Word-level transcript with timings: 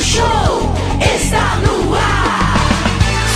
Show 0.00 0.74
está 1.00 1.56
no 1.56 1.94
ar. 1.94 2.54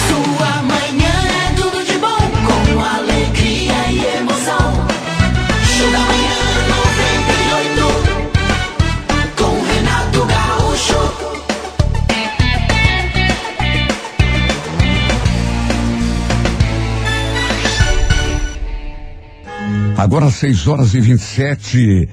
Sua 0.06 0.62
manhã 0.62 1.12
é 1.28 1.54
tudo 1.56 1.84
de 1.84 1.98
bom, 1.98 2.30
com 2.46 2.80
alegria 2.80 3.90
e 3.90 3.98
emoção. 4.18 4.72
Show 5.76 5.90
da 5.90 5.98
manhã 5.98 6.38
98, 6.68 8.00
com 9.36 9.52
Renato 9.64 10.24
Gaúcho. 10.24 11.02
Agora 19.98 20.30
6 20.30 20.66
horas 20.68 20.94
e 20.94 21.00
27. 21.00 22.08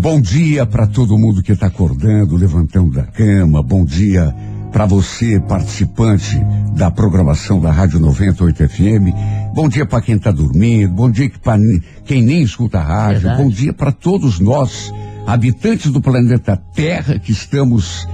Bom 0.00 0.20
dia 0.20 0.64
para 0.64 0.86
todo 0.86 1.18
mundo 1.18 1.42
que 1.42 1.50
está 1.50 1.66
acordando, 1.66 2.36
levantando 2.36 2.92
da 2.92 3.02
cama. 3.02 3.60
Bom 3.64 3.84
dia 3.84 4.32
para 4.70 4.86
você, 4.86 5.40
participante 5.40 6.38
da 6.76 6.88
programação 6.88 7.60
da 7.60 7.72
Rádio 7.72 7.98
98 7.98 8.68
FM. 8.68 9.52
Bom 9.52 9.68
dia 9.68 9.84
para 9.84 10.00
quem 10.00 10.14
está 10.14 10.30
dormindo. 10.30 10.92
Bom 10.92 11.10
dia 11.10 11.28
para 11.42 11.60
quem 12.04 12.22
nem 12.22 12.42
escuta 12.42 12.78
a 12.78 12.82
rádio. 12.82 13.22
Verdade. 13.22 13.42
Bom 13.42 13.50
dia 13.50 13.72
para 13.72 13.90
todos 13.90 14.38
nós, 14.38 14.94
habitantes 15.26 15.90
do 15.90 16.00
planeta 16.00 16.56
Terra, 16.72 17.18
que 17.18 17.32
estamos 17.32 18.06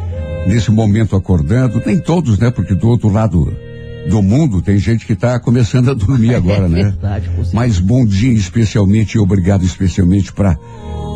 nesse 0.46 0.70
momento 0.70 1.14
acordando. 1.14 1.82
Nem 1.84 1.98
todos, 2.00 2.38
né? 2.38 2.50
Porque 2.50 2.74
do 2.74 2.88
outro 2.88 3.10
lado 3.10 3.55
do 4.08 4.22
mundo 4.22 4.62
tem 4.62 4.78
gente 4.78 5.05
que 5.05 5.12
está 5.12 5.38
começando 5.38 5.91
a 5.91 5.94
dormir 5.94 6.32
agora, 6.34 6.64
é 6.64 6.69
né? 6.69 6.82
verdade. 6.84 7.30
Mas 7.52 7.78
bom 7.78 8.06
dia 8.06 8.32
especialmente 8.32 9.16
e 9.16 9.19
obrigado 9.19 9.66
especialmente 9.66 10.32
para 10.32 10.56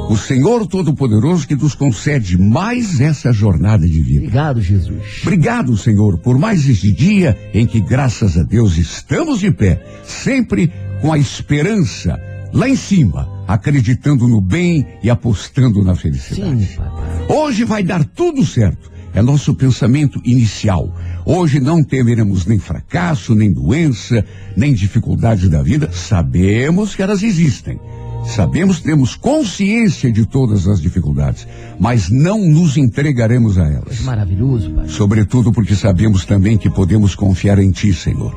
o 0.09 0.17
Senhor 0.17 0.67
Todo-Poderoso 0.67 1.47
que 1.47 1.55
nos 1.55 1.75
concede 1.75 2.39
mais 2.39 2.98
essa 3.01 3.30
jornada 3.33 3.87
de 3.87 4.01
vida. 4.01 4.21
Obrigado, 4.21 4.61
Jesus. 4.62 5.03
Obrigado, 5.23 5.77
Senhor, 5.77 6.19
por 6.19 6.39
mais 6.39 6.67
esse 6.69 6.91
dia 6.92 7.37
em 7.53 7.67
que, 7.67 7.81
graças 7.81 8.39
a 8.39 8.42
Deus, 8.42 8.78
estamos 8.78 9.39
de 9.41 9.50
pé, 9.50 9.84
sempre 10.05 10.73
com 11.03 11.12
a 11.12 11.19
esperança 11.19 12.19
lá 12.53 12.69
em 12.69 12.77
cima, 12.77 13.28
acreditando 13.47 14.27
no 14.27 14.41
bem 14.41 14.87
e 15.03 15.11
apostando 15.11 15.84
na 15.84 15.95
felicidade. 15.95 16.65
Sim, 16.65 16.77
papai. 16.77 17.27
Hoje 17.28 17.65
vai 17.65 17.83
dar 17.83 18.05
tudo 18.05 18.45
certo. 18.47 18.91
É 19.12 19.22
nosso 19.22 19.55
pensamento 19.55 20.20
inicial. 20.25 20.95
Hoje 21.25 21.61
não 21.61 21.83
temeremos 21.83 22.47
nem 22.47 22.59
fracasso, 22.59 23.34
nem 23.34 23.53
doença, 23.53 24.25
nem 24.56 24.72
dificuldade 24.72 25.48
da 25.48 25.62
vida. 25.62 25.91
Sabemos 25.93 26.95
que 26.95 27.03
elas 27.03 27.22
existem. 27.22 27.78
Sabemos, 28.24 28.80
temos 28.80 29.16
consciência 29.16 30.12
de 30.12 30.27
todas 30.27 30.66
as 30.66 30.80
dificuldades, 30.80 31.47
mas 31.78 32.08
não 32.11 32.38
nos 32.38 32.77
entregaremos 32.77 33.58
a 33.58 33.64
elas. 33.64 34.00
Maravilhoso, 34.00 34.70
pai. 34.70 34.88
Sobretudo 34.88 35.52
porque 35.52 35.75
sabemos 35.75 36.25
também 36.25 36.58
que 36.58 36.69
podemos 36.69 37.14
confiar 37.14 37.58
em 37.58 37.70
Ti, 37.70 37.92
Senhor. 37.94 38.34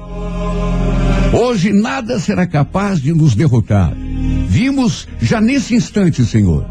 Hoje 1.34 1.72
nada 1.72 2.20
será 2.20 2.46
capaz 2.46 3.02
de 3.02 3.14
nos 3.14 3.36
derrotar. 3.36 3.96
Vimos 4.48 5.08
já 5.22 5.40
nesse 5.40 5.76
instante, 5.76 6.26
Senhor, 6.26 6.66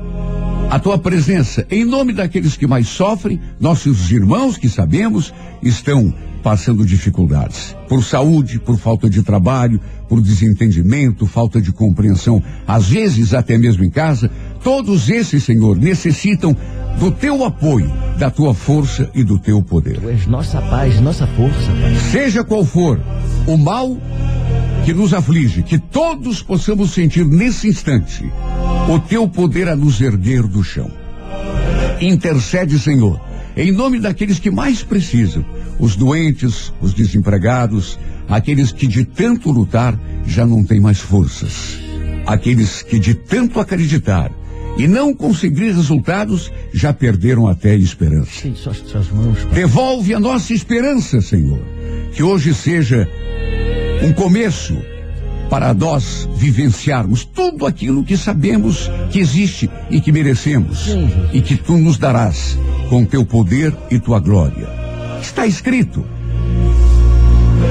a 0.71 0.79
Tua 0.79 0.99
presença 0.99 1.67
em 1.71 1.85
nome 1.85 2.13
daqueles 2.13 2.57
que 2.57 2.67
mais 2.67 2.89
sofrem, 2.89 3.41
nossos 3.59 4.11
irmãos 4.13 4.57
que 4.57 4.69
sabemos 4.69 5.33
estão 5.63 6.13
passando 6.43 6.87
dificuldades. 6.87 7.77
Por 7.89 8.03
saúde, 8.05 8.59
por 8.59 8.79
falta 8.79 9.09
de 9.09 9.23
trabalho, 9.23 9.81
por 10.11 10.21
desentendimento, 10.21 11.25
falta 11.25 11.63
de 11.63 11.71
compreensão, 11.71 12.43
às 12.67 12.89
vezes 12.89 13.33
até 13.33 13.57
mesmo 13.57 13.85
em 13.85 13.91
casa, 13.91 14.29
todos 14.61 15.09
esses, 15.09 15.45
Senhor, 15.45 15.77
necessitam 15.77 16.55
do 16.99 17.13
Teu 17.13 17.45
apoio, 17.45 17.89
da 18.19 18.29
Tua 18.29 18.53
força 18.53 19.09
e 19.15 19.23
do 19.23 19.39
Teu 19.39 19.63
poder. 19.63 20.01
Tu 20.01 20.09
és 20.09 20.27
nossa 20.27 20.61
paz, 20.63 21.01
nossa 21.01 21.29
força, 21.29 21.71
pai. 21.81 21.95
Seja 22.11 22.43
qual 22.43 22.65
for 22.65 23.01
o 23.47 23.57
mal 23.57 23.97
que 24.85 24.93
nos 24.93 25.15
aflige, 25.15 25.63
que 25.63 25.79
todos 25.79 26.43
possamos 26.43 26.91
sentir 26.91 27.25
nesse 27.25 27.69
instante 27.69 28.29
o 28.93 28.99
teu 28.99 29.29
poder 29.29 29.69
a 29.69 29.77
nos 29.77 30.01
erguer 30.01 30.43
do 30.43 30.65
chão. 30.65 30.91
Intercede, 32.01 32.81
Senhor, 32.81 33.21
em 33.57 33.71
nome 33.71 34.01
daqueles 34.01 34.41
que 34.41 34.51
mais 34.51 34.83
precisam, 34.83 35.45
os 35.79 35.95
doentes, 35.95 36.73
os 36.81 36.93
desempregados, 36.93 37.97
aqueles 38.31 38.73
que 38.73 38.87
de 38.87 39.05
tanto 39.05 39.51
lutar 39.51 39.99
já 40.27 40.47
não 40.47 40.65
têm 40.65 40.81
mais 40.81 40.99
forças, 40.99 41.79
aqueles 42.27 42.83
que 42.83 42.99
de 42.99 43.15
tanto 43.15 43.61
acreditar 43.61 44.31
e 44.79 44.87
não 44.87 45.13
conseguir 45.13 45.73
resultados 45.73 46.51
já 46.73 46.93
perderam 46.93 47.47
até 47.49 47.73
a 47.73 47.77
esperança. 47.77 48.43
Tem 48.43 48.55
suas, 48.55 48.79
suas 48.79 49.11
mãos. 49.11 49.45
Devolve 49.53 50.15
a 50.15 50.21
nossa 50.21 50.55
esperança, 50.55 51.21
Senhor. 51.21 51.61
Que 52.13 52.23
hoje 52.23 52.55
seja 52.55 53.09
um 54.03 54.13
começo 54.13 54.77
para 55.51 55.75
nós 55.75 56.29
vivenciarmos 56.37 57.25
tudo 57.25 57.67
aquilo 57.67 58.05
que 58.05 58.17
sabemos 58.17 58.89
que 59.11 59.19
existe 59.19 59.69
e 59.91 60.01
que 60.01 60.13
merecemos. 60.13 60.85
Sim. 60.85 61.11
E 61.33 61.43
que 61.43 61.57
tu 61.57 61.77
nos 61.77 61.99
darás 61.99 62.57
com 62.89 63.05
teu 63.05 63.27
poder 63.27 63.77
e 63.91 63.99
tua 63.99 64.21
glória. 64.21 64.69
Está 65.21 65.47
escrito. 65.47 66.07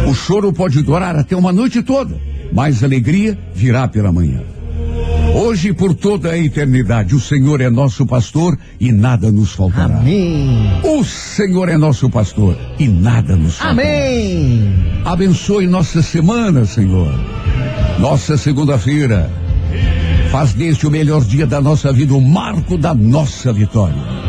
O 0.09 0.14
choro 0.16 0.52
pode 0.52 0.81
durar 0.81 1.16
até 1.16 1.36
uma 1.36 1.53
noite 1.53 1.84
toda, 1.84 2.20
mas 2.52 2.81
a 2.81 2.88
alegria 2.88 3.38
virá 3.53 3.88
pela 3.88 4.12
manhã. 4.12 4.42
Hoje 5.36 5.70
e 5.70 5.74
por 5.74 5.94
toda 5.94 6.31
a 6.31 6.38
eternidade, 6.38 7.14
o 7.14 7.20
Senhor 7.20 7.62
é 7.62 7.70
nosso 7.70 8.08
pastor 8.08 8.58
e 8.80 8.92
nada 8.92 9.31
nos 9.31 9.52
faltará. 9.52 10.00
Amém. 10.00 10.81
O 10.84 11.03
Senhor 11.03 11.70
é 11.70 11.78
nosso 11.78 12.09
pastor 12.09 12.58
e 12.80 12.88
nada 12.88 13.36
nos 13.36 13.58
faltará. 13.58 13.84
Amém. 13.84 14.74
Abençoe 15.06 15.68
nossa 15.68 16.02
semana, 16.02 16.66
Senhor. 16.66 17.14
Nossa 18.00 18.36
segunda-feira. 18.36 19.31
Faz 20.31 20.56
deste 20.56 20.88
o 20.88 20.91
melhor 20.91 21.24
dia 21.24 21.46
da 21.46 21.62
nossa 21.62 21.94
vida, 21.94 22.16
o 22.16 22.22
marco 22.22 22.80
da 22.80 22.96
nossa 22.96 23.53
vitória. 23.53 24.20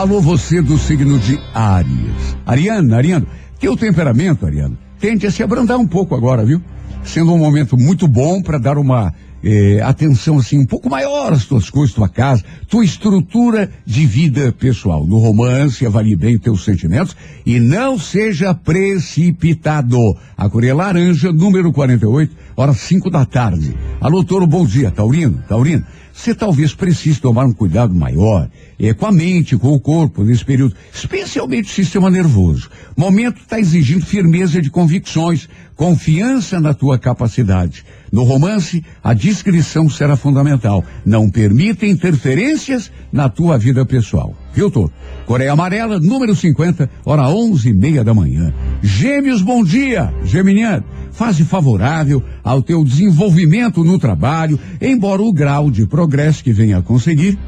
Alô, 0.00 0.18
você 0.18 0.62
do 0.62 0.78
signo 0.78 1.18
de 1.18 1.38
Áries. 1.52 2.34
Ariana, 2.46 2.96
Ariano, 2.96 3.26
teu 3.60 3.76
temperamento, 3.76 4.46
Ariano, 4.46 4.78
tende 4.98 5.26
a 5.26 5.30
se 5.30 5.42
abrandar 5.42 5.76
um 5.76 5.86
pouco 5.86 6.14
agora, 6.14 6.42
viu? 6.42 6.58
Sendo 7.04 7.34
um 7.34 7.38
momento 7.38 7.76
muito 7.76 8.08
bom 8.08 8.40
para 8.40 8.56
dar 8.56 8.78
uma 8.78 9.12
eh, 9.44 9.78
atenção 9.82 10.38
assim 10.38 10.58
um 10.58 10.64
pouco 10.64 10.88
maior 10.88 11.34
às 11.34 11.44
tuas 11.44 11.68
coisas, 11.68 11.94
tua 11.94 12.08
casa, 12.08 12.42
tua 12.66 12.82
estrutura 12.82 13.70
de 13.84 14.06
vida 14.06 14.50
pessoal. 14.58 15.06
No 15.06 15.18
romance, 15.18 15.84
avalie 15.84 16.16
bem 16.16 16.38
teus 16.38 16.64
sentimentos 16.64 17.14
e 17.44 17.60
não 17.60 17.98
seja 17.98 18.54
precipitado. 18.54 19.98
A 20.34 20.48
Coreia 20.48 20.74
Laranja, 20.74 21.30
número 21.30 21.74
48, 21.74 22.34
horas 22.56 22.78
5 22.78 23.10
da 23.10 23.26
tarde. 23.26 23.76
Alô, 24.00 24.24
Toro, 24.24 24.46
bom 24.46 24.64
dia. 24.64 24.90
Taurino, 24.90 25.44
Taurino, 25.46 25.84
você 26.20 26.34
talvez 26.34 26.74
precise 26.74 27.18
tomar 27.18 27.46
um 27.46 27.52
cuidado 27.52 27.94
maior 27.94 28.46
é, 28.78 28.92
com 28.92 29.06
a 29.06 29.12
mente, 29.12 29.56
com 29.56 29.72
o 29.72 29.80
corpo 29.80 30.22
nesse 30.22 30.44
período, 30.44 30.74
especialmente 30.92 31.70
o 31.70 31.74
sistema 31.74 32.10
nervoso. 32.10 32.68
O 32.94 33.00
momento 33.00 33.40
está 33.40 33.58
exigindo 33.58 34.04
firmeza 34.04 34.60
de 34.60 34.70
convicções, 34.70 35.48
confiança 35.74 36.60
na 36.60 36.74
tua 36.74 36.98
capacidade. 36.98 37.86
No 38.12 38.22
romance, 38.22 38.84
a 39.02 39.14
discrição 39.14 39.88
será 39.88 40.14
fundamental. 40.14 40.84
Não 41.06 41.30
permita 41.30 41.86
interferências 41.86 42.92
na 43.10 43.30
tua 43.30 43.56
vida 43.56 43.86
pessoal. 43.86 44.36
Viu, 44.52 44.70
Toro? 44.70 44.92
Coreia 45.24 45.52
Amarela, 45.52 45.98
número 45.98 46.34
50, 46.34 46.90
hora 47.04 47.30
onze 47.30 47.70
e 47.70 47.72
meia 47.72 48.04
da 48.04 48.12
manhã. 48.12 48.52
Gêmeos, 48.82 49.40
bom 49.40 49.64
dia! 49.64 50.12
Geminiano, 50.24 50.84
fase 51.20 51.44
favorável 51.44 52.24
ao 52.42 52.62
teu 52.62 52.82
desenvolvimento 52.82 53.84
no 53.84 53.98
trabalho, 53.98 54.58
embora 54.80 55.20
o 55.20 55.30
grau 55.30 55.70
de 55.70 55.86
progresso 55.86 56.42
que 56.42 56.50
venha 56.50 56.78
a 56.78 56.82
conseguir 56.82 57.38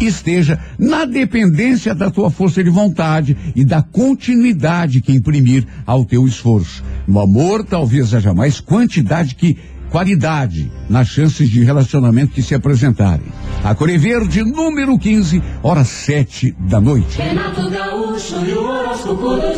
esteja 0.00 0.60
na 0.78 1.04
dependência 1.04 1.92
da 1.92 2.08
tua 2.08 2.30
força 2.30 2.62
de 2.62 2.70
vontade 2.70 3.36
e 3.56 3.64
da 3.64 3.82
continuidade 3.82 5.00
que 5.00 5.12
imprimir 5.12 5.66
ao 5.84 6.04
teu 6.04 6.24
esforço. 6.24 6.84
No 7.04 7.18
amor, 7.18 7.64
talvez 7.64 8.14
haja 8.14 8.32
mais 8.32 8.60
quantidade 8.60 9.34
que 9.34 9.58
qualidade 9.90 10.70
nas 10.88 11.08
chances 11.08 11.50
de 11.50 11.64
relacionamento 11.64 12.32
que 12.32 12.42
se 12.42 12.54
apresentarem. 12.54 13.26
A 13.64 13.74
Cor 13.74 13.88
Verde, 13.98 14.44
número 14.44 14.96
15, 14.96 15.42
hora 15.64 15.84
sete 15.84 16.54
da 16.60 16.80
noite. 16.80 17.18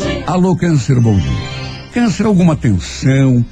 E. 0.09 0.23
Alô, 0.25 0.55
câncer, 0.55 0.99
bom 0.99 1.15
dia. 1.15 1.62
Câncer, 1.93 2.25
alguma 2.25 2.55
tensão, 2.55 3.45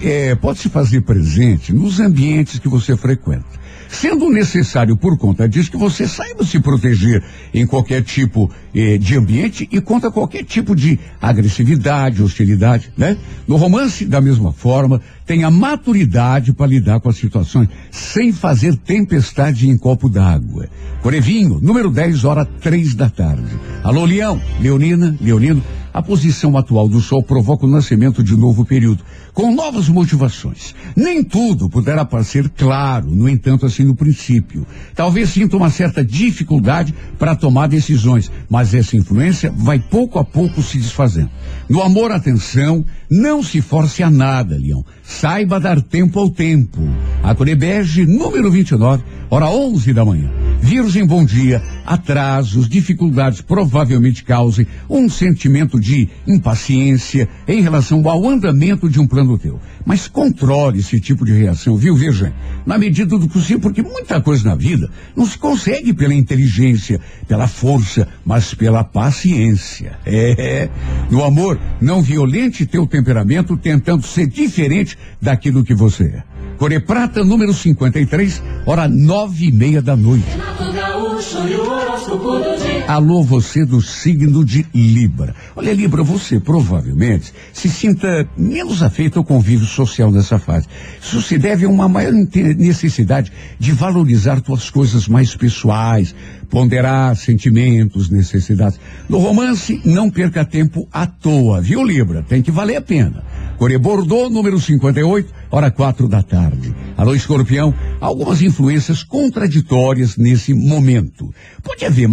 é, 0.00 0.32
pode 0.36 0.60
se 0.60 0.68
fazer 0.68 1.00
presente 1.00 1.72
nos 1.72 1.98
ambientes 1.98 2.60
que 2.60 2.68
você 2.68 2.96
frequenta. 2.96 3.64
Sendo 3.88 4.30
necessário, 4.30 4.96
por 4.96 5.18
conta 5.18 5.48
disso, 5.48 5.70
que 5.70 5.76
você 5.76 6.06
saiba 6.06 6.44
se 6.44 6.60
proteger 6.60 7.22
em 7.52 7.66
qualquer 7.66 8.02
tipo 8.02 8.50
eh, 8.74 8.98
de 8.98 9.16
ambiente 9.16 9.68
e 9.70 9.80
contra 9.80 10.10
qualquer 10.10 10.44
tipo 10.44 10.74
de 10.74 10.98
agressividade, 11.20 12.22
hostilidade, 12.22 12.92
né? 12.96 13.16
No 13.46 13.56
romance, 13.56 14.04
da 14.04 14.20
mesma 14.20 14.52
forma, 14.52 15.00
tenha 15.24 15.48
maturidade 15.48 16.52
para 16.52 16.66
lidar 16.66 16.98
com 16.98 17.08
as 17.08 17.16
situações 17.16 17.68
sem 17.90 18.32
fazer 18.32 18.76
tempestade 18.76 19.68
em 19.68 19.78
copo 19.78 20.08
d'água. 20.08 20.68
Corevinho, 21.00 21.60
número 21.62 21.88
10, 21.88 22.24
hora 22.24 22.44
três 22.44 22.94
da 22.96 23.08
tarde. 23.08 23.56
Alô, 23.84 24.04
Leão, 24.04 24.42
Leonina, 24.60 25.16
Leonino, 25.20 25.62
a 25.94 26.02
posição 26.02 26.58
atual 26.58 26.88
do 26.88 27.00
Sol 27.00 27.22
provoca 27.22 27.64
o 27.64 27.70
nascimento 27.70 28.20
de 28.20 28.36
novo 28.36 28.64
período, 28.64 29.04
com 29.32 29.54
novas 29.54 29.88
motivações. 29.88 30.74
Nem 30.96 31.22
tudo 31.22 31.70
poderá 31.70 32.04
parecer 32.04 32.48
claro, 32.48 33.08
no 33.08 33.28
entanto, 33.28 33.64
assim 33.64 33.84
no 33.84 33.94
princípio. 33.94 34.66
Talvez 34.92 35.28
sinta 35.28 35.56
uma 35.56 35.70
certa 35.70 36.04
dificuldade 36.04 36.92
para 37.16 37.36
tomar 37.36 37.68
decisões, 37.68 38.28
mas 38.50 38.74
essa 38.74 38.96
influência 38.96 39.52
vai 39.56 39.78
pouco 39.78 40.18
a 40.18 40.24
pouco 40.24 40.60
se 40.62 40.78
desfazendo. 40.78 41.30
No 41.68 41.80
amor, 41.80 42.10
atenção, 42.10 42.84
não 43.08 43.40
se 43.40 43.60
force 43.60 44.02
a 44.02 44.10
nada, 44.10 44.58
Leão. 44.58 44.84
Saiba 45.00 45.60
dar 45.60 45.80
tempo 45.80 46.18
ao 46.18 46.28
tempo. 46.28 46.80
A 47.22 47.36
Corebege, 47.36 48.04
número 48.04 48.50
29, 48.50 49.04
hora 49.30 49.48
11 49.48 49.92
da 49.92 50.04
manhã. 50.04 50.28
Virgem, 50.64 51.06
bom 51.06 51.22
dia. 51.26 51.62
Atrasos, 51.84 52.66
dificuldades 52.66 53.42
provavelmente 53.42 54.24
causem 54.24 54.66
um 54.88 55.10
sentimento 55.10 55.78
de 55.78 56.08
impaciência 56.26 57.28
em 57.46 57.60
relação 57.60 58.08
ao 58.08 58.26
andamento 58.26 58.88
de 58.88 58.98
um 58.98 59.06
plano 59.06 59.36
teu. 59.36 59.60
Mas 59.84 60.08
controle 60.08 60.78
esse 60.78 60.98
tipo 60.98 61.26
de 61.26 61.34
reação, 61.34 61.76
viu, 61.76 61.94
Virgem? 61.94 62.32
Na 62.64 62.78
medida 62.78 63.18
do 63.18 63.28
possível, 63.28 63.60
porque 63.60 63.82
muita 63.82 64.22
coisa 64.22 64.48
na 64.48 64.54
vida 64.54 64.90
não 65.14 65.26
se 65.26 65.36
consegue 65.36 65.92
pela 65.92 66.14
inteligência, 66.14 66.98
pela 67.28 67.46
força, 67.46 68.08
mas 68.24 68.54
pela 68.54 68.82
paciência. 68.82 69.98
É. 70.06 70.70
No 71.10 71.22
amor, 71.22 71.60
não 71.78 72.00
violente 72.00 72.64
teu 72.64 72.86
temperamento 72.86 73.54
tentando 73.54 74.06
ser 74.06 74.26
diferente 74.26 74.96
daquilo 75.20 75.62
que 75.62 75.74
você 75.74 76.04
é. 76.04 76.33
Core 76.64 76.80
Prata, 76.80 77.22
número 77.22 77.52
53, 77.52 78.42
hora 78.64 78.88
nove 78.88 79.48
e 79.48 79.52
meia 79.52 79.82
da 79.82 79.94
noite. 79.94 80.24
Renato 80.30 80.72
Gaúcho 80.72 81.46
e 81.46 81.56
o 81.56 81.70
horóscopo 81.70 82.38
do 82.38 82.56
dia. 82.56 82.73
Alô, 82.86 83.22
você 83.22 83.64
do 83.64 83.80
signo 83.80 84.44
de 84.44 84.66
Libra. 84.74 85.34
Olha, 85.56 85.72
Libra, 85.72 86.02
você 86.02 86.38
provavelmente 86.38 87.32
se 87.50 87.66
sinta 87.66 88.28
menos 88.36 88.82
afeito 88.82 89.18
ao 89.18 89.24
convívio 89.24 89.66
social 89.66 90.12
nessa 90.12 90.38
fase. 90.38 90.66
Isso 91.00 91.22
se 91.22 91.38
deve 91.38 91.64
a 91.64 91.68
uma 91.68 91.88
maior 91.88 92.12
necessidade 92.12 93.32
de 93.58 93.72
valorizar 93.72 94.42
tuas 94.42 94.68
coisas 94.68 95.08
mais 95.08 95.34
pessoais, 95.34 96.14
ponderar 96.50 97.16
sentimentos, 97.16 98.10
necessidades. 98.10 98.78
No 99.08 99.18
romance, 99.18 99.80
não 99.84 100.10
perca 100.10 100.44
tempo 100.44 100.86
à 100.92 101.06
toa, 101.06 101.62
viu, 101.62 101.82
Libra? 101.82 102.22
Tem 102.22 102.42
que 102.42 102.50
valer 102.50 102.76
a 102.76 102.82
pena. 102.82 103.24
Core 103.56 103.78
Bordeaux, 103.78 104.30
número 104.30 104.60
58, 104.60 105.32
hora 105.50 105.70
quatro 105.70 106.08
da 106.08 106.22
tarde. 106.22 106.74
Alô, 106.96 107.14
escorpião, 107.14 107.72
algumas 108.00 108.42
influências 108.42 109.02
contraditórias 109.02 110.16
nesse 110.16 110.52
momento. 110.52 111.32
Pode 111.62 111.84
haver 111.84 112.08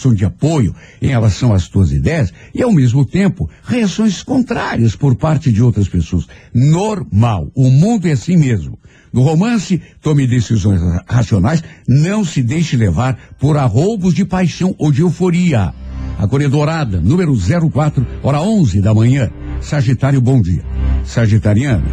manifestação 0.00 0.14
de 0.14 0.24
apoio 0.24 0.74
em 1.00 1.08
relação 1.08 1.52
às 1.52 1.68
tuas 1.68 1.92
ideias 1.92 2.32
e, 2.54 2.62
ao 2.62 2.72
mesmo 2.72 3.04
tempo, 3.04 3.48
reações 3.64 4.22
contrárias 4.22 4.96
por 4.96 5.14
parte 5.16 5.52
de 5.52 5.62
outras 5.62 5.88
pessoas. 5.88 6.26
Normal. 6.54 7.50
O 7.54 7.70
mundo 7.70 8.06
é 8.06 8.12
assim 8.12 8.36
mesmo. 8.36 8.78
No 9.12 9.22
romance, 9.22 9.80
tome 10.00 10.26
decisões 10.26 10.80
ra- 10.80 11.04
racionais, 11.06 11.62
não 11.86 12.24
se 12.24 12.42
deixe 12.42 12.76
levar 12.76 13.18
por 13.38 13.56
arroubos 13.56 14.14
de 14.14 14.24
paixão 14.24 14.74
ou 14.78 14.90
de 14.92 15.02
euforia. 15.02 15.74
A 16.18 16.26
Cor 16.28 16.46
Dourada, 16.48 17.00
número 17.00 17.34
04, 17.70 18.06
hora 18.22 18.40
11 18.40 18.80
da 18.80 18.94
manhã. 18.94 19.30
Sagitário, 19.60 20.20
bom 20.20 20.40
dia. 20.40 20.62
Sagitariana, 21.04 21.84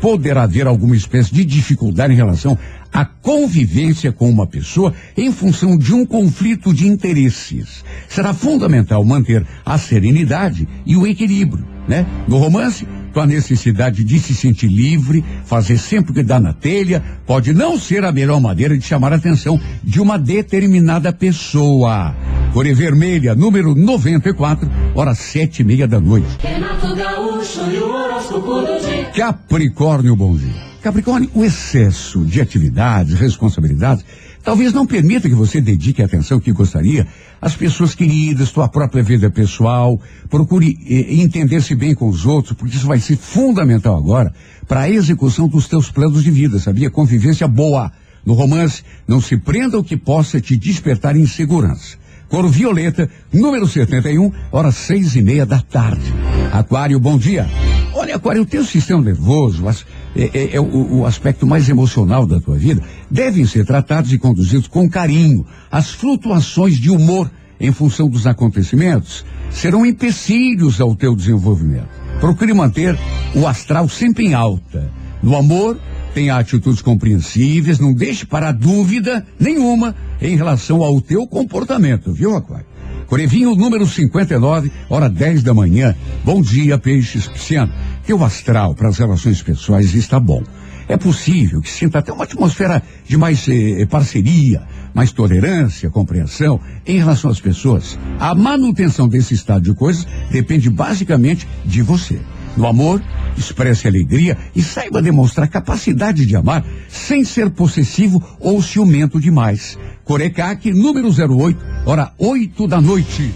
poderá 0.00 0.44
haver 0.44 0.66
alguma 0.66 0.94
espécie 0.96 1.32
de 1.34 1.44
dificuldade 1.44 2.12
em 2.12 2.16
relação 2.16 2.56
à 2.92 3.04
convivência 3.04 4.12
com 4.12 4.28
uma 4.28 4.46
pessoa 4.46 4.92
em 5.16 5.32
função 5.32 5.76
de 5.76 5.94
um 5.94 6.04
conflito 6.04 6.72
de 6.74 6.88
interesses. 6.88 7.84
Será 8.08 8.34
fundamental 8.34 9.04
manter 9.04 9.46
a 9.64 9.78
serenidade 9.78 10.68
e 10.84 10.96
o 10.96 11.06
equilíbrio, 11.06 11.64
né? 11.86 12.06
No 12.26 12.38
romance, 12.38 12.86
tua 13.12 13.26
necessidade 13.26 14.04
de 14.04 14.18
se 14.18 14.34
sentir 14.34 14.68
livre, 14.68 15.24
fazer 15.44 15.78
sempre 15.78 16.12
o 16.12 16.14
que 16.14 16.22
dá 16.22 16.38
na 16.38 16.52
telha, 16.52 17.02
pode 17.26 17.52
não 17.52 17.78
ser 17.78 18.04
a 18.04 18.12
melhor 18.12 18.40
maneira 18.40 18.76
de 18.76 18.84
chamar 18.84 19.12
a 19.12 19.16
atenção 19.16 19.60
de 19.82 20.00
uma 20.00 20.18
determinada 20.18 21.12
pessoa. 21.12 22.14
Core 22.52 22.74
Vermelha, 22.74 23.34
número 23.34 23.74
94, 23.74 24.68
hora 24.94 25.14
sete 25.14 25.62
e 25.62 25.64
meia 25.64 25.86
da 25.86 26.00
noite. 26.00 26.38
Renato 26.42 26.94
Gaúcho 26.96 27.70
e 27.70 27.78
o 27.78 27.92
horóscopo 27.92 28.60
do 28.60 28.80
dia. 28.80 29.04
Capricórnio, 29.14 30.16
bom 30.16 30.36
dia. 30.36 30.69
Capricórnio, 30.82 31.30
o 31.34 31.44
excesso 31.44 32.24
de 32.24 32.40
atividades, 32.40 33.14
responsabilidades, 33.18 34.04
talvez 34.42 34.72
não 34.72 34.86
permita 34.86 35.28
que 35.28 35.34
você 35.34 35.60
dedique 35.60 36.00
a 36.00 36.06
atenção 36.06 36.40
que 36.40 36.52
gostaria 36.52 37.06
às 37.40 37.54
pessoas 37.54 37.94
queridas, 37.94 38.50
tua 38.50 38.66
própria 38.68 39.02
vida 39.02 39.30
pessoal. 39.30 40.00
Procure 40.30 40.78
eh, 40.88 41.14
entender-se 41.20 41.74
bem 41.74 41.94
com 41.94 42.08
os 42.08 42.24
outros, 42.24 42.56
porque 42.56 42.76
isso 42.76 42.86
vai 42.86 42.98
ser 42.98 43.16
fundamental 43.18 43.96
agora 43.96 44.32
para 44.66 44.80
a 44.80 44.90
execução 44.90 45.48
dos 45.48 45.68
teus 45.68 45.90
planos 45.90 46.24
de 46.24 46.30
vida, 46.30 46.58
sabia? 46.58 46.90
Convivência 46.90 47.46
boa. 47.46 47.92
No 48.24 48.34
romance, 48.34 48.82
não 49.08 49.20
se 49.20 49.36
prenda 49.36 49.76
ao 49.78 49.84
que 49.84 49.96
possa 49.96 50.40
te 50.40 50.54
despertar 50.56 51.16
insegurança. 51.16 51.96
Coro 52.28 52.48
Violeta, 52.48 53.10
número 53.32 53.66
71, 53.66 54.30
horas 54.52 54.76
seis 54.76 55.16
e 55.16 55.22
meia 55.22 55.44
da 55.44 55.60
tarde. 55.60 56.12
Aquário, 56.52 57.00
bom 57.00 57.18
dia. 57.18 57.46
Olha, 57.94 58.16
Aquário, 58.16 58.42
o 58.42 58.46
teu 58.46 58.62
sistema 58.64 59.02
nervoso, 59.02 59.66
as- 59.66 59.84
é, 60.16 60.30
é- 60.32 60.56
é 60.56 60.60
o, 60.60 60.98
o 61.00 61.06
aspecto 61.06 61.46
mais 61.46 61.68
emocional 61.68 62.26
da 62.26 62.40
tua 62.40 62.56
vida, 62.56 62.82
devem 63.10 63.46
ser 63.46 63.64
tratados 63.64 64.12
e 64.12 64.18
conduzidos 64.18 64.66
com 64.68 64.88
carinho. 64.88 65.46
As 65.70 65.90
flutuações 65.90 66.76
de 66.76 66.90
humor 66.90 67.30
em 67.60 67.72
função 67.72 68.08
dos 68.08 68.26
acontecimentos 68.26 69.24
serão 69.50 69.84
empecilhos 69.84 70.80
ao 70.80 70.94
teu 70.96 71.14
desenvolvimento. 71.14 71.88
Procure 72.20 72.52
manter 72.54 72.98
o 73.34 73.46
astral 73.46 73.88
sempre 73.88 74.26
em 74.26 74.34
alta. 74.34 74.90
No 75.22 75.36
amor, 75.36 75.78
tenha 76.14 76.36
atitudes 76.36 76.80
compreensíveis, 76.82 77.78
não 77.78 77.92
deixe 77.92 78.24
para 78.26 78.50
dúvida 78.52 79.26
nenhuma 79.38 79.94
em 80.20 80.36
relação 80.36 80.82
ao 80.82 81.00
teu 81.00 81.26
comportamento, 81.26 82.12
viu, 82.12 82.36
Aquário? 82.36 82.66
Corevinho 83.10 83.56
número 83.56 83.84
59, 83.88 84.70
hora 84.88 85.10
10 85.10 85.42
da 85.42 85.52
manhã. 85.52 85.96
Bom 86.24 86.40
dia, 86.40 86.78
peixes 86.78 87.26
pisciano. 87.26 87.72
Teu 88.06 88.22
astral 88.22 88.72
para 88.72 88.88
as 88.88 88.98
relações 88.98 89.42
pessoais 89.42 89.92
está 89.94 90.20
bom. 90.20 90.44
É 90.86 90.96
possível 90.96 91.60
que 91.60 91.68
sinta 91.68 91.98
até 91.98 92.12
uma 92.12 92.22
atmosfera 92.22 92.80
de 93.04 93.18
mais 93.18 93.48
eh, 93.48 93.84
parceria, 93.86 94.62
mais 94.94 95.10
tolerância, 95.10 95.90
compreensão 95.90 96.60
em 96.86 96.98
relação 96.98 97.32
às 97.32 97.40
pessoas. 97.40 97.98
A 98.20 98.32
manutenção 98.32 99.08
desse 99.08 99.34
estado 99.34 99.64
de 99.64 99.74
coisas 99.74 100.06
depende 100.30 100.70
basicamente 100.70 101.48
de 101.64 101.82
você. 101.82 102.20
No 102.56 102.66
amor, 102.66 103.02
expresse 103.36 103.86
alegria 103.86 104.36
e 104.54 104.62
saiba 104.62 105.00
demonstrar 105.00 105.48
capacidade 105.48 106.26
de 106.26 106.36
amar 106.36 106.64
sem 106.88 107.24
ser 107.24 107.50
possessivo 107.50 108.22
ou 108.38 108.62
ciumento 108.62 109.20
demais. 109.20 109.78
Corecaque, 110.04 110.72
número 110.72 111.08
08, 111.08 111.58
hora 111.86 112.12
8 112.18 112.66
da 112.66 112.80
noite. 112.80 113.32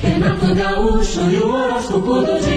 Gaúcho. 0.56 1.21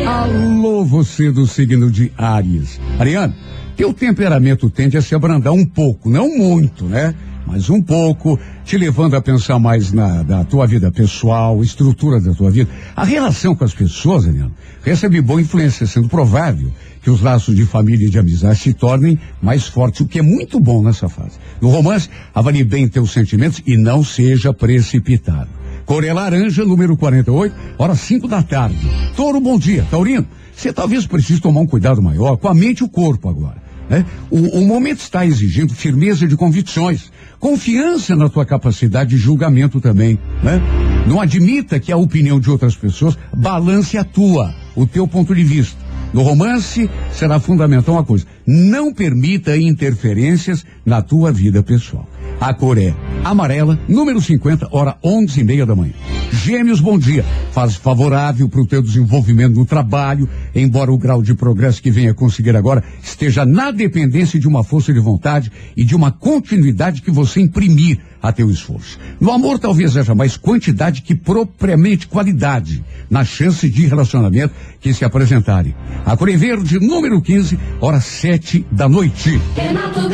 Alô, 0.07 0.83
você 0.83 1.31
do 1.31 1.45
signo 1.45 1.91
de 1.91 2.11
Áries. 2.17 2.79
Ariane, 2.99 3.35
teu 3.75 3.93
temperamento 3.93 4.69
tende 4.69 4.97
a 4.97 5.01
se 5.01 5.13
abrandar 5.13 5.53
um 5.53 5.65
pouco, 5.65 6.09
não 6.09 6.27
muito, 6.35 6.85
né? 6.85 7.13
Mas 7.47 7.69
um 7.69 7.81
pouco, 7.81 8.37
te 8.65 8.77
levando 8.77 9.15
a 9.15 9.21
pensar 9.21 9.57
mais 9.57 9.93
na 9.93 10.43
tua 10.43 10.67
vida 10.67 10.91
pessoal, 10.91 11.63
estrutura 11.63 12.19
da 12.19 12.33
tua 12.33 12.51
vida. 12.51 12.69
A 12.93 13.05
relação 13.05 13.55
com 13.55 13.63
as 13.63 13.73
pessoas, 13.73 14.27
Ariane, 14.27 14.51
recebe 14.83 15.21
boa 15.21 15.41
influência, 15.41 15.87
sendo 15.87 16.09
provável 16.09 16.69
que 17.01 17.09
os 17.09 17.21
laços 17.21 17.55
de 17.55 17.65
família 17.65 18.05
e 18.05 18.09
de 18.09 18.19
amizade 18.19 18.59
se 18.59 18.73
tornem 18.73 19.17
mais 19.41 19.65
fortes, 19.65 20.01
o 20.01 20.05
que 20.05 20.19
é 20.19 20.21
muito 20.21 20.59
bom 20.59 20.83
nessa 20.83 21.07
fase. 21.07 21.39
No 21.61 21.69
romance, 21.69 22.09
avalie 22.35 22.65
bem 22.65 22.85
teus 22.85 23.11
sentimentos 23.11 23.61
e 23.65 23.77
não 23.77 24.03
seja 24.03 24.53
precipitado. 24.53 25.47
Coré 25.85 26.11
Laranja, 26.11 26.65
número 26.65 26.97
48, 26.97 27.55
hora 27.77 27.95
5 27.95 28.27
da 28.27 28.43
tarde. 28.43 28.85
Touro, 29.15 29.39
bom 29.39 29.57
dia. 29.57 29.87
Taurino, 29.89 30.27
você 30.53 30.73
talvez 30.73 31.07
precise 31.07 31.39
tomar 31.39 31.61
um 31.61 31.65
cuidado 31.65 32.01
maior 32.01 32.35
com 32.35 32.49
a 32.49 32.53
mente 32.53 32.79
e 32.79 32.83
o 32.83 32.89
corpo 32.89 33.29
agora. 33.29 33.66
Né? 33.89 34.05
O, 34.29 34.59
o 34.59 34.67
momento 34.67 34.99
está 34.99 35.25
exigindo 35.25 35.73
firmeza 35.73 36.27
de 36.27 36.35
convicções, 36.35 37.11
confiança 37.39 38.15
na 38.15 38.29
tua 38.29 38.45
capacidade 38.45 39.11
de 39.11 39.17
julgamento 39.17 39.79
também. 39.79 40.19
Né? 40.43 40.61
Não 41.07 41.21
admita 41.21 41.79
que 41.79 41.91
a 41.91 41.97
opinião 41.97 42.39
de 42.39 42.49
outras 42.49 42.75
pessoas 42.75 43.17
balance 43.33 43.97
a 43.97 44.03
tua, 44.03 44.53
o 44.75 44.85
teu 44.85 45.07
ponto 45.07 45.33
de 45.33 45.43
vista. 45.43 45.87
No 46.13 46.21
romance, 46.21 46.89
será 47.11 47.39
fundamental 47.39 47.95
uma 47.95 48.03
coisa: 48.03 48.25
não 48.45 48.93
permita 48.93 49.57
interferências 49.57 50.65
na 50.85 51.01
tua 51.01 51.31
vida 51.31 51.61
pessoal. 51.61 52.07
A 52.39 52.53
cor 52.53 52.77
é 52.77 52.93
amarela, 53.23 53.79
número 53.87 54.21
50, 54.21 54.69
hora 54.71 54.95
onze 55.03 55.41
e 55.41 55.43
meia 55.43 55.65
da 55.65 55.75
manhã. 55.75 55.93
Gêmeos, 56.31 56.79
bom 56.79 56.99
dia. 56.99 57.25
Fase 57.51 57.77
favorável 57.77 58.47
para 58.49 58.61
o 58.61 58.67
teu 58.67 58.81
desenvolvimento 58.81 59.55
no 59.55 59.65
trabalho, 59.65 60.29
embora 60.53 60.91
o 60.91 60.97
grau 60.97 61.21
de 61.21 61.33
progresso 61.33 61.81
que 61.81 61.89
venha 61.89 62.13
conseguir 62.13 62.55
agora 62.55 62.83
esteja 63.01 63.45
na 63.45 63.71
dependência 63.71 64.39
de 64.39 64.47
uma 64.47 64.63
força 64.63 64.93
de 64.93 64.99
vontade 64.99 65.51
e 65.75 65.83
de 65.83 65.95
uma 65.95 66.11
continuidade 66.11 67.01
que 67.01 67.11
você 67.11 67.41
imprimir 67.41 67.99
a 68.21 68.31
teu 68.31 68.49
esforço. 68.49 68.99
No 69.19 69.31
amor, 69.31 69.59
talvez 69.59 69.95
haja 69.95 70.13
mais 70.13 70.37
quantidade 70.37 71.01
que 71.01 71.15
propriamente 71.15 72.07
qualidade 72.07 72.83
na 73.09 73.23
chance 73.23 73.69
de 73.69 73.85
relacionamento 73.85 74.53
que 74.81 74.93
se 74.93 75.05
apresentarem. 75.05 75.75
A 76.05 76.17
Cor 76.17 76.29
em 76.29 76.37
Verde, 76.37 76.79
número 76.79 77.21
15, 77.21 77.57
hora 77.79 78.01
sete 78.01 78.65
da 78.71 78.89
noite. 78.89 79.39
Renato 79.55 80.09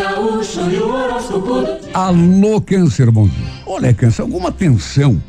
Alô, 2.04 2.60
Câncer, 2.60 3.10
bom 3.10 3.26
dia. 3.26 3.48
Olha, 3.66 3.94
Câncer, 3.94 4.24
alguma 4.24 4.52
tensão 4.52 5.24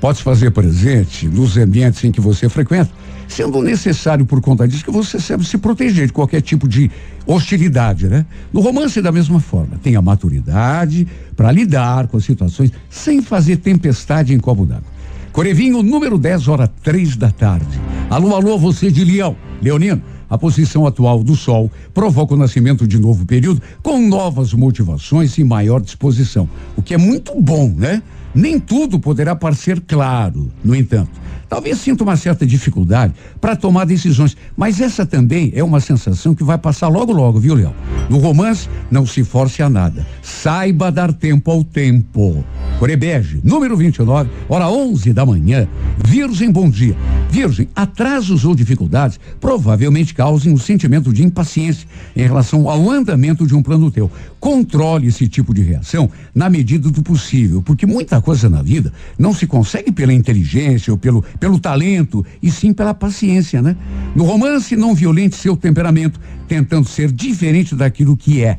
pode 0.00 0.16
se 0.16 0.24
fazer 0.24 0.50
presente 0.52 1.28
nos 1.28 1.58
ambientes 1.58 2.02
em 2.02 2.10
que 2.10 2.18
você 2.18 2.48
frequenta, 2.48 2.90
sendo 3.28 3.60
necessário 3.60 4.24
por 4.24 4.40
conta 4.40 4.66
disso 4.66 4.82
que 4.82 4.90
você 4.90 5.20
sabe 5.20 5.44
se 5.44 5.58
proteger 5.58 6.06
de 6.06 6.14
qualquer 6.14 6.40
tipo 6.40 6.66
de 6.66 6.90
hostilidade, 7.26 8.08
né? 8.08 8.24
No 8.50 8.62
romance, 8.62 9.02
da 9.02 9.12
mesma 9.12 9.38
forma, 9.38 9.78
tenha 9.82 10.00
maturidade 10.00 11.06
para 11.36 11.52
lidar 11.52 12.06
com 12.06 12.16
as 12.16 12.24
situações 12.24 12.72
sem 12.88 13.20
fazer 13.20 13.58
tempestade 13.58 14.32
em 14.32 14.38
copo 14.38 14.64
d'água. 14.64 14.94
Corevinho, 15.30 15.82
número 15.82 16.16
10, 16.16 16.48
hora 16.48 16.66
três 16.66 17.16
da 17.16 17.30
tarde. 17.30 17.78
Alô, 18.08 18.34
alô, 18.34 18.56
você 18.56 18.90
de 18.90 19.04
Leão. 19.04 19.36
Leonino, 19.60 20.00
a 20.34 20.38
posição 20.38 20.84
atual 20.84 21.22
do 21.22 21.36
Sol 21.36 21.70
provoca 21.92 22.34
o 22.34 22.36
nascimento 22.36 22.88
de 22.88 22.98
novo 22.98 23.24
período 23.24 23.62
com 23.82 24.00
novas 24.00 24.52
motivações 24.52 25.38
e 25.38 25.44
maior 25.44 25.80
disposição, 25.80 26.48
o 26.76 26.82
que 26.82 26.92
é 26.92 26.98
muito 26.98 27.40
bom, 27.40 27.68
né? 27.68 28.02
Nem 28.34 28.58
tudo 28.58 28.98
poderá 28.98 29.36
parecer 29.36 29.80
claro, 29.80 30.50
no 30.64 30.74
entanto. 30.74 31.12
Talvez 31.54 31.78
sinta 31.78 32.02
uma 32.02 32.16
certa 32.16 32.44
dificuldade 32.44 33.14
para 33.40 33.54
tomar 33.54 33.84
decisões, 33.84 34.36
mas 34.56 34.80
essa 34.80 35.06
também 35.06 35.52
é 35.54 35.62
uma 35.62 35.78
sensação 35.78 36.34
que 36.34 36.42
vai 36.42 36.58
passar 36.58 36.88
logo 36.88 37.12
logo, 37.12 37.38
viu, 37.38 37.54
Leão? 37.54 37.72
No 38.10 38.18
romance, 38.18 38.68
não 38.90 39.06
se 39.06 39.22
force 39.22 39.62
a 39.62 39.70
nada. 39.70 40.04
Saiba 40.20 40.90
dar 40.90 41.12
tempo 41.12 41.52
ao 41.52 41.62
tempo. 41.62 42.44
Corebege, 42.80 43.40
número 43.44 43.76
29, 43.76 44.28
hora 44.48 44.68
11 44.68 45.12
da 45.12 45.24
manhã. 45.24 45.68
Virgem, 46.04 46.50
bom 46.50 46.68
dia. 46.68 46.96
Virgem, 47.30 47.68
atrasos 47.74 48.44
ou 48.44 48.54
dificuldades 48.54 49.18
provavelmente 49.40 50.12
causem 50.12 50.52
um 50.52 50.58
sentimento 50.58 51.12
de 51.12 51.24
impaciência 51.24 51.86
em 52.16 52.22
relação 52.22 52.68
ao 52.68 52.90
andamento 52.90 53.46
de 53.46 53.54
um 53.54 53.62
plano 53.62 53.92
teu. 53.92 54.10
Controle 54.40 55.06
esse 55.06 55.28
tipo 55.28 55.54
de 55.54 55.62
reação 55.62 56.10
na 56.34 56.50
medida 56.50 56.90
do 56.90 57.02
possível, 57.02 57.62
porque 57.62 57.86
muita 57.86 58.20
coisa 58.20 58.50
na 58.50 58.60
vida 58.60 58.92
não 59.18 59.32
se 59.32 59.46
consegue 59.46 59.90
pela 59.90 60.12
inteligência 60.12 60.92
ou 60.92 60.98
pelo, 60.98 61.24
pelo 61.44 61.58
talento, 61.58 62.24
e 62.42 62.50
sim 62.50 62.72
pela 62.72 62.94
paciência, 62.94 63.60
né? 63.60 63.76
No 64.16 64.24
romance, 64.24 64.74
não 64.74 64.94
violente 64.94 65.36
seu 65.36 65.54
temperamento, 65.54 66.18
tentando 66.48 66.88
ser 66.88 67.12
diferente 67.12 67.74
daquilo 67.74 68.16
que 68.16 68.42
é. 68.42 68.58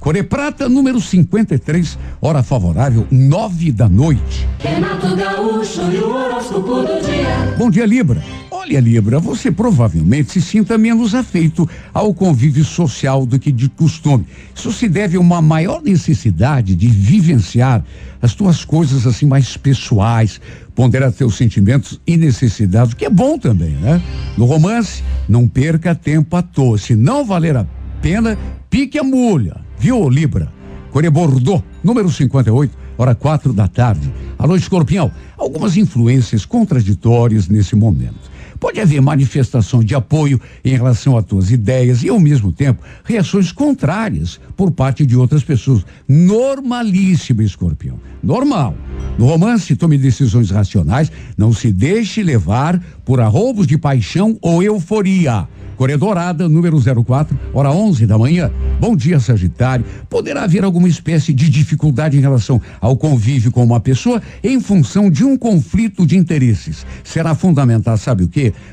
Core 0.00 0.24
Prata, 0.24 0.68
número 0.68 1.00
53, 1.00 1.96
hora 2.20 2.42
favorável, 2.42 3.06
nove 3.12 3.70
da 3.70 3.88
noite. 3.88 4.44
Renato 4.58 5.14
Gaúcho 5.14 5.82
e 5.82 5.98
o 5.98 6.16
horóscopo 6.16 6.82
do 6.82 7.00
dia. 7.06 7.54
Bom 7.56 7.70
dia, 7.70 7.86
Libra. 7.86 8.20
Olha, 8.68 8.80
Libra, 8.80 9.20
você 9.20 9.52
provavelmente 9.52 10.32
se 10.32 10.42
sinta 10.42 10.76
menos 10.76 11.14
afeito 11.14 11.68
ao 11.94 12.12
convívio 12.12 12.64
social 12.64 13.24
do 13.24 13.38
que 13.38 13.52
de 13.52 13.68
costume. 13.68 14.26
Isso 14.52 14.72
se 14.72 14.88
deve 14.88 15.16
a 15.16 15.20
uma 15.20 15.40
maior 15.40 15.80
necessidade 15.80 16.74
de 16.74 16.88
vivenciar 16.88 17.84
as 18.20 18.34
tuas 18.34 18.64
coisas 18.64 19.06
assim 19.06 19.24
mais 19.24 19.56
pessoais, 19.56 20.40
ponderar 20.74 21.12
teus 21.12 21.36
sentimentos 21.36 22.00
e 22.04 22.16
necessidades, 22.16 22.92
o 22.92 22.96
que 22.96 23.04
é 23.04 23.10
bom 23.10 23.38
também, 23.38 23.70
né? 23.70 24.02
No 24.36 24.46
romance, 24.46 25.00
não 25.28 25.46
perca 25.46 25.94
tempo 25.94 26.34
à 26.34 26.42
toa. 26.42 26.76
Se 26.76 26.96
não 26.96 27.24
valer 27.24 27.56
a 27.56 27.64
pena, 28.02 28.36
pique 28.68 28.98
a 28.98 29.04
mulher, 29.04 29.60
viu, 29.78 30.08
Libra? 30.08 30.52
Core 30.90 31.08
Bordeaux, 31.08 31.62
número 31.84 32.10
58, 32.10 32.76
hora 32.98 33.14
quatro 33.14 33.52
da 33.52 33.68
tarde. 33.68 34.12
Alô, 34.36 34.56
escorpião. 34.56 35.12
Algumas 35.38 35.76
influências 35.76 36.44
contraditórias 36.44 37.46
nesse 37.46 37.76
momento. 37.76 38.35
Pode 38.58 38.80
haver 38.80 39.00
manifestação 39.00 39.82
de 39.82 39.94
apoio 39.94 40.40
em 40.64 40.70
relação 40.70 41.16
a 41.16 41.22
tuas 41.22 41.50
ideias 41.50 42.02
e, 42.02 42.08
ao 42.08 42.18
mesmo 42.18 42.52
tempo, 42.52 42.82
reações 43.04 43.52
contrárias 43.52 44.40
por 44.56 44.70
parte 44.70 45.04
de 45.04 45.16
outras 45.16 45.44
pessoas. 45.44 45.84
Normalíssimo, 46.08 47.42
escorpião. 47.42 47.98
Normal. 48.22 48.74
No 49.18 49.26
romance, 49.26 49.76
tome 49.76 49.96
decisões 49.98 50.50
racionais, 50.50 51.10
não 51.36 51.52
se 51.52 51.72
deixe 51.72 52.22
levar 52.22 52.80
por 53.04 53.20
arroubos 53.20 53.66
de 53.66 53.78
paixão 53.78 54.36
ou 54.40 54.62
euforia. 54.62 55.48
Corredorada, 55.76 56.48
número 56.48 56.78
04, 57.04 57.38
hora 57.52 57.70
11 57.70 58.06
da 58.06 58.16
manhã. 58.16 58.50
Bom 58.80 58.96
dia, 58.96 59.20
Sagitário. 59.20 59.84
Poderá 60.08 60.44
haver 60.44 60.64
alguma 60.64 60.88
espécie 60.88 61.34
de 61.34 61.50
dificuldade 61.50 62.16
em 62.16 62.20
relação 62.20 62.60
ao 62.80 62.96
convívio 62.96 63.52
com 63.52 63.62
uma 63.62 63.78
pessoa 63.78 64.22
em 64.42 64.58
função 64.58 65.10
de 65.10 65.22
um 65.22 65.36
conflito 65.36 66.06
de 66.06 66.16
interesses. 66.16 66.86
Será 67.04 67.34
fundamental, 67.34 67.96
sabe 67.98 68.24
o 68.24 68.28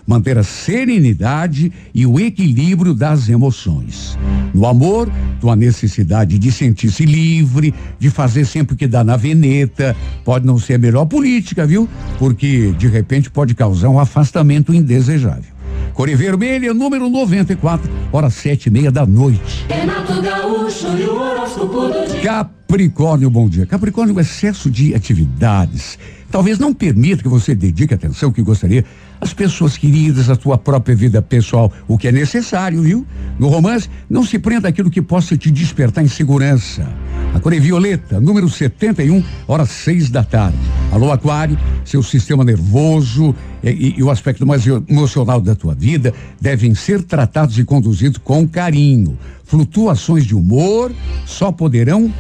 Manter 0.06 0.38
a 0.38 0.44
serenidade 0.44 1.72
e 1.94 2.06
o 2.06 2.20
equilíbrio 2.20 2.94
das 2.94 3.30
emoções. 3.30 4.18
No 4.54 4.66
amor, 4.66 5.10
tua 5.42 5.56
necessidade 5.56 6.38
de 6.38 6.52
sentir-se 6.52 7.06
livre, 7.06 7.74
de 7.98 8.10
fazer 8.10 8.46
sempre 8.46 8.76
o 8.76 8.78
que 8.78 8.88
dá 8.88 9.04
na 9.04 9.18
veneta, 9.18 9.96
pode 10.24 10.46
não 10.46 10.60
ser 10.60 10.76
a 10.76 10.78
melhor 10.78 11.06
política, 11.06 11.66
viu? 11.66 11.90
Porque, 12.20 12.74
de 12.78 12.88
repente, 12.88 13.32
pode 13.32 13.56
causar 13.56 13.90
um 13.90 14.00
afastamento 14.00 14.74
indesejável. 14.74 15.54
Core 15.94 16.16
Vermelha, 16.16 16.74
número 16.74 17.10
94, 17.10 17.90
hora 18.12 18.30
sete 18.30 18.68
e 18.68 18.72
meia 18.72 18.92
da 18.92 19.06
noite. 19.06 19.66
Renato 19.70 20.22
Gaúcho 20.22 20.88
e 20.98 21.04
o 21.04 21.16
horóscopo 21.16 21.88
do 21.88 22.12
dia. 22.12 22.22
Capricórnio, 22.22 23.30
bom 23.30 23.48
dia. 23.48 23.66
Capricórnio, 23.66 24.16
o 24.16 24.20
excesso 24.20 24.72
de 24.72 24.96
atividades 24.96 26.00
talvez 26.32 26.58
não 26.58 26.74
permita 26.74 27.22
que 27.22 27.30
você 27.30 27.54
dedique 27.54 27.94
a 27.94 27.96
atenção 27.96 28.32
que 28.32 28.42
gostaria 28.42 28.84
às 29.24 29.34
pessoas 29.34 29.78
queridas, 29.78 30.30
à 30.30 30.36
tua 30.36 30.58
própria 30.58 30.94
vida 30.94 31.22
pessoal, 31.22 31.72
o 31.88 31.98
que 31.98 32.10
é 32.10 32.12
necessário, 32.12 32.82
viu? 32.82 33.08
No 33.40 33.48
romance, 33.48 33.90
não 34.10 34.26
se 34.26 34.38
prenda 34.38 34.68
aquilo 34.68 34.92
que 34.92 35.02
possa 35.02 35.38
te 35.38 35.50
despertar 35.50 36.04
insegurança. 36.04 36.86
A 37.34 37.40
cor 37.40 37.54
é 37.54 37.60
violeta, 37.60 38.20
número 38.20 38.50
71, 38.50 39.24
hora 39.48 39.66
seis 39.66 40.10
da 40.10 40.24
tarde. 40.26 40.58
Alô, 40.92 41.10
Aquário, 41.10 41.58
seu 41.86 42.04
sistema 42.04 42.44
nervoso 42.44 43.34
e, 43.64 43.70
e- 43.70 43.94
e 43.98 44.04
o 44.04 44.12
aspecto 44.12 44.46
mais 44.46 44.68
emocional 44.68 45.40
da 45.40 45.56
tua 45.56 45.74
vida 45.74 46.14
devem 46.42 46.76
ser 46.76 47.02
tratados 47.02 47.58
e 47.58 47.64
conduzidos 47.64 48.20
com 48.22 48.46
carinho. 48.46 49.18
Flutuações 49.46 50.26
de 50.26 50.36
humor 50.36 50.92
só 51.26 51.50
poderão 51.52 52.12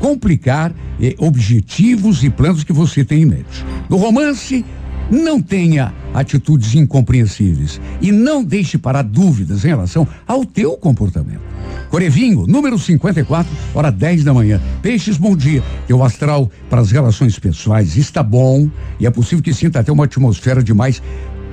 complicar 0.00 0.72
objetivos 1.18 2.24
e 2.24 2.30
planos 2.30 2.64
que 2.64 2.72
você 2.72 3.04
tem 3.04 3.22
em 3.22 3.26
mente. 3.26 3.64
No 3.88 3.96
romance, 3.96 4.64
não 5.14 5.40
tenha 5.40 5.92
atitudes 6.12 6.74
incompreensíveis 6.74 7.80
e 8.00 8.10
não 8.12 8.42
deixe 8.42 8.76
parar 8.76 9.02
dúvidas 9.02 9.64
em 9.64 9.68
relação 9.68 10.06
ao 10.26 10.44
teu 10.44 10.76
comportamento. 10.76 11.40
Corevinho, 11.88 12.46
número 12.46 12.78
54, 12.78 13.50
hora 13.74 13.90
10 13.90 14.24
da 14.24 14.34
manhã. 14.34 14.60
Peixes, 14.82 15.16
bom 15.16 15.36
dia. 15.36 15.62
Teu 15.86 16.02
astral 16.02 16.50
para 16.68 16.80
as 16.80 16.90
relações 16.90 17.38
pessoais 17.38 17.96
está 17.96 18.22
bom 18.22 18.68
e 18.98 19.06
é 19.06 19.10
possível 19.10 19.42
que 19.42 19.54
sinta 19.54 19.80
até 19.80 19.92
uma 19.92 20.04
atmosfera 20.04 20.62
de 20.62 20.74
mais 20.74 21.00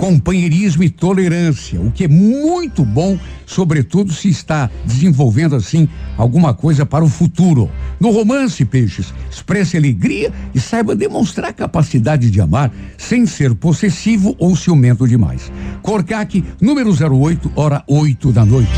companheirismo 0.02 0.84
e 0.84 0.90
tolerância, 0.90 1.80
o 1.80 1.92
que 1.92 2.06
é 2.06 2.08
muito 2.08 2.84
bom, 2.84 3.20
sobretudo 3.46 4.12
se 4.12 4.30
está 4.30 4.68
desenvolvendo 4.84 5.56
assim 5.56 5.88
alguma 6.18 6.56
coisa 6.56 6.84
para 6.84 7.06
o 7.06 7.08
futuro. 7.08 7.70
No 8.00 8.10
romance, 8.10 8.66
peixes, 8.66 9.14
expresse 9.30 9.78
alegria 9.78 10.34
e 10.56 10.60
saiba 10.60 10.96
demonstrar 10.96 11.54
capacidade 11.54 12.32
de 12.32 12.42
amar 12.42 12.74
sem 12.98 13.28
ser 13.28 13.54
possessivo 13.54 14.36
ou 14.40 14.56
ciumento 14.56 15.08
demais. 15.08 15.52
Corcaque, 15.84 16.44
número 16.60 16.90
08, 16.90 17.52
hora 17.56 17.84
8 17.88 18.32
da 18.32 18.44
noite. 18.44 18.72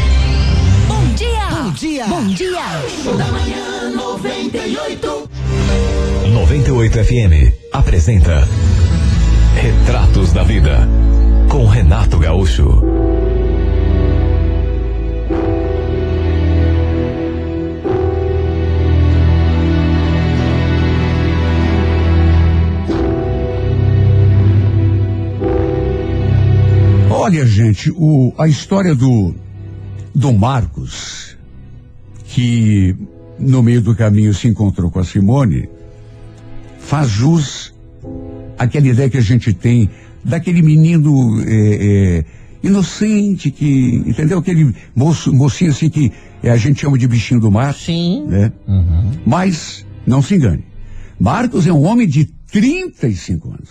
Bom 0.89 1.05
dia! 1.15 1.49
Bom 1.49 1.71
dia! 1.71 2.05
Bom 2.05 2.27
dia! 2.27 2.61
Show 3.01 3.15
da 3.15 3.31
manhã 3.31 3.91
98. 3.95 5.29
98 6.33 7.05
FM 7.05 7.53
apresenta 7.71 8.45
Retratos 9.55 10.33
da 10.33 10.43
Vida 10.43 10.87
com 11.49 11.65
Renato 11.65 12.19
Gaúcho. 12.19 12.81
Olha, 27.09 27.47
gente, 27.47 27.89
o, 27.95 28.33
a 28.37 28.47
história 28.47 28.93
do, 28.93 29.33
do 30.13 30.33
Marcos, 30.33 31.37
que 32.25 32.95
no 33.39 33.63
meio 33.63 33.81
do 33.81 33.95
caminho 33.95 34.33
se 34.33 34.47
encontrou 34.47 34.91
com 34.91 34.99
a 34.99 35.03
Simone, 35.03 35.69
faz 36.79 37.09
jus 37.09 37.72
àquela 38.57 38.87
ideia 38.87 39.09
que 39.09 39.17
a 39.17 39.21
gente 39.21 39.53
tem 39.53 39.89
daquele 40.23 40.61
menino 40.61 41.41
é, 41.45 41.45
é, 41.49 42.25
inocente 42.63 43.51
que, 43.51 44.03
entendeu? 44.05 44.39
Aquele 44.39 44.73
moço, 44.95 45.33
mocinho 45.33 45.71
assim 45.71 45.89
que 45.89 46.11
é, 46.41 46.49
a 46.49 46.57
gente 46.57 46.81
chama 46.81 46.97
de 46.97 47.07
bichinho 47.07 47.39
do 47.39 47.51
mar. 47.51 47.73
Sim. 47.73 48.25
Né? 48.27 48.51
Mas, 49.25 49.85
não 50.05 50.21
se 50.21 50.35
engane. 50.35 50.63
Marcos 51.19 51.67
é 51.67 51.73
um 51.73 51.83
homem 51.83 52.07
de 52.07 52.25
35 52.51 53.49
anos. 53.49 53.69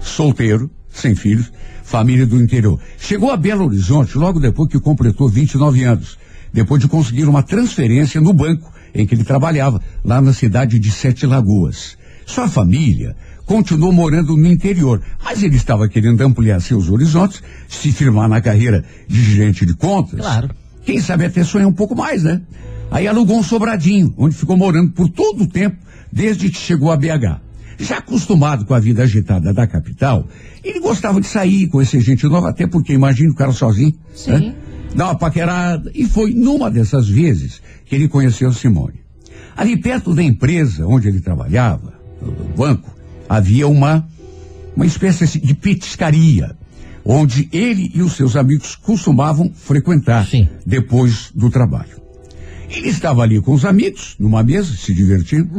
Solteiro, 0.00 0.70
sem 0.90 1.14
filhos, 1.14 1.52
família 1.82 2.26
do 2.26 2.40
interior. 2.40 2.78
Chegou 2.98 3.30
a 3.30 3.36
Belo 3.36 3.66
Horizonte 3.66 4.16
logo 4.16 4.40
depois 4.40 4.68
que 4.68 4.80
completou 4.80 5.28
29 5.28 5.84
anos. 5.84 6.18
Depois 6.52 6.80
de 6.80 6.88
conseguir 6.88 7.24
uma 7.24 7.42
transferência 7.42 8.20
no 8.20 8.32
banco 8.32 8.72
em 8.94 9.06
que 9.06 9.14
ele 9.14 9.24
trabalhava, 9.24 9.80
lá 10.04 10.20
na 10.20 10.32
cidade 10.34 10.78
de 10.78 10.90
Sete 10.90 11.24
Lagoas. 11.24 11.96
Sua 12.26 12.46
família 12.46 13.16
continuou 13.52 13.92
morando 13.92 14.34
no 14.34 14.46
interior, 14.46 15.02
mas 15.22 15.42
ele 15.42 15.56
estava 15.56 15.86
querendo 15.86 16.22
ampliar 16.22 16.58
seus 16.58 16.88
horizontes, 16.88 17.42
se 17.68 17.92
firmar 17.92 18.26
na 18.26 18.40
carreira 18.40 18.82
de 19.06 19.22
gerente 19.22 19.66
de 19.66 19.74
contas. 19.74 20.20
Claro. 20.20 20.48
Quem 20.86 20.98
sabe 21.02 21.26
até 21.26 21.44
sonhar 21.44 21.68
um 21.68 21.72
pouco 21.72 21.94
mais, 21.94 22.22
né? 22.22 22.40
Aí 22.90 23.06
alugou 23.06 23.38
um 23.38 23.42
sobradinho, 23.42 24.14
onde 24.16 24.34
ficou 24.34 24.56
morando 24.56 24.92
por 24.92 25.06
todo 25.10 25.44
o 25.44 25.46
tempo, 25.46 25.76
desde 26.10 26.48
que 26.48 26.56
chegou 26.56 26.90
a 26.90 26.96
BH. 26.96 27.42
Já 27.78 27.98
acostumado 27.98 28.64
com 28.64 28.72
a 28.72 28.80
vida 28.80 29.02
agitada 29.02 29.52
da 29.52 29.66
capital, 29.66 30.26
ele 30.64 30.80
gostava 30.80 31.20
de 31.20 31.26
sair, 31.26 31.66
conhecer 31.66 32.00
gente 32.00 32.26
nova, 32.26 32.48
até 32.48 32.66
porque 32.66 32.94
imagina 32.94 33.32
o 33.32 33.34
cara 33.34 33.52
sozinho. 33.52 33.92
Né? 34.28 34.54
Dar 34.94 35.08
uma 35.08 35.14
paquerada. 35.14 35.92
E 35.94 36.06
foi 36.06 36.32
numa 36.32 36.70
dessas 36.70 37.06
vezes 37.06 37.60
que 37.84 37.94
ele 37.94 38.08
conheceu 38.08 38.50
Simone. 38.50 39.02
Ali 39.54 39.76
perto 39.76 40.14
da 40.14 40.22
empresa 40.22 40.86
onde 40.86 41.08
ele 41.08 41.20
trabalhava, 41.20 41.92
no 42.22 42.56
banco, 42.56 43.01
havia 43.28 43.66
uma, 43.68 44.06
uma 44.76 44.86
espécie 44.86 45.38
de 45.40 45.54
petiscaria, 45.54 46.56
onde 47.04 47.48
ele 47.52 47.90
e 47.94 48.02
os 48.02 48.12
seus 48.12 48.36
amigos 48.36 48.76
costumavam 48.76 49.50
frequentar 49.54 50.26
Sim. 50.26 50.48
depois 50.66 51.30
do 51.34 51.50
trabalho. 51.50 52.00
Ele 52.70 52.88
estava 52.88 53.22
ali 53.22 53.40
com 53.40 53.52
os 53.52 53.64
amigos, 53.64 54.16
numa 54.18 54.42
mesa, 54.42 54.74
se 54.74 54.94
divertindo, 54.94 55.50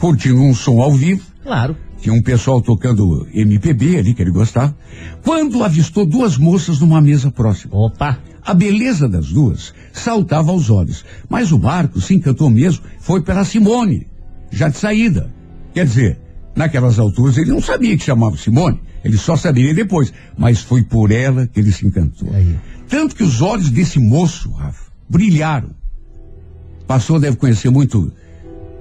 curtindo 0.00 0.40
um 0.42 0.54
som 0.54 0.80
ao 0.80 0.92
vivo, 0.92 1.22
Claro. 1.44 1.76
tinha 2.00 2.12
um 2.12 2.20
pessoal 2.20 2.60
tocando 2.60 3.28
MPB 3.32 3.98
ali 3.98 4.12
que 4.12 4.22
ele 4.22 4.32
gostava, 4.32 4.76
quando 5.22 5.62
avistou 5.62 6.04
duas 6.04 6.36
moças 6.36 6.80
numa 6.80 7.00
mesa 7.00 7.30
próxima. 7.30 7.76
Opa. 7.76 8.18
A 8.44 8.54
beleza 8.54 9.08
das 9.08 9.26
duas 9.28 9.72
saltava 9.92 10.50
aos 10.50 10.68
olhos, 10.70 11.04
mas 11.28 11.52
o 11.52 11.58
Marco 11.58 12.00
se 12.00 12.14
encantou 12.14 12.48
mesmo, 12.50 12.82
foi 12.98 13.22
pela 13.22 13.44
Simone, 13.44 14.06
já 14.50 14.68
de 14.68 14.78
saída. 14.78 15.30
Quer 15.74 15.84
dizer, 15.84 16.18
naquelas 16.58 16.98
alturas 16.98 17.38
ele 17.38 17.50
não 17.50 17.62
sabia 17.62 17.96
que 17.96 18.02
chamava 18.02 18.36
Simone, 18.36 18.80
ele 19.04 19.16
só 19.16 19.36
saberia 19.36 19.72
depois, 19.72 20.12
mas 20.36 20.60
foi 20.60 20.82
por 20.82 21.12
ela 21.12 21.46
que 21.46 21.60
ele 21.60 21.70
se 21.70 21.86
encantou. 21.86 22.28
Aí. 22.34 22.56
Tanto 22.88 23.14
que 23.14 23.22
os 23.22 23.40
olhos 23.40 23.70
desse 23.70 24.00
moço, 24.00 24.50
Rafa, 24.50 24.90
brilharam. 25.08 25.70
Passou, 26.86 27.20
deve 27.20 27.36
conhecer 27.36 27.70
muito, 27.70 28.10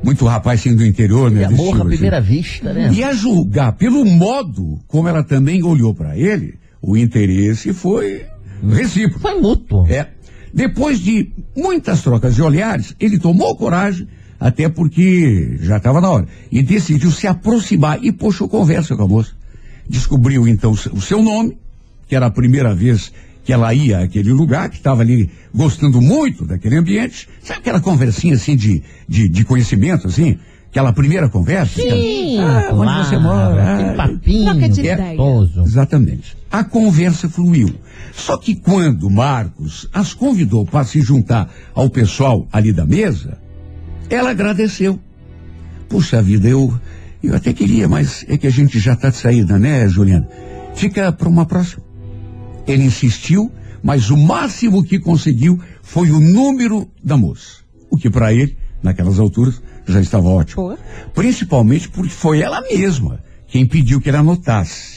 muito 0.04 0.26
rapaz 0.26 0.60
assim 0.60 0.76
do 0.76 0.86
interior, 0.86 1.30
né? 1.30 1.42
E 1.42 1.46
amor 1.46 1.76
à 1.76 1.80
assim. 1.80 1.88
primeira 1.88 2.20
vista, 2.20 2.74
né? 2.74 2.92
E 2.92 3.04
a 3.04 3.14
julgar 3.14 3.74
pelo 3.74 4.04
modo 4.04 4.80
como 4.88 5.08
ela 5.08 5.24
também 5.24 5.62
olhou 5.62 5.94
para 5.94 6.18
ele, 6.18 6.56
o 6.82 6.98
interesse 6.98 7.74
foi 7.74 8.26
recíproco. 8.68 9.20
Foi 9.20 9.40
mútuo. 9.40 9.86
É. 9.88 10.08
Depois 10.54 11.00
de 11.00 11.32
muitas 11.56 12.02
trocas 12.02 12.34
de 12.34 12.42
olhares, 12.42 12.96
ele 13.00 13.20
tomou 13.20 13.56
coragem, 13.56 14.08
até 14.40 14.70
porque 14.70 15.58
já 15.62 15.78
estava 15.78 16.00
na 16.02 16.10
hora, 16.10 16.28
e 16.52 16.62
decidiu 16.62 17.12
se 17.12 17.28
aproximar 17.28 18.00
e 18.04 18.12
puxou 18.12 18.48
conversa 18.48 18.96
com 18.96 19.04
a 19.04 19.08
moça. 19.08 19.32
Descobriu 19.90 20.48
então 20.48 20.72
o 20.72 21.02
seu 21.02 21.22
nome, 21.24 21.58
que 22.08 22.16
era 22.16 22.26
a 22.28 22.32
primeira 22.32 22.74
vez 22.76 23.12
que 23.44 23.54
ela 23.54 23.74
ia 23.74 24.00
àquele 24.00 24.32
lugar, 24.34 24.70
que 24.70 24.76
estava 24.76 25.02
ali 25.02 25.30
gostando 25.56 26.02
muito 26.02 26.46
daquele 26.46 26.76
ambiente. 26.76 27.30
Sabe 27.42 27.60
aquela 27.62 27.80
conversinha 27.80 28.36
assim 28.36 28.56
de, 28.58 28.84
de, 29.08 29.30
de 29.30 29.46
conhecimento, 29.46 30.08
assim? 30.08 30.38
Aquela 30.70 30.92
primeira 30.92 31.30
conversa? 31.30 31.82
Sim, 31.82 32.40
Ah, 32.40 32.68
onde 32.74 32.84
claro, 32.84 33.06
você 33.06 33.18
mora? 33.18 33.74
Aquele 33.74 33.90
Ah, 33.90 33.94
papinho 33.96 34.52
Troca 34.52 34.70
de 34.70 34.80
ideia. 34.82 35.16
Exatamente. 35.66 36.38
A 36.52 36.64
conversa 36.66 37.30
fluiu. 37.30 37.74
Só 38.14 38.36
que 38.38 38.54
quando 38.54 39.10
Marcos 39.10 39.88
as 39.94 40.14
convidou 40.14 40.66
para 40.66 40.84
se 40.84 41.00
juntar 41.02 41.50
ao 41.74 41.90
pessoal 41.90 42.46
ali 42.52 42.74
da 42.74 42.86
mesa, 42.86 43.38
ela 44.10 44.32
agradeceu. 44.32 45.00
Puxa 45.90 46.22
vida, 46.22 46.48
eu, 46.48 46.74
eu 47.24 47.36
até 47.36 47.54
queria, 47.54 47.88
mas 47.88 48.26
é 48.28 48.38
que 48.38 48.48
a 48.48 48.52
gente 48.52 48.80
já 48.80 48.94
está 48.94 49.10
de 49.10 49.18
saída, 49.18 49.58
né, 49.58 49.88
Juliana? 49.88 50.28
Fica 50.76 51.12
para 51.12 51.30
uma 51.30 51.46
próxima. 51.46 51.84
Ele 52.68 52.84
insistiu, 52.84 53.52
mas 53.82 54.10
o 54.10 54.18
máximo 54.18 54.84
que 54.84 55.00
conseguiu 55.00 55.60
foi 55.82 56.12
o 56.12 56.20
número 56.20 56.88
da 57.04 57.16
moça. 57.16 57.62
O 57.90 57.98
que 57.98 58.10
para 58.10 58.34
ele, 58.34 58.58
naquelas 58.84 59.20
alturas, 59.20 59.62
já 59.88 60.02
estava 60.02 60.28
ótimo. 60.28 60.78
Principalmente 61.14 61.90
porque 61.90 62.10
foi 62.10 62.42
ela 62.42 62.62
mesma 62.62 63.22
quem 63.48 63.66
pediu 63.66 64.02
que 64.02 64.10
ele 64.10 64.18
anotasse. 64.18 64.97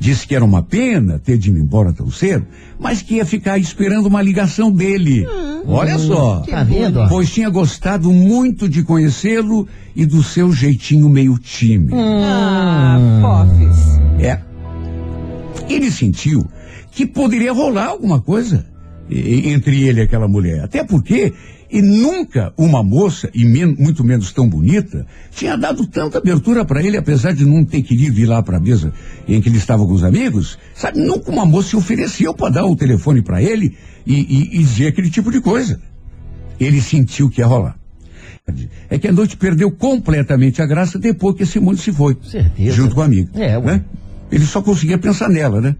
Disse 0.00 0.26
que 0.26 0.34
era 0.34 0.42
uma 0.42 0.62
pena 0.62 1.18
ter 1.18 1.36
de 1.36 1.50
ir 1.50 1.58
embora 1.58 1.92
tão 1.92 2.10
cedo, 2.10 2.46
mas 2.78 3.02
que 3.02 3.16
ia 3.16 3.26
ficar 3.26 3.58
esperando 3.58 4.06
uma 4.06 4.22
ligação 4.22 4.72
dele. 4.72 5.26
Olha 5.66 5.98
só. 5.98 6.40
Tá 6.40 6.64
vendo? 6.64 7.06
Pois 7.06 7.30
tinha 7.30 7.50
gostado 7.50 8.10
muito 8.10 8.66
de 8.66 8.82
conhecê-lo 8.82 9.68
e 9.94 10.06
do 10.06 10.22
seu 10.22 10.52
jeitinho 10.54 11.06
meio 11.10 11.38
tímido. 11.38 11.94
Ah, 11.94 12.98
fofes. 13.20 14.00
É. 14.18 14.40
Ele 15.68 15.90
sentiu 15.90 16.46
que 16.90 17.04
poderia 17.04 17.52
rolar 17.52 17.88
alguma 17.88 18.22
coisa 18.22 18.66
entre 19.10 19.82
ele 19.82 20.00
e 20.00 20.02
aquela 20.04 20.28
mulher. 20.28 20.62
Até 20.64 20.84
porque 20.84 21.32
e 21.72 21.80
nunca 21.80 22.52
uma 22.58 22.82
moça, 22.82 23.30
e 23.32 23.44
men- 23.44 23.76
muito 23.78 24.02
menos 24.02 24.32
tão 24.32 24.48
bonita, 24.48 25.06
tinha 25.30 25.56
dado 25.56 25.86
tanta 25.86 26.18
abertura 26.18 26.64
para 26.64 26.82
ele, 26.82 26.96
apesar 26.96 27.32
de 27.32 27.44
não 27.44 27.64
ter 27.64 27.82
querido 27.82 28.18
ir 28.18 28.26
lá 28.26 28.42
para 28.42 28.56
a 28.56 28.60
mesa 28.60 28.92
em 29.28 29.40
que 29.40 29.48
ele 29.48 29.58
estava 29.58 29.86
com 29.86 29.92
os 29.92 30.02
amigos. 30.02 30.58
Sabe, 30.74 30.98
nunca 31.00 31.30
uma 31.30 31.44
moça 31.46 31.68
se 31.70 31.76
ofereceu 31.76 32.34
para 32.34 32.54
dar 32.54 32.64
o 32.66 32.74
telefone 32.74 33.22
para 33.22 33.40
ele 33.40 33.76
e, 34.04 34.14
e- 34.14 34.56
e 34.56 34.58
dizer 34.58 34.88
aquele 34.88 35.08
tipo 35.10 35.30
de 35.30 35.40
coisa. 35.40 35.80
Ele 36.58 36.80
sentiu 36.80 37.30
que 37.30 37.40
ia 37.40 37.46
rolar. 37.46 37.76
É 38.88 38.98
que 38.98 39.06
a 39.06 39.12
noite 39.12 39.36
perdeu 39.36 39.70
completamente 39.70 40.60
a 40.60 40.66
graça 40.66 40.98
depois 40.98 41.36
que 41.36 41.46
Simone 41.46 41.78
se 41.78 41.92
foi. 41.92 42.16
Certeza. 42.22 42.72
Junto 42.74 42.96
com 42.96 43.02
a 43.02 43.04
amiga. 43.04 43.30
É, 43.40 43.56
ué. 43.56 43.64
né? 43.64 43.84
Ele 44.32 44.44
só 44.44 44.60
conseguia 44.60 44.98
pensar 44.98 45.28
nela, 45.28 45.60
né? 45.60 45.76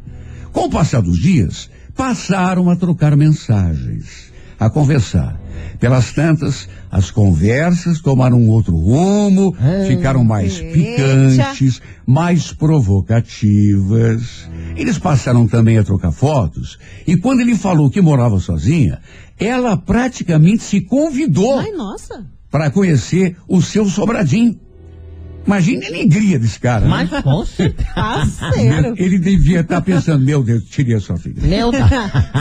Com 0.52 0.66
o 0.66 0.70
passar 0.70 1.00
dos 1.02 1.18
dias, 1.18 1.68
passaram 2.00 2.70
a 2.70 2.76
trocar 2.76 3.14
mensagens, 3.14 4.32
a 4.58 4.70
conversar. 4.70 5.38
Pelas 5.78 6.14
tantas, 6.14 6.66
as 6.90 7.10
conversas 7.10 8.00
tomaram 8.00 8.38
um 8.38 8.48
outro 8.48 8.74
rumo, 8.74 9.54
Ah, 9.60 9.84
ficaram 9.86 10.24
mais 10.24 10.58
eita. 10.60 10.72
picantes, 10.72 11.82
mais 12.06 12.54
provocativas. 12.54 14.48
Eles 14.76 14.96
passaram 14.98 15.46
também 15.46 15.76
a 15.76 15.84
trocar 15.84 16.10
fotos, 16.10 16.78
e 17.06 17.18
quando 17.18 17.40
ele 17.40 17.54
falou 17.54 17.90
que 17.90 18.00
morava 18.00 18.40
sozinha, 18.40 19.00
ela 19.38 19.76
praticamente 19.76 20.62
se 20.62 20.80
convidou 20.80 21.58
para 22.50 22.70
conhecer 22.70 23.36
o 23.46 23.60
seu 23.60 23.84
sobradinho. 23.84 24.58
Imagine 25.46 25.84
a 25.84 25.88
alegria 25.88 26.38
desse 26.38 26.60
cara. 26.60 26.82
né? 26.86 26.88
Mas 27.10 27.22
com 27.22 27.44
certeza. 27.44 28.94
Ele 28.96 29.18
devia 29.18 29.60
estar 29.60 29.80
pensando, 29.80 30.24
meu 30.24 30.42
Deus, 30.42 30.64
tirei 30.64 30.94
a 30.94 31.00
sua 31.00 31.16
filha. 31.16 31.42
Meu 31.42 31.70
Deus. 31.70 31.88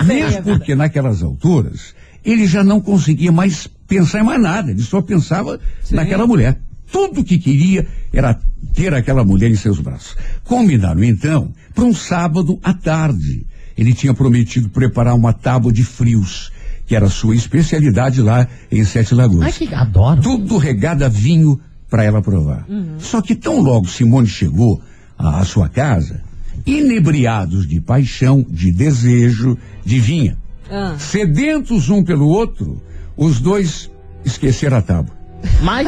Mesmo 0.06 0.44
porque 0.44 0.76
naquelas 0.76 1.24
alturas, 1.24 1.94
ele 2.24 2.46
já 2.46 2.64
não 2.64 2.80
conseguia 2.82 3.32
mais 3.32 3.68
pensar 3.88 4.20
em 4.20 4.24
mais 4.24 4.42
nada, 4.42 4.72
ele 4.72 4.82
só 4.82 5.02
pensava 5.02 5.60
naquela 5.92 6.28
mulher. 6.28 6.60
Tudo 6.92 7.24
que 7.24 7.38
queria 7.38 7.88
era 8.14 8.40
ter 8.74 8.94
aquela 8.94 9.24
mulher 9.24 9.50
em 9.50 9.56
seus 9.56 9.80
braços. 9.80 10.16
Combinaram 10.44 11.04
então 11.04 11.54
para 11.74 11.84
um 11.86 11.94
sábado 11.94 12.60
à 12.64 12.74
tarde. 12.74 13.46
Ele 13.78 13.94
tinha 13.94 14.14
prometido 14.14 14.70
preparar 14.70 15.16
uma 15.16 15.32
tábua 15.32 15.72
de 15.72 15.84
frios, 15.84 16.52
que 16.86 16.96
era 16.96 17.06
a 17.06 17.10
sua 17.10 17.36
especialidade 17.36 18.22
lá 18.22 18.48
em 18.72 18.84
Sete 18.84 19.14
Lagoas 19.16 19.46
Ai, 19.46 19.68
que 19.68 19.74
adoro. 19.74 20.22
tudo 20.22 20.58
regado 20.58 21.06
a 21.06 21.08
vinho 21.08 21.60
para 21.90 22.04
ela 22.04 22.22
provar. 22.22 22.66
Só 23.00 23.22
que 23.22 23.36
tão 23.36 23.60
logo 23.62 23.88
Simone 23.88 24.28
chegou 24.28 24.82
à, 25.18 25.40
à 25.40 25.46
sua 25.46 25.68
casa, 25.70 26.22
inebriados 26.66 27.68
de 27.68 27.80
paixão, 27.82 28.46
de 28.50 28.72
desejo, 28.72 29.58
de 29.86 30.00
vinha, 30.00 30.38
Ah. 30.72 30.96
sedentos 31.00 31.90
um 31.90 32.04
pelo 32.04 32.28
outro, 32.28 32.82
os 33.18 33.40
dois 33.40 33.90
esqueceram 34.24 34.78
a 34.78 34.82
tábua. 34.82 35.18
Mas, 35.64 35.88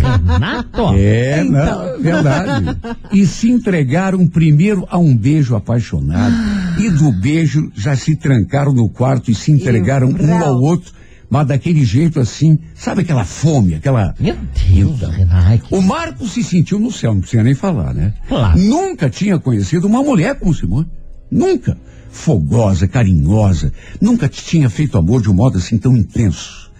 Renato, 0.00 0.82
É, 0.96 1.40
Então. 1.40 1.52
não, 1.52 2.02
verdade. 2.02 2.76
E 3.12 3.24
se 3.26 3.48
entregaram 3.48 4.26
primeiro 4.26 4.84
a 4.90 4.98
um 4.98 5.16
beijo 5.16 5.54
apaixonado. 5.54 6.34
E 6.78 6.90
do 6.90 7.12
beijo 7.12 7.70
já 7.76 7.94
se 7.94 8.16
trancaram 8.16 8.72
no 8.72 8.88
quarto 8.88 9.30
e 9.30 9.34
se 9.34 9.52
entregaram 9.52 10.08
um 10.08 10.34
ao 10.44 10.54
outro. 10.60 10.92
Mas 11.32 11.46
daquele 11.46 11.82
jeito 11.82 12.20
assim, 12.20 12.58
sabe 12.74 13.00
aquela 13.00 13.24
fome, 13.24 13.74
aquela. 13.74 14.14
meu 14.20 14.36
Deus, 14.68 14.96
Então. 14.96 15.10
Renato. 15.10 15.74
O 15.74 15.80
Marco 15.80 16.28
se 16.28 16.44
sentiu 16.44 16.78
no 16.78 16.92
céu, 16.92 17.14
não 17.14 17.22
precisa 17.22 17.42
nem 17.42 17.54
falar, 17.54 17.94
né? 17.94 18.12
Claro. 18.28 18.58
Nunca 18.58 19.08
tinha 19.08 19.38
conhecido 19.38 19.86
uma 19.86 20.02
mulher 20.02 20.38
como 20.38 20.52
Simone. 20.52 20.86
Nunca. 21.30 21.74
Fogosa, 22.10 22.86
carinhosa. 22.86 23.72
Nunca 23.98 24.28
tinha 24.28 24.68
feito 24.68 24.98
amor 24.98 25.22
de 25.22 25.30
um 25.30 25.32
modo 25.32 25.56
assim 25.56 25.78
tão 25.78 25.96
intenso. 25.96 26.70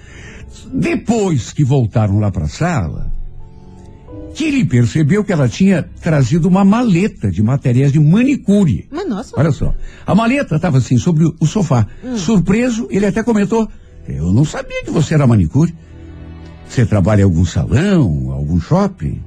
Depois 0.71 1.51
que 1.51 1.65
voltaram 1.65 2.19
lá 2.19 2.31
para 2.31 2.45
a 2.45 2.49
sala, 2.49 3.11
que 4.35 4.45
ele 4.45 4.67
percebeu 4.67 5.25
que 5.25 5.33
ela 5.33 5.49
tinha 5.49 5.83
trazido 6.03 6.47
uma 6.47 6.63
maleta 6.63 7.31
de 7.31 7.43
materiais 7.43 7.91
de 7.91 7.99
manicure. 7.99 8.87
Mas 8.93 9.09
nossa, 9.09 9.33
Olha 9.35 9.51
só. 9.51 9.75
A 10.07 10.15
maleta 10.15 10.57
estava 10.57 10.77
assim 10.77 10.99
sobre 10.99 11.25
o 11.41 11.47
sofá. 11.47 11.87
Surpreso, 12.17 12.87
ele 12.91 13.07
até 13.07 13.23
comentou: 13.23 13.67
Eu 14.09 14.33
não 14.33 14.45
sabia 14.45 14.83
que 14.85 14.91
você 14.91 15.15
era 15.15 15.27
manicure. 15.27 15.75
Você 16.69 16.87
trabalha 16.87 17.21
em 17.21 17.25
algum 17.25 17.45
salão, 17.45 18.31
algum 18.33 18.59
shopping? 18.61 19.21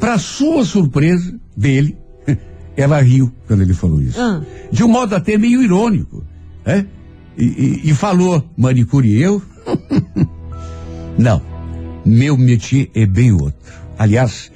Para 0.00 0.18
sua 0.18 0.64
surpresa 0.64 1.38
dele, 1.56 1.96
ela 2.76 3.00
riu 3.00 3.32
quando 3.46 3.62
ele 3.62 3.74
falou 3.74 4.00
isso. 4.00 4.20
Ah. 4.20 4.40
De 4.70 4.82
um 4.82 4.88
modo 4.88 5.14
até 5.14 5.36
meio 5.38 5.62
irônico. 5.62 6.24
É? 6.64 6.84
E, 7.36 7.44
e- 7.44 7.90
e 7.90 7.94
falou: 7.94 8.44
Manicure 8.56 9.20
eu? 9.20 9.42
não. 11.18 11.42
Meu 12.04 12.36
métier 12.36 12.90
é 12.94 13.06
bem 13.06 13.32
outro. 13.32 13.54
Aliás, 13.98 14.50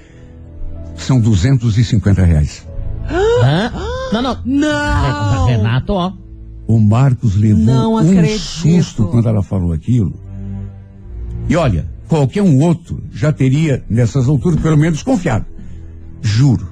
são 0.96 1.20
250 1.20 2.24
reais. 2.24 2.66
Hã? 3.08 3.72
Não, 4.12 4.22
não. 4.22 4.38
não. 4.44 5.46
Renato, 5.46 5.92
ó. 5.92 6.12
O 6.66 6.80
Marcos 6.80 7.36
levou 7.36 7.62
Não 7.64 7.94
um 7.94 8.38
susto 8.38 9.06
quando 9.06 9.28
ela 9.28 9.42
falou 9.42 9.72
aquilo. 9.72 10.18
E 11.48 11.54
olha, 11.54 11.86
qualquer 12.08 12.42
um 12.42 12.60
outro 12.60 13.02
já 13.12 13.32
teria, 13.32 13.84
nessas 13.88 14.28
alturas, 14.28 14.60
pelo 14.60 14.76
menos 14.76 14.94
desconfiado. 14.98 15.46
Juro. 16.20 16.68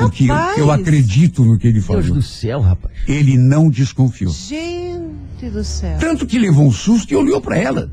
Porque 0.00 0.24
eu, 0.24 0.28
Capaz. 0.28 0.58
eu 0.58 0.70
acredito 0.70 1.44
no 1.44 1.56
que 1.56 1.68
ele 1.68 1.80
falou. 1.80 2.02
Deus 2.02 2.14
do 2.14 2.22
céu, 2.22 2.60
rapaz. 2.60 2.94
Ele 3.06 3.38
não 3.38 3.70
desconfiou. 3.70 4.32
Gente 4.32 5.48
do 5.50 5.62
céu. 5.64 5.96
Tanto 5.98 6.26
que 6.26 6.38
levou 6.38 6.66
um 6.66 6.72
susto 6.72 7.12
e 7.12 7.16
olhou 7.16 7.40
para 7.40 7.56
ela. 7.56 7.90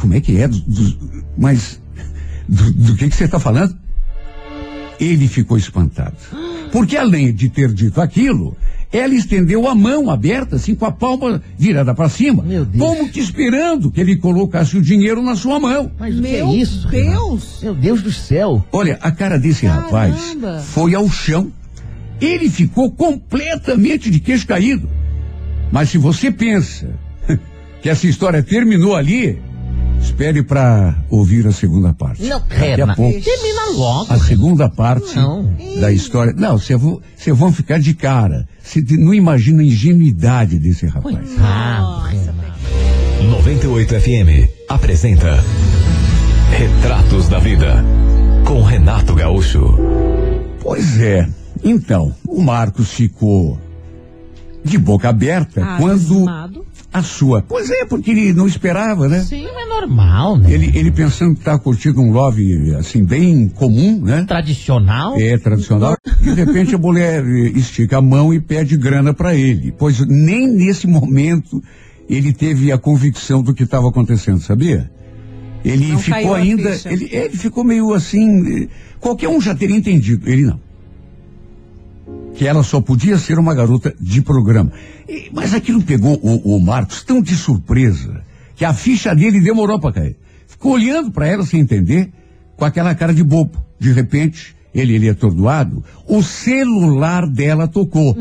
Como 0.00 0.14
é 0.14 0.20
que 0.20 0.38
é? 0.40 0.46
Do- 0.48 0.58
do- 0.60 1.24
mas 1.36 1.80
do, 2.48 2.72
do 2.72 2.94
que, 2.96 3.08
que 3.08 3.16
você 3.16 3.24
está 3.24 3.38
falando? 3.40 3.76
Ele 4.98 5.28
ficou 5.28 5.58
espantado. 5.58 6.16
Porque 6.72 6.96
além 6.96 7.32
de 7.34 7.48
ter 7.50 7.72
dito 7.74 8.00
aquilo, 8.00 8.56
ela 8.90 9.14
estendeu 9.14 9.68
a 9.68 9.74
mão 9.74 10.08
aberta, 10.10 10.56
assim, 10.56 10.74
com 10.74 10.86
a 10.86 10.92
palma 10.92 11.42
virada 11.58 11.94
para 11.94 12.08
cima. 12.08 12.42
Meu 12.42 12.64
Deus. 12.64 12.82
Como 12.82 13.08
que 13.10 13.20
esperando 13.20 13.90
que 13.90 14.00
ele 14.00 14.16
colocasse 14.16 14.76
o 14.78 14.82
dinheiro 14.82 15.22
na 15.22 15.36
sua 15.36 15.60
mão. 15.60 15.90
Mas 15.98 16.18
o 16.18 16.22
que 16.22 16.28
Meu 16.28 16.48
é 16.48 16.54
isso? 16.54 16.88
Renato? 16.88 17.18
Deus. 17.28 17.58
Meu 17.62 17.74
Deus 17.74 18.02
do 18.02 18.12
céu. 18.12 18.64
Olha, 18.72 18.98
a 19.02 19.10
cara 19.10 19.38
desse 19.38 19.66
rapaz 19.66 20.14
Caramba. 20.14 20.60
foi 20.60 20.94
ao 20.94 21.08
chão. 21.10 21.52
Ele 22.20 22.48
ficou 22.48 22.90
completamente 22.90 24.10
de 24.10 24.18
queixo 24.20 24.46
caído. 24.46 24.88
Mas 25.70 25.90
se 25.90 25.98
você 25.98 26.30
pensa 26.30 26.88
que 27.82 27.90
essa 27.90 28.06
história 28.06 28.42
terminou 28.42 28.96
ali, 28.96 29.38
espere 30.00 30.42
para 30.42 30.96
ouvir 31.10 31.46
a 31.46 31.52
segunda 31.52 31.92
parte. 31.92 32.22
Não, 32.22 32.40
Daqui 32.40 32.80
a 32.80 32.94
pouco. 32.94 33.20
Termina 33.20 33.70
logo. 33.74 34.12
A 34.12 34.18
segunda 34.18 34.68
parte 34.68 35.14
Não. 35.14 35.54
da 35.78 35.92
história. 35.92 36.32
Não, 36.34 36.58
vocês 36.58 36.80
vão, 36.80 37.00
cê 37.16 37.32
vão 37.32 37.52
ficar 37.52 37.78
de 37.78 37.92
cara. 37.94 38.48
Você 38.68 38.84
não 38.98 39.14
imagina 39.14 39.62
a 39.62 39.64
ingenuidade 39.64 40.58
desse 40.58 40.84
rapaz. 40.86 41.16
Renato. 41.16 42.08
98 43.30 43.94
FM 43.98 44.50
apresenta 44.68 45.42
Retratos 46.50 47.28
da 47.28 47.38
Vida 47.38 47.82
com 48.44 48.62
Renato 48.62 49.14
Gaúcho. 49.14 49.74
Pois 50.60 51.00
é. 51.00 51.26
Então, 51.64 52.14
o 52.26 52.42
Marcos 52.42 52.92
ficou 52.92 53.58
de 54.62 54.76
boca 54.76 55.08
aberta 55.08 55.64
Ah, 55.64 55.76
quando. 55.80 56.26
A 56.92 57.02
sua. 57.02 57.42
Pois 57.42 57.70
é, 57.70 57.84
porque 57.84 58.10
ele 58.10 58.32
não 58.32 58.46
esperava, 58.46 59.08
né? 59.08 59.20
Sim, 59.22 59.46
é 59.46 59.66
normal, 59.66 60.38
né? 60.38 60.50
Ele, 60.52 60.70
ele 60.74 60.90
pensando 60.90 61.34
que 61.34 61.42
tá 61.42 61.58
curtindo 61.58 62.00
um 62.00 62.10
love, 62.10 62.74
assim, 62.76 63.04
bem 63.04 63.48
comum, 63.48 64.00
né? 64.00 64.24
Tradicional. 64.26 65.16
É, 65.18 65.36
tradicional. 65.36 65.96
De 66.22 66.32
repente 66.32 66.74
a 66.74 66.78
mulher 66.78 67.24
eh, 67.24 67.52
estica 67.54 67.98
a 67.98 68.02
mão 68.02 68.32
e 68.32 68.40
pede 68.40 68.76
grana 68.76 69.12
para 69.12 69.34
ele. 69.34 69.72
Pois 69.78 70.00
nem 70.06 70.48
nesse 70.48 70.86
momento 70.86 71.62
ele 72.08 72.32
teve 72.32 72.72
a 72.72 72.78
convicção 72.78 73.42
do 73.42 73.52
que 73.52 73.64
estava 73.64 73.88
acontecendo, 73.88 74.40
sabia? 74.40 74.90
Ele 75.64 75.88
Não 75.88 75.98
ficou 75.98 76.34
ainda. 76.34 76.70
Ele, 76.86 77.08
ele 77.12 77.36
ficou 77.36 77.64
meio 77.64 77.92
assim. 77.92 78.62
eh, 78.64 78.68
Qualquer 79.00 79.28
um 79.28 79.40
já 79.40 79.54
teria 79.54 79.76
entendido, 79.76 80.28
ele 80.28 80.46
não. 80.46 80.58
Que 82.38 82.46
ela 82.46 82.62
só 82.62 82.80
podia 82.80 83.18
ser 83.18 83.38
uma 83.38 83.52
garota 83.52 83.92
de 84.00 84.22
programa. 84.22 84.70
E- 85.08 85.28
mas 85.34 85.52
aquilo 85.52 85.82
pegou 85.82 86.18
o, 86.22 86.56
o 86.56 86.60
Marcos 86.60 87.02
tão 87.02 87.20
de 87.20 87.34
surpresa 87.34 88.22
que 88.54 88.64
a 88.64 88.72
ficha 88.72 89.14
dele 89.14 89.40
demorou 89.40 89.78
para 89.80 89.92
cair. 89.92 90.16
Ficou 90.46 90.72
olhando 90.72 91.10
para 91.10 91.26
ela 91.26 91.44
sem 91.44 91.60
entender, 91.60 92.12
com 92.56 92.64
aquela 92.64 92.94
cara 92.94 93.12
de 93.12 93.22
bobo. 93.24 93.60
De 93.78 93.92
repente, 93.92 94.54
ele, 94.74 94.94
ele 94.94 95.08
atordoado, 95.08 95.84
o 96.06 96.22
celular 96.22 97.26
dela 97.28 97.66
tocou. 97.68 98.16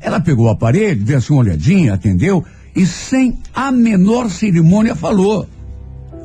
Ela 0.00 0.20
pegou 0.20 0.46
o 0.46 0.50
aparelho, 0.50 1.02
deu 1.04 1.18
assim 1.18 1.32
uma 1.32 1.42
olhadinha, 1.42 1.94
atendeu 1.94 2.44
e 2.74 2.84
sem 2.86 3.38
a 3.54 3.70
menor 3.70 4.30
cerimônia 4.30 4.94
falou: 4.94 5.48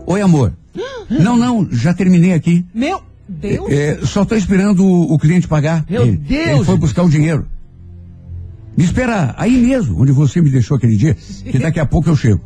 Oi, 0.08 0.22
amor. 0.22 0.54
não, 1.10 1.38
não, 1.38 1.68
já 1.72 1.94
terminei 1.94 2.34
aqui. 2.34 2.66
Meu 2.74 3.02
Deus. 3.28 3.72
É, 3.72 4.06
só 4.06 4.24
estou 4.24 4.38
esperando 4.38 4.86
o, 4.86 5.14
o 5.14 5.18
cliente 5.18 5.48
pagar. 5.48 5.86
Meu 5.90 6.04
ele, 6.04 6.18
Deus! 6.18 6.48
Ele 6.48 6.64
foi 6.64 6.78
buscar 6.78 7.04
o 7.04 7.10
dinheiro. 7.10 7.48
Me 8.78 8.84
espera 8.84 9.34
aí 9.38 9.58
mesmo, 9.58 10.02
onde 10.02 10.12
você 10.12 10.42
me 10.42 10.50
deixou 10.50 10.76
aquele 10.78 10.98
dia, 10.98 11.16
que 11.16 11.58
daqui 11.58 11.80
a 11.80 11.86
pouco 11.86 12.10
eu 12.10 12.16
chego. 12.16 12.42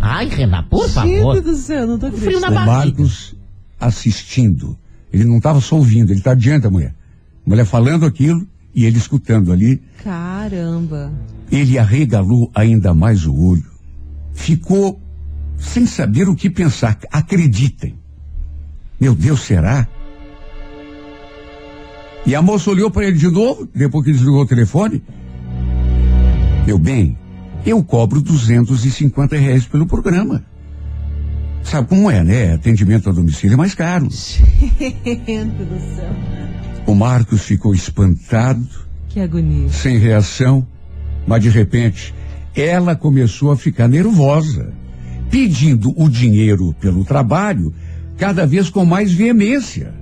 Ai, 0.00 0.28
Renato, 0.28 0.68
por 0.68 0.84
Gente 0.84 0.92
favor. 0.92 1.40
do 1.40 1.54
céu, 1.54 1.86
não 1.86 1.98
tô 1.98 2.10
Frio 2.10 2.40
na 2.40 2.50
barriga. 2.50 2.66
Marcos 2.66 3.34
assistindo. 3.80 4.76
Ele 5.12 5.24
não 5.24 5.38
estava 5.38 5.60
só 5.60 5.76
ouvindo, 5.76 6.10
ele 6.10 6.18
está 6.18 6.34
diante 6.34 6.62
da 6.64 6.70
mulher. 6.70 6.94
A 7.46 7.48
mulher 7.48 7.64
falando 7.64 8.04
aquilo 8.04 8.46
e 8.74 8.84
ele 8.84 8.98
escutando 8.98 9.52
ali. 9.52 9.80
Caramba. 10.02 11.12
Ele 11.50 11.78
arregalou 11.78 12.50
ainda 12.54 12.92
mais 12.92 13.24
o 13.24 13.34
olho. 13.34 13.70
Ficou 14.34 15.00
sem 15.56 15.86
saber 15.86 16.28
o 16.28 16.34
que 16.34 16.50
pensar. 16.50 16.98
Acreditem. 17.10 17.94
Meu 19.00 19.14
Deus, 19.14 19.40
será? 19.40 19.86
E 22.24 22.34
a 22.34 22.42
moça 22.42 22.70
olhou 22.70 22.90
para 22.90 23.06
ele 23.06 23.16
de 23.18 23.28
novo, 23.28 23.68
depois 23.74 24.04
que 24.04 24.12
desligou 24.12 24.42
o 24.42 24.46
telefone. 24.46 25.02
Meu 26.66 26.78
bem, 26.78 27.16
eu 27.64 27.82
cobro 27.84 28.20
250 28.20 29.36
reais 29.36 29.64
pelo 29.64 29.86
programa. 29.86 30.44
Sabe 31.62 31.88
como 31.88 32.10
é, 32.10 32.22
né? 32.24 32.54
Atendimento 32.54 33.08
a 33.08 33.12
domicílio 33.12 33.54
é 33.54 33.56
mais 33.56 33.74
caro. 33.74 34.08
Gente 34.10 35.64
do 35.64 35.96
céu. 35.96 36.10
O 36.86 36.94
Marcos 36.94 37.42
ficou 37.42 37.74
espantado, 37.74 38.64
Que 39.08 39.20
agonia. 39.20 39.68
sem 39.68 39.98
reação, 39.98 40.66
mas 41.26 41.42
de 41.42 41.48
repente 41.48 42.14
ela 42.54 42.94
começou 42.96 43.50
a 43.50 43.56
ficar 43.56 43.88
nervosa, 43.88 44.72
pedindo 45.30 45.92
o 46.00 46.08
dinheiro 46.08 46.72
pelo 46.80 47.04
trabalho 47.04 47.72
cada 48.16 48.46
vez 48.46 48.70
com 48.70 48.84
mais 48.84 49.12
veemência. 49.12 49.94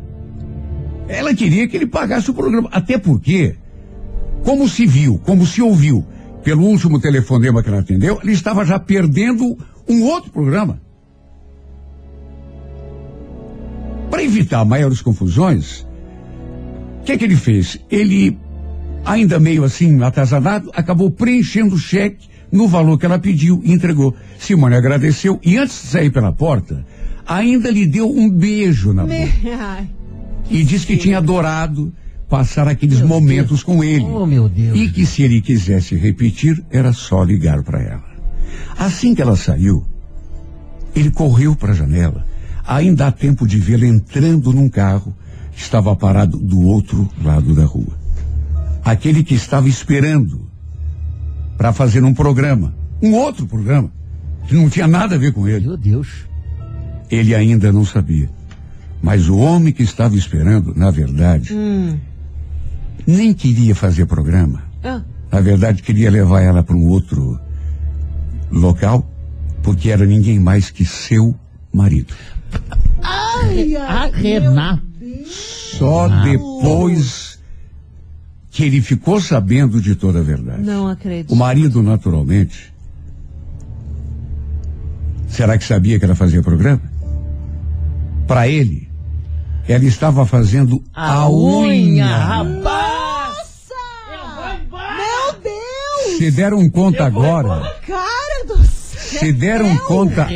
Ela 1.09 1.35
queria 1.35 1.69
que 1.69 1.77
ele 1.77 1.87
pagasse 1.87 2.31
o 2.31 2.35
programa, 2.35 2.69
até 2.73 2.97
porque, 2.97 3.57
como 4.43 4.69
se 4.69 4.87
viu, 4.87 5.21
como 5.25 5.45
se 5.47 5.61
ouviu 5.61 6.05
pelo 6.43 6.65
último 6.65 7.01
telefonema 7.01 7.63
que 7.63 7.69
ela 7.69 7.81
atendeu, 7.81 8.21
ele 8.23 8.33
estava 8.33 8.65
já 8.65 8.79
perdendo 8.79 9.57
um 9.89 10.03
outro 10.05 10.31
programa. 10.31 10.81
Para 14.11 14.23
evitar 14.23 14.65
maiores 14.65 15.03
confusões, 15.03 15.87
o 17.01 17.05
que, 17.05 17.19
que 17.19 17.25
ele 17.25 17.37
fez? 17.37 17.79
Ele 17.91 18.39
ainda 19.05 19.39
meio 19.39 19.65
assim 19.65 20.03
atazanado, 20.03 20.71
acabou 20.75 21.11
preenchendo 21.11 21.75
o 21.75 21.79
cheque 21.79 22.29
no 22.51 22.69
valor 22.69 22.99
que 22.99 23.05
ela 23.05 23.19
pediu 23.19 23.61
e 23.65 23.73
entregou. 23.73 24.15
Simone 24.39 24.77
agradeceu 24.77 25.39
e 25.43 25.59
antes 25.59 25.83
de 25.83 25.89
sair 25.89 26.11
pela 26.11 26.33
porta, 26.33 26.85
ainda 27.27 27.71
lhe 27.71 27.87
deu 27.87 28.11
um 28.11 28.31
beijo 28.31 28.93
na 28.93 29.03
boca 29.03 29.33
Ai, 29.59 29.89
e 30.51 30.63
disse 30.63 30.87
que 30.87 30.97
tinha 30.97 31.19
adorado 31.19 31.93
passar 32.29 32.69
aqueles 32.69 33.01
momentos 33.01 33.63
com 33.63 33.83
ele. 33.83 34.05
Oh, 34.05 34.27
meu 34.27 34.49
Deus. 34.49 34.79
E 34.79 34.89
que 34.91 35.07
se 35.07 35.23
ele 35.23 35.41
quisesse 35.41 35.95
repetir, 35.95 36.65
era 36.71 36.93
só 36.93 37.23
ligar 37.23 37.63
para 37.63 37.81
ela. 37.81 38.05
Assim 38.77 39.15
que 39.15 39.23
ela 39.23 39.37
saiu, 39.37 39.85
ele 40.95 41.11
correu 41.11 41.55
para 41.55 41.73
a 41.73 41.75
janela, 41.75 42.27
ainda 42.67 43.07
há 43.07 43.13
tempo 43.13 43.47
de 43.47 43.59
vê-la 43.59 43.87
entrando 43.87 44.53
num 44.53 44.69
carro 44.69 45.15
que 45.53 45.61
estava 45.61 45.95
parado 45.95 46.39
do 46.39 46.63
outro 46.63 47.09
lado 47.23 47.55
da 47.55 47.65
rua. 47.65 47.99
Aquele 48.85 49.23
que 49.23 49.35
estava 49.35 49.69
esperando 49.69 50.49
para 51.57 51.73
fazer 51.73 52.05
um 52.05 52.13
programa, 52.13 52.75
um 53.01 53.15
outro 53.15 53.47
programa, 53.47 53.91
que 54.47 54.55
não 54.55 54.69
tinha 54.69 54.87
nada 54.87 55.15
a 55.15 55.19
ver 55.19 55.33
com 55.33 55.49
ele. 55.49 55.67
Meu 55.67 55.77
Deus. 55.77 56.27
Ele 57.11 57.35
ainda 57.35 57.73
não 57.73 57.85
sabia. 57.85 58.29
Mas 59.03 59.29
o 59.29 59.37
homem 59.37 59.73
que 59.73 59.83
estava 59.83 60.17
esperando, 60.17 60.73
na 60.75 60.91
verdade, 60.91 61.55
nem 63.07 63.35
queria 63.35 63.75
fazer 63.75 64.07
programa. 64.07 64.63
Ah, 64.83 65.03
Na 65.31 65.41
verdade, 65.41 65.83
queria 65.83 66.11
levar 66.11 66.41
ela 66.41 66.63
para 66.63 66.77
um 66.77 66.87
outro 66.89 67.39
local, 68.51 69.09
porque 69.63 69.91
era 69.91 70.07
ninguém 70.07 70.39
mais 70.39 70.71
que 70.71 70.85
seu 70.87 71.35
marido. 71.73 72.15
ai, 73.03 73.77
A 73.77 74.03
ai, 74.05 74.11
Renato. 74.13 74.83
Só 75.27 76.09
depois 76.23 77.39
que 78.51 78.63
ele 78.65 78.81
ficou 78.81 79.21
sabendo 79.21 79.81
de 79.81 79.95
toda 79.97 80.21
a 80.21 80.23
verdade. 80.23 80.63
Não 80.63 80.87
acredito. 80.87 81.33
O 81.33 81.37
marido, 81.37 81.83
naturalmente. 81.83 82.73
Será 85.29 85.59
que 85.59 85.65
sabia 85.65 85.99
que 85.99 86.05
ela 86.05 86.15
fazia 86.15 86.41
programa? 86.43 86.81
Para 88.27 88.49
ele, 88.49 88.89
ela 89.69 89.85
estava 89.85 90.25
fazendo 90.27 90.83
a, 90.95 91.29
unha. 91.31 92.07
rapaz. 92.07 93.35
Meu 94.71 95.41
Deus! 95.43 96.19
Se 96.19 96.31
deram 96.31 96.69
conta 96.71 97.05
agora, 97.05 97.61
Cara 97.87 98.45
do 98.47 98.57
céu! 98.65 99.21
se 99.21 99.33
deram 99.33 99.77
conta, 99.79 100.29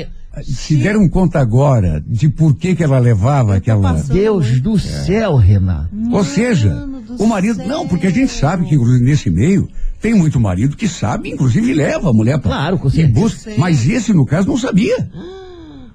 se 0.43 0.77
deram 0.77 1.09
conta 1.09 1.39
agora 1.41 2.03
de 2.07 2.29
por 2.29 2.55
que 2.55 2.75
que 2.75 2.85
ela 2.85 2.99
levava 2.99 3.57
aquela. 3.57 3.93
Deus 3.95 4.61
do 4.61 4.79
céu, 4.79 5.37
Renato. 5.37 5.89
Ou 6.11 6.25
seja, 6.25 6.75
o 7.19 7.27
marido. 7.27 7.57
céu. 7.57 7.69
Não, 7.69 7.89
porque 7.89 8.07
a 8.07 8.11
gente 8.11 8.33
sabe 8.33 8.67
que, 8.67 8.75
inclusive, 8.75 9.05
nesse 9.05 9.31
meio, 9.31 9.69
tem 10.01 10.15
muito 10.15 10.39
marido 10.39 10.77
que 10.77 10.89
sabe, 10.89 11.31
inclusive 11.31 11.73
leva 11.75 12.11
a 12.11 12.13
mulher 12.13 12.39
para. 12.39 12.51
Claro, 12.51 12.79
com 12.79 12.89
certeza. 12.89 13.21
busca. 13.21 13.51
Mas 13.57 13.87
esse, 13.89 14.13
no 14.13 14.25
caso, 14.27 14.49
não 14.49 14.57
sabia. 14.59 15.09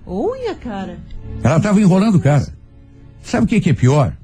Unha, 0.05 0.55
cara. 0.55 0.97
Ela 1.41 1.57
estava 1.57 1.81
enrolando 1.81 2.15
o 2.15 2.19
cara. 2.19 2.47
Sabe 3.23 3.45
o 3.45 3.47
que, 3.47 3.59
que 3.61 3.69
é 3.69 3.73
pior? 3.73 4.15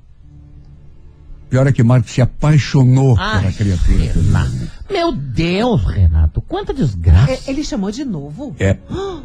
Pior 1.50 1.66
é 1.66 1.72
que 1.72 1.82
Marcos 1.82 2.12
se 2.12 2.22
apaixonou 2.22 3.16
Ai, 3.18 3.40
pela 3.42 3.52
criatura. 3.54 4.04
Renato. 4.14 4.52
Meu 4.92 5.12
Deus, 5.12 5.84
Renato. 5.84 6.42
Quanta 6.42 6.74
desgraça. 6.74 7.32
É, 7.32 7.40
ele 7.48 7.64
chamou 7.64 7.90
de 7.92 8.06
novo? 8.06 8.56
É. 8.60 8.78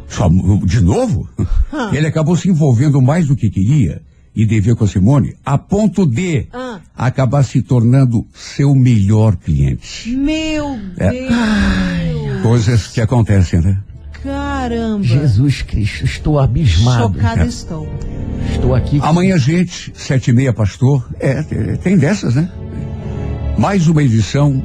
Chamou 0.09 0.65
De 0.65 0.81
novo? 0.81 1.29
Ele 1.93 2.07
acabou 2.07 2.35
se 2.35 2.49
envolvendo 2.49 2.99
mais 3.01 3.27
do 3.27 3.35
que 3.35 3.49
queria 3.49 4.01
e 4.35 4.45
devia 4.45 4.75
com 4.75 4.83
a 4.83 4.87
Simone, 4.87 5.35
a 5.45 5.57
ponto 5.57 6.05
de 6.05 6.47
Ah. 6.51 6.79
acabar 6.95 7.43
se 7.43 7.61
tornando 7.61 8.25
seu 8.33 8.73
melhor 8.75 9.35
cliente. 9.35 10.09
Meu 10.15 10.79
É. 10.97 11.09
Deus! 11.11 12.41
Coisas 12.41 12.87
que 12.87 13.01
acontecem, 13.01 13.61
né? 13.61 13.77
Caramba! 14.25 15.03
Jesus 15.03 15.61
Cristo, 15.61 16.03
estou 16.03 16.39
abismado. 16.39 17.13
Chocada 17.13 17.45
estou. 17.45 17.87
Estou 18.51 18.73
aqui. 18.73 18.99
Amanhã, 19.03 19.37
gente, 19.37 19.91
sete 19.95 20.31
e 20.31 20.33
meia, 20.33 20.51
pastor. 20.51 21.07
É, 21.19 21.43
tem- 21.81 21.95
dessas, 21.95 22.33
né? 22.33 22.49
Mais 23.55 23.87
uma 23.87 24.01
edição 24.01 24.63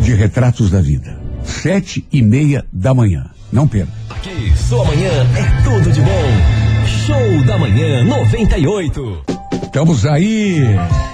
de 0.00 0.14
Retratos 0.14 0.70
da 0.70 0.80
Vida. 0.80 1.18
Sete 1.42 2.06
e 2.12 2.22
meia 2.22 2.64
da 2.72 2.94
manhã. 2.94 3.26
Não 3.52 3.66
perca. 3.66 3.92
Aqui, 4.10 4.52
sua 4.56 4.84
manhã 4.84 5.10
é 5.10 5.62
tudo 5.64 5.92
de 5.92 6.00
bom. 6.00 6.86
Show 6.86 7.44
da 7.44 7.58
manhã 7.58 8.04
98. 8.04 9.24
Estamos 9.64 10.06
aí. 10.06 10.58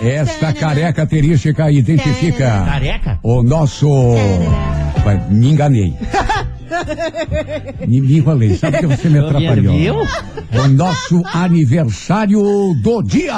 Esta 0.03 0.53
careca 0.53 1.07
terística 1.07 1.71
identifica 1.71 2.65
Careca? 2.67 3.19
o 3.23 3.43
nosso. 3.43 3.89
Me 5.31 5.51
enganei. 5.51 5.95
Me, 7.87 8.01
me 8.01 8.17
enrolei. 8.19 8.57
Sabe 8.57 8.79
que 8.79 8.87
você 8.87 9.09
me 9.09 9.19
atrapalhou? 9.19 9.77
Viu? 9.77 9.95
O 9.95 10.69
nosso 10.69 11.23
aniversário 11.33 12.43
do 12.83 13.03
dia. 13.03 13.35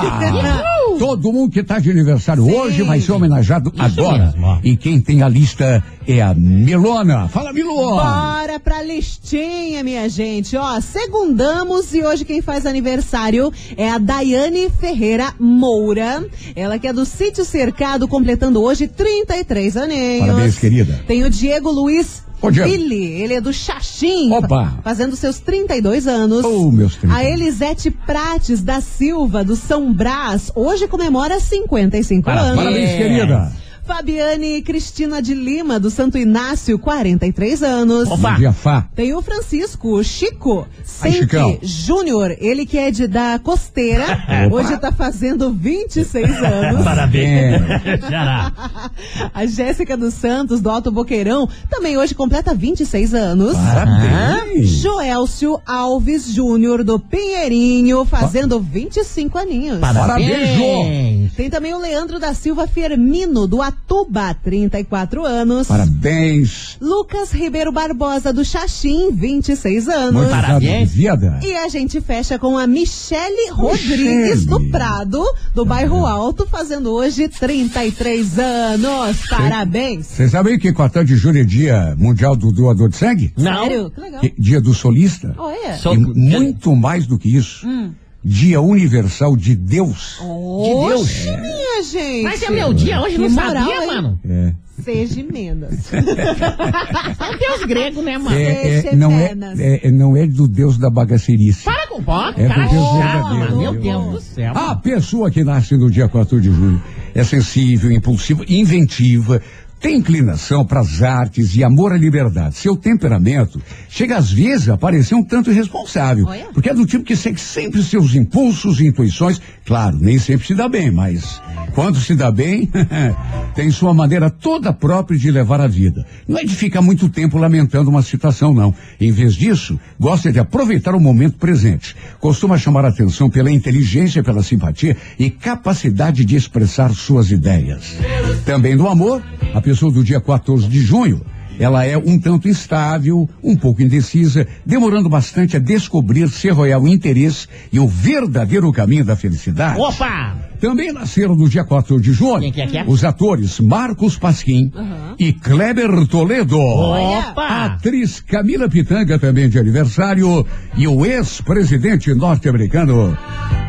Todo 0.99 1.33
mundo 1.33 1.51
que 1.53 1.61
está 1.61 1.79
de 1.79 1.91
aniversário 1.91 2.45
hoje 2.45 2.83
vai 2.83 3.01
ser 3.01 3.13
homenageado 3.13 3.73
agora. 3.79 4.27
mesmo. 4.27 4.61
E 4.63 4.77
quem 4.77 5.01
tem 5.01 5.23
a 5.23 5.29
lista 5.29 5.83
é 6.07 6.21
a 6.21 6.35
Milona. 6.35 7.29
Fala, 7.29 7.53
Milona! 7.53 8.03
Bora 8.03 8.61
pra 8.61 8.83
listinha, 8.83 9.83
minha 9.83 10.09
gente. 10.09 10.57
Ó, 10.57 10.81
segundamos 10.81 11.95
e 11.95 12.03
hoje 12.03 12.25
quem 12.25 12.41
faz 12.43 12.67
aniversário 12.67 13.53
é 13.77 13.91
a 13.91 13.99
Daiane 13.99 14.69
Ferreira 14.71 15.33
Moura. 15.39 16.25
Ela 16.55 16.79
que 16.79 16.87
é 16.87 16.93
do 16.93 17.05
Sítio 17.05 17.45
Cercado, 17.45 18.07
completando 18.07 18.63
hoje 18.63 18.87
33 18.87 19.77
aninhos. 19.77 20.21
Parabéns, 20.27 20.59
querida. 20.59 21.01
Tem 21.07 21.25
o 21.25 21.31
Diego 21.31 21.71
Luiz 21.71 22.23
Diego. 22.53 22.69
Ville, 22.71 23.05
ele 23.23 23.35
é 23.35 23.41
do 23.41 23.53
Xaxim. 23.53 24.31
Opa. 24.33 24.49
fa- 24.49 24.73
Fazendo 24.83 25.17
seus 25.17 25.39
32 25.39 26.07
anos. 26.07 26.45
Oh, 26.45 26.71
meus 26.71 26.97
30. 26.97 27.15
A 27.15 27.25
Elisete 27.25 27.91
Prates 27.91 28.63
da 28.63 28.81
Silva, 28.81 29.43
do 29.45 29.57
São 29.57 29.93
Brás, 29.93 30.51
hoje 30.55 30.87
comemora 30.89 31.41
55 31.41 32.29
anos. 32.31 32.57
Parabéns, 32.57 32.91
querida. 32.97 33.53
Fabiane 33.87 34.63
Cristina 34.63 35.21
de 35.21 35.35
Lima, 35.35 35.79
do 35.79 35.91
Santo 35.91 36.17
Inácio, 36.17 36.79
43 36.79 37.63
anos. 37.63 38.11
Opa. 38.11 38.33
Dia, 38.37 38.53
Fá. 38.53 38.89
Tem 38.95 39.13
o 39.15 39.21
Francisco 39.21 39.89
o 39.99 40.03
Chico. 40.03 40.67
Senke 40.83 41.59
Júnior, 41.63 42.35
ele 42.39 42.65
que 42.65 42.79
é 42.79 42.91
de 42.91 43.07
da 43.07 43.39
Costeira, 43.39 44.05
hoje 44.51 44.77
tá 44.79 44.91
fazendo 44.91 45.53
26 45.53 46.31
anos. 46.43 46.85
Parabéns. 46.85 47.61
A 49.35 49.47
Jéssica 49.47 49.97
dos 49.97 50.15
Santos, 50.15 50.61
do 50.61 50.71
Alto 50.71 50.91
Boqueirão, 50.91 51.49
também 51.69 51.99
hoje 51.99 52.15
completa 52.15 52.55
26 52.55 53.15
anos. 53.15 53.55
Parabéns. 53.57 54.69
Joelcio 54.71 55.61
Alves 55.67 56.27
Júnior, 56.33 56.83
do 56.83 56.99
Pinheirinho, 56.99 58.05
fazendo 58.05 58.59
25 58.61 59.37
aninhos. 59.39 59.79
Parabéns. 59.79 61.33
Tem 61.35 61.51
também 61.51 61.75
o 61.75 61.79
Leandro 61.79 62.19
da 62.19 62.33
Silva 62.33 62.67
Firmino, 62.67 63.47
do 63.47 63.61
Atuba, 63.85 64.33
34 64.35 65.25
anos. 65.27 65.67
Parabéns. 65.67 66.77
Lucas 66.81 67.33
Ribeiro 67.33 67.73
Barbosa, 67.73 68.33
do 68.33 68.45
Xaxim, 68.45 69.11
26 69.13 69.89
anos. 69.89 70.15
Muito 70.15 70.31
Parabéns. 70.31 70.97
E 71.43 71.55
a 71.57 71.69
gente 71.69 72.01
fecha 72.01 72.39
com 72.39 72.57
a 72.57 72.67
Michele 72.67 73.51
Rodrigues 73.53 74.47
do 74.47 74.61
Prado, 74.71 75.23
do 75.55 75.65
bairro 75.65 76.07
Alto, 76.07 76.47
fazendo 76.47 76.93
hoje 76.93 77.29
33 77.29 78.39
anos. 78.39 79.17
Parabéns! 79.29 80.07
Vocês 80.07 80.31
sabem 80.31 80.59
que 80.59 80.73
14 80.73 81.07
de 81.07 81.17
julho 81.17 81.41
é 81.41 81.45
dia 81.45 81.95
mundial 81.99 82.37
do 82.37 82.53
doador 82.53 82.89
de 82.89 82.97
sangue? 82.97 83.33
Não. 83.37 83.65
Sério? 83.65 83.91
Que 83.91 84.01
legal. 84.01 84.21
Que- 84.21 84.35
dia 84.39 84.61
do 84.61 84.73
solista? 84.73 85.35
Olha. 85.37 85.77
Sou- 85.77 85.95
E 85.95 85.99
muito 85.99 86.75
mais 86.77 87.07
do 87.07 87.19
que 87.19 87.29
isso. 87.35 87.67
Hum. 87.67 87.93
Dia 88.25 88.61
universal 88.61 89.37
de 89.37 89.55
Deus. 89.55 90.19
Oxe, 90.21 91.31
minha 91.31 91.83
gente! 91.83 92.23
Mas 92.23 92.43
é 92.43 92.51
meu 92.51 92.73
dia 92.73 93.01
hoje, 93.03 93.17
Que 93.17 93.21
não 93.21 93.29
moral, 93.31 93.53
sabia, 93.55 93.81
hein? 93.83 93.87
mano. 93.87 94.21
É. 94.27 94.53
Seja 94.83 95.23
menos. 95.23 95.71
É 95.93 97.39
Deus 97.39 97.65
grego, 97.67 98.03
né, 98.03 98.19
mano? 98.19 98.37
É, 98.37 98.87
é, 98.89 98.97
não, 98.97 99.13
é, 99.13 99.27
apenas. 99.27 99.59
é- 99.61 99.91
não 99.91 100.17
é 100.17 100.27
do 100.27 100.49
Deus 100.49 100.79
da 100.79 100.91
bagacerice. 100.91 101.65
Para 101.65 101.87
com 101.89 102.03
pó. 102.03 102.29
É 102.37 102.49
cara 102.49 102.65
do 102.67 102.71
Deus 102.71 102.93
verdadeiro, 102.93 103.39
mano. 103.39 103.61
Meu? 103.61 103.75
Deus 103.81 104.13
do 104.13 104.21
céu. 104.21 104.53
A 104.57 104.75
pessoa 104.77 105.31
que 105.31 105.45
nasce 105.45 105.77
no 105.77 105.91
dia 105.91 106.09
14 106.09 106.41
de 106.43 106.51
julho 106.55 106.83
é 107.15 107.23
sensível, 107.23 107.91
impulsiva, 107.93 108.43
inventiva, 108.49 109.41
tem 109.85 109.99
inclinação 109.99 110.65
para 110.65 110.81
as 110.81 111.03
artes 111.03 111.55
e 111.55 111.63
amor 111.63 111.93
à 111.93 111.99
liberdade. 111.99 112.57
Seu 112.57 112.75
temperamento 112.75 113.61
chega 113.87 114.17
às 114.17 114.33
vezes 114.33 114.71
a 114.71 114.79
parecer 114.79 115.15
um 115.15 115.23
tanto 115.23 115.51
irresponsável, 115.51 116.25
Olha. 116.27 116.47
porque 116.55 116.71
é 116.71 116.75
do 116.75 116.87
tipo 116.87 117.05
que 117.05 117.15
segue 117.15 117.39
sempre 117.39 117.83
seus 117.83 118.15
impulsos 118.15 118.81
e 118.81 118.87
intuições. 118.87 119.43
Claro, 119.63 119.99
nem 120.01 120.19
sempre 120.19 120.47
se 120.47 120.55
dá 120.55 120.71
bem, 120.71 120.91
mas 120.91 121.39
quando 121.75 122.01
se 122.01 122.15
dá 122.15 122.31
bem, 122.31 122.71
tem 123.55 123.71
sua 123.71 123.93
maneira 123.93 124.31
toda 124.31 124.73
própria 124.73 125.19
de 125.19 125.31
levar 125.31 125.61
a 125.61 125.67
vida. 125.67 126.07
Não 126.27 126.39
é 126.39 126.45
de 126.45 126.55
ficar 126.55 126.81
muito 126.81 127.11
tempo 127.11 127.37
lamentando 127.37 127.91
uma 127.91 128.01
situação, 128.01 128.55
não. 128.55 128.75
Em 128.99 129.13
vez 129.13 129.35
disso, 129.35 129.79
gosta 130.01 130.33
de 130.33 130.39
aproveitar 130.39 130.95
o 130.95 131.01
momento 131.01 131.37
presente. 131.37 131.95
Costuma 132.21 132.57
chamar 132.57 132.87
a 132.87 132.89
atenção 132.89 133.29
pela 133.29 133.51
inteligência, 133.51 134.23
pela 134.23 134.43
simpatia 134.43 134.97
e 135.19 135.29
capacidade 135.29 136.25
de 136.25 136.37
expressar 136.37 136.95
suas 136.95 137.31
ideias. 137.31 137.99
Também 138.47 138.77
do 138.77 138.89
amor, 138.89 139.23
a 139.53 139.61
pessoa 139.61 139.74
do 139.81 140.05
dia 140.05 140.21
14 140.21 140.67
de 140.69 140.81
junho 140.81 141.25
ela 141.59 141.85
é 141.85 141.97
um 141.97 142.19
tanto 142.19 142.49
instável, 142.49 143.29
um 143.43 143.57
pouco 143.57 143.83
indecisa, 143.83 144.47
demorando 144.67 145.09
bastante 145.09 145.57
a 145.57 145.61
descobrir 145.61 146.29
seu 146.29 146.55
real 146.55 146.87
interesse 146.89 147.47
e 147.73 147.79
o 147.79 147.87
verdadeiro 147.87 148.73
caminho 148.73 149.05
da 149.05 149.15
felicidade. 149.15 149.81
Opa! 149.81 150.37
Também 150.65 150.91
nasceram 150.95 151.37
no 151.37 151.47
dia 151.47 151.63
4 151.63 152.01
de 152.01 152.15
junho. 152.15 152.51
Que 152.51 152.63
é 152.63 152.67
que 152.67 152.79
é? 152.79 152.85
Os 152.87 153.05
atores 153.05 153.61
Marcos 153.61 154.17
Pasquim 154.17 154.73
e 155.19 155.31
Kleber 155.31 156.07
Toledo. 156.07 156.59
A 156.59 157.31
Opa! 157.31 157.65
atriz 157.67 158.21
Camila 158.21 158.67
Pitanga 158.67 159.19
também 159.19 159.47
de 159.47 159.59
aniversário 159.59 160.47
e 160.75 160.89
o 160.89 161.05
ex-presidente 161.05 162.15
norte-americano 162.15 163.15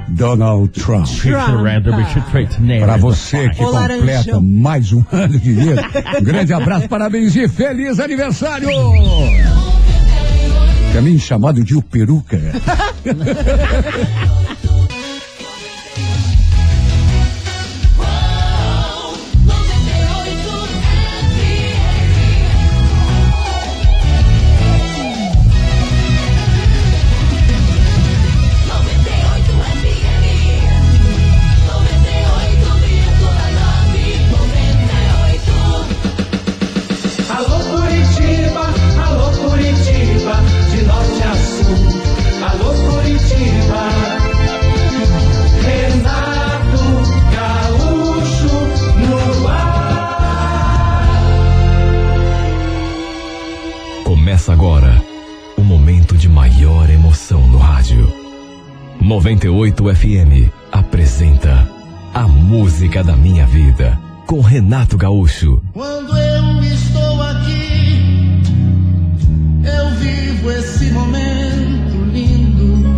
Donald 0.08 0.70
Trump. 0.70 1.06
Para 2.80 2.96
você 2.96 3.50
que 3.50 3.58
completa 3.58 4.40
mais 4.40 4.94
um 4.94 5.04
ano 5.12 5.38
de 5.38 5.52
vida, 5.52 5.86
um 6.18 6.24
grande 6.24 6.54
abraço, 6.54 6.88
parabéns 6.88 7.36
e 7.36 7.50
feliz 7.50 8.00
aniversário! 8.00 8.70
Também 10.94 11.20
chamado 11.20 11.62
de 11.62 11.76
o 11.76 11.82
peruca. 11.82 12.40
Começa 54.26 54.52
agora 54.52 55.06
o 55.56 55.62
momento 55.62 56.18
de 56.18 56.28
maior 56.28 56.90
emoção 56.90 57.48
no 57.48 57.60
rádio. 57.60 58.12
98 59.00 59.84
FM 59.96 60.50
apresenta 60.72 61.70
A 62.12 62.28
Música 62.28 63.04
da 63.04 63.16
Minha 63.16 63.46
Vida 63.46 63.96
com 64.26 64.42
Renato 64.42 64.98
Gaúcho. 64.98 65.62
Quando 65.72 66.18
eu 66.18 66.64
estou 66.64 67.22
aqui, 67.22 68.42
eu 69.64 69.92
vivo 70.00 70.52
esse 70.54 70.86
momento 70.86 72.06
lindo. 72.12 72.96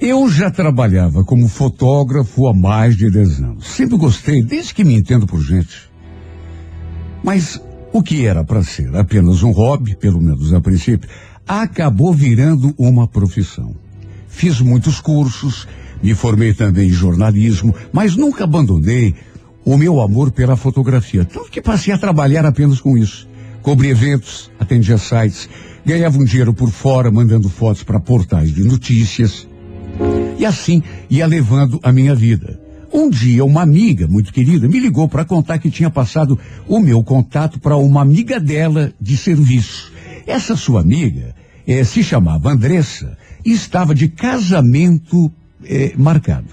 Eu 0.00 0.28
já 0.28 0.50
trabalhava 0.50 1.22
como 1.22 1.46
fotógrafo 1.46 2.48
há 2.48 2.52
mais 2.52 2.96
de 2.96 3.08
10 3.08 3.40
anos. 3.40 3.66
Sempre 3.68 3.96
gostei, 3.96 4.42
desde 4.42 4.74
que 4.74 4.82
me 4.82 4.96
entendo 4.96 5.28
por 5.28 5.40
gente. 5.40 5.89
Mas 7.22 7.60
o 7.92 8.02
que 8.02 8.26
era 8.26 8.44
para 8.44 8.62
ser 8.62 8.94
apenas 8.96 9.42
um 9.42 9.50
hobby, 9.50 9.96
pelo 9.96 10.20
menos 10.20 10.52
a 10.52 10.60
princípio, 10.60 11.08
acabou 11.46 12.12
virando 12.12 12.74
uma 12.78 13.06
profissão. 13.06 13.74
Fiz 14.28 14.60
muitos 14.60 15.00
cursos, 15.00 15.66
me 16.02 16.14
formei 16.14 16.54
também 16.54 16.88
em 16.88 16.92
jornalismo, 16.92 17.74
mas 17.92 18.16
nunca 18.16 18.44
abandonei 18.44 19.14
o 19.64 19.76
meu 19.76 20.00
amor 20.00 20.30
pela 20.30 20.56
fotografia. 20.56 21.24
Tanto 21.24 21.50
que 21.50 21.60
passei 21.60 21.92
a 21.92 21.98
trabalhar 21.98 22.46
apenas 22.46 22.80
com 22.80 22.96
isso. 22.96 23.28
Cobri 23.62 23.88
eventos, 23.88 24.50
atendia 24.58 24.96
sites, 24.96 25.48
ganhava 25.84 26.16
um 26.16 26.24
dinheiro 26.24 26.54
por 26.54 26.70
fora 26.70 27.10
mandando 27.10 27.48
fotos 27.48 27.82
para 27.82 28.00
portais 28.00 28.54
de 28.54 28.62
notícias. 28.64 29.46
E 30.38 30.46
assim 30.46 30.82
ia 31.10 31.26
levando 31.26 31.78
a 31.82 31.92
minha 31.92 32.14
vida. 32.14 32.69
Um 32.92 33.08
dia, 33.08 33.44
uma 33.44 33.62
amiga 33.62 34.08
muito 34.08 34.32
querida 34.32 34.68
me 34.68 34.80
ligou 34.80 35.08
para 35.08 35.24
contar 35.24 35.58
que 35.58 35.70
tinha 35.70 35.88
passado 35.88 36.38
o 36.66 36.80
meu 36.80 37.04
contato 37.04 37.60
para 37.60 37.76
uma 37.76 38.02
amiga 38.02 38.40
dela 38.40 38.92
de 39.00 39.16
serviço. 39.16 39.92
Essa 40.26 40.56
sua 40.56 40.80
amiga 40.80 41.34
eh, 41.66 41.84
se 41.84 42.02
chamava 42.02 42.50
Andressa 42.50 43.16
e 43.44 43.52
estava 43.52 43.94
de 43.94 44.08
casamento 44.08 45.30
eh, 45.64 45.92
marcado. 45.96 46.48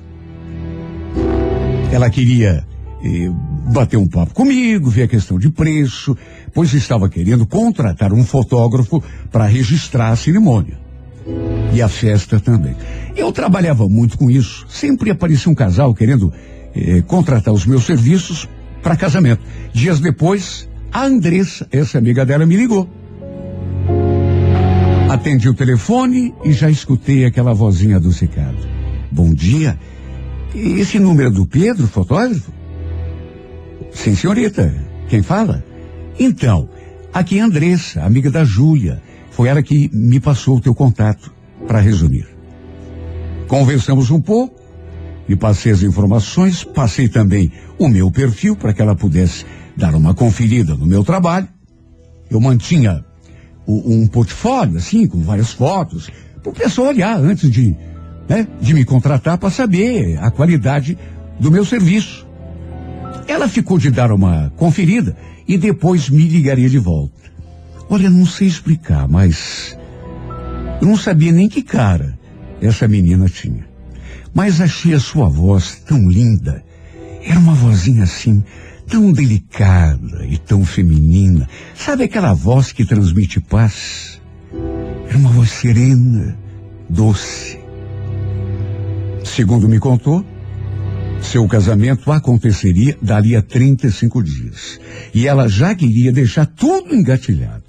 Ela 1.92 2.10
queria 2.10 2.64
eh, 3.04 3.32
bater 3.74 3.98
um 3.98 4.08
papo 4.08 4.34
comigo, 4.34 4.92
ver 4.92 5.04
a 5.04 5.08
questão 5.08 5.40
de 5.40 5.50
preço, 5.50 6.16
pois 6.54 6.72
estava 6.74 7.10
querendo 7.10 7.48
contratar 7.48 8.14
um 8.14 8.24
fotógrafo 8.24 9.04
para 9.32 9.48
registrar 9.48 10.10
a 10.10 10.16
cerimônia. 10.16 10.87
E 11.74 11.82
a 11.82 11.88
festa 11.88 12.40
também. 12.40 12.76
Eu 13.16 13.32
trabalhava 13.32 13.88
muito 13.88 14.18
com 14.18 14.30
isso. 14.30 14.66
Sempre 14.70 15.12
aparecia 15.12 15.52
um 15.52 15.56
casal 15.56 15.94
querendo 15.94 16.32
eh, 16.76 17.02
contratar 17.06 17.54
os 17.54 17.66
meus 17.66 17.86
serviços 17.86 18.48
para 18.82 18.96
casamento. 18.96 19.42
Dias 19.74 20.00
depois, 20.00 20.68
a 20.92 21.06
Andressa, 21.06 21.68
essa 21.72 21.98
amiga 21.98 22.26
dela, 22.26 22.46
me 22.46 22.56
ligou. 22.56 22.90
Atendi 25.10 25.50
o 25.50 25.54
telefone 25.54 26.34
e 26.44 26.52
já 26.52 26.70
escutei 26.70 27.26
aquela 27.26 27.54
vozinha 27.54 27.98
adocicada. 27.98 28.58
Bom 29.12 29.34
dia. 29.34 29.78
Esse 30.54 31.00
número 31.00 31.30
é 31.30 31.32
do 31.32 31.46
Pedro, 31.46 31.88
fotógrafo? 31.88 32.52
Sim, 33.92 34.16
senhorita. 34.16 34.74
Quem 35.10 35.22
fala? 35.22 35.64
Então, 36.20 36.70
aqui 37.14 37.40
é 37.40 37.42
a 37.42 37.46
Andressa, 37.46 38.04
amiga 38.04 38.30
da 38.30 38.44
Júlia. 38.44 39.02
Foi 39.38 39.48
ela 39.48 39.62
que 39.62 39.88
me 39.94 40.20
passou 40.20 40.58
o 40.58 40.60
teu 40.60 40.74
contato, 40.74 41.32
para 41.68 41.80
resumir. 41.80 42.28
Conversamos 43.48 44.10
um 44.10 44.20
pouco, 44.20 44.60
me 45.30 45.36
passei 45.36 45.72
as 45.72 45.84
informações, 45.84 46.64
passei 46.64 47.08
também 47.08 47.52
o 47.78 47.88
meu 47.88 48.10
perfil 48.10 48.56
para 48.56 48.74
que 48.74 48.82
ela 48.82 48.96
pudesse 48.96 49.46
dar 49.76 49.94
uma 49.94 50.16
conferida 50.16 50.74
no 50.74 50.88
meu 50.88 51.04
trabalho. 51.04 51.48
Eu 52.32 52.42
mantinha 52.42 53.06
o- 53.68 53.94
um 53.94 54.08
portfólio, 54.08 54.76
assim, 54.78 55.06
com 55.06 55.20
várias 55.22 55.52
fotos, 55.52 56.10
para 56.42 56.50
o 56.50 56.56
pessoal 56.56 56.88
olhar 56.88 57.20
antes 57.20 57.52
de, 57.52 57.76
né, 58.28 58.48
de 58.60 58.74
me 58.74 58.84
contratar 58.84 59.38
para 59.38 59.52
saber 59.52 60.18
a 60.20 60.32
qualidade 60.32 60.98
do 61.40 61.52
meu 61.52 61.64
serviço. 61.64 62.26
Ela 63.28 63.48
ficou 63.48 63.78
de 63.78 63.92
dar 63.92 64.12
uma 64.12 64.52
conferida 64.58 65.16
e 65.48 65.60
depois 65.60 66.10
me 66.10 66.24
ligaria 66.28 66.68
de 66.68 66.80
volta. 66.80 67.17
Olha, 67.90 68.10
não 68.10 68.26
sei 68.26 68.48
explicar, 68.48 69.08
mas 69.08 69.78
eu 70.82 70.88
não 70.88 70.98
sabia 70.98 71.32
nem 71.32 71.48
que 71.48 71.62
cara 71.62 72.18
essa 72.62 72.88
menina 72.88 73.28
tinha. 73.28 73.66
Mas 74.34 74.62
achei 74.62 74.94
a 74.94 75.00
sua 75.00 75.30
voz 75.30 75.82
tão 75.88 76.10
linda. 76.10 76.64
Era 77.24 77.40
uma 77.40 77.54
vozinha 77.54 78.04
assim, 78.04 78.44
tão 78.88 79.12
delicada 79.12 80.26
e 80.26 80.38
tão 80.38 80.66
feminina. 80.66 81.48
Sabe 81.76 82.04
aquela 82.04 82.34
voz 82.34 82.72
que 82.72 82.86
transmite 82.86 83.40
paz? 83.40 84.22
Era 85.08 85.18
uma 85.18 85.30
voz 85.30 85.50
serena, 85.50 86.38
doce. 86.90 87.58
Segundo 89.24 89.68
me 89.68 89.80
contou, 89.80 90.26
seu 91.22 91.48
casamento 91.48 92.12
aconteceria 92.12 92.98
dali 93.02 93.36
a 93.36 93.42
35 93.42 94.24
dias. 94.24 94.80
E 95.14 95.28
ela 95.28 95.48
já 95.48 95.74
queria 95.74 96.12
deixar 96.12 96.46
tudo 96.46 96.94
engatilhado. 96.94 97.67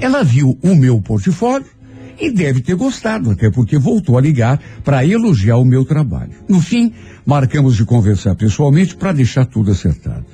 Ela 0.00 0.24
viu 0.24 0.58
o 0.62 0.74
meu 0.74 1.00
portfólio 1.00 1.66
e 2.18 2.30
deve 2.30 2.60
ter 2.60 2.74
gostado, 2.74 3.30
até 3.30 3.50
porque 3.50 3.78
voltou 3.78 4.18
a 4.18 4.20
ligar 4.20 4.60
para 4.84 5.04
elogiar 5.04 5.56
o 5.56 5.64
meu 5.64 5.84
trabalho. 5.84 6.32
No 6.48 6.60
fim, 6.60 6.92
marcamos 7.24 7.76
de 7.76 7.84
conversar 7.84 8.34
pessoalmente 8.34 8.94
para 8.94 9.12
deixar 9.12 9.46
tudo 9.46 9.70
acertado. 9.70 10.26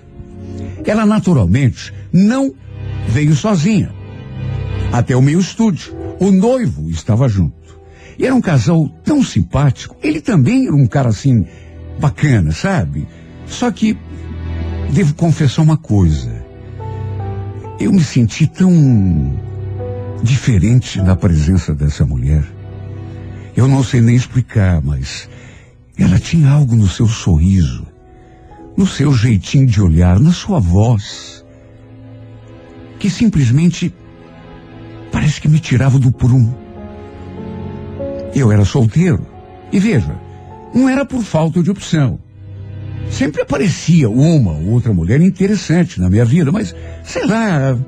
Ela 0.84 1.06
naturalmente 1.06 1.92
não 2.12 2.52
veio 3.08 3.34
sozinha. 3.34 3.92
Até 4.92 5.16
o 5.16 5.22
meu 5.22 5.38
estúdio. 5.40 5.94
O 6.18 6.30
noivo 6.30 6.90
estava 6.90 7.28
junto. 7.28 7.78
E 8.18 8.24
era 8.24 8.34
um 8.34 8.40
casal 8.40 8.88
tão 9.04 9.22
simpático. 9.22 9.96
Ele 10.02 10.20
também 10.20 10.66
era 10.66 10.74
um 10.74 10.86
cara 10.86 11.10
assim, 11.10 11.44
bacana, 11.98 12.52
sabe? 12.52 13.06
Só 13.46 13.70
que, 13.70 13.96
devo 14.92 15.14
confessar 15.14 15.62
uma 15.62 15.76
coisa. 15.76 16.44
Eu 17.78 17.92
me 17.92 18.02
senti 18.02 18.46
tão 18.46 18.72
diferente 20.22 21.00
na 21.00 21.16
presença 21.16 21.74
dessa 21.74 22.04
mulher. 22.04 22.44
Eu 23.56 23.68
não 23.68 23.82
sei 23.82 24.00
nem 24.00 24.14
explicar, 24.14 24.82
mas 24.82 25.28
ela 25.98 26.18
tinha 26.18 26.50
algo 26.50 26.76
no 26.76 26.88
seu 26.88 27.08
sorriso, 27.08 27.86
no 28.76 28.86
seu 28.86 29.12
jeitinho 29.12 29.66
de 29.66 29.80
olhar, 29.80 30.20
na 30.20 30.32
sua 30.32 30.60
voz, 30.60 31.44
que 32.98 33.08
simplesmente 33.08 33.94
parece 35.10 35.40
que 35.40 35.48
me 35.48 35.58
tirava 35.58 35.98
do 35.98 36.12
prumo. 36.12 36.56
Eu 38.34 38.52
era 38.52 38.64
solteiro. 38.64 39.26
E 39.72 39.78
veja, 39.78 40.14
não 40.74 40.88
era 40.88 41.04
por 41.04 41.22
falta 41.22 41.62
de 41.62 41.70
opção. 41.70 42.18
Sempre 43.10 43.42
aparecia 43.42 44.10
uma 44.10 44.52
ou 44.52 44.72
outra 44.72 44.92
mulher 44.92 45.20
interessante 45.20 46.00
na 46.00 46.10
minha 46.10 46.24
vida, 46.24 46.52
mas, 46.52 46.74
sei 47.02 47.24
lá. 47.26 47.78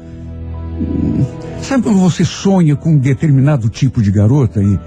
Sabe 1.69 1.83
quando 1.83 1.99
você 1.99 2.25
sonha 2.25 2.75
com 2.75 2.93
um 2.93 2.99
determinado 2.99 3.69
tipo 3.69 4.03
de 4.03 4.11
garota 4.11 4.63
e, 4.63 4.81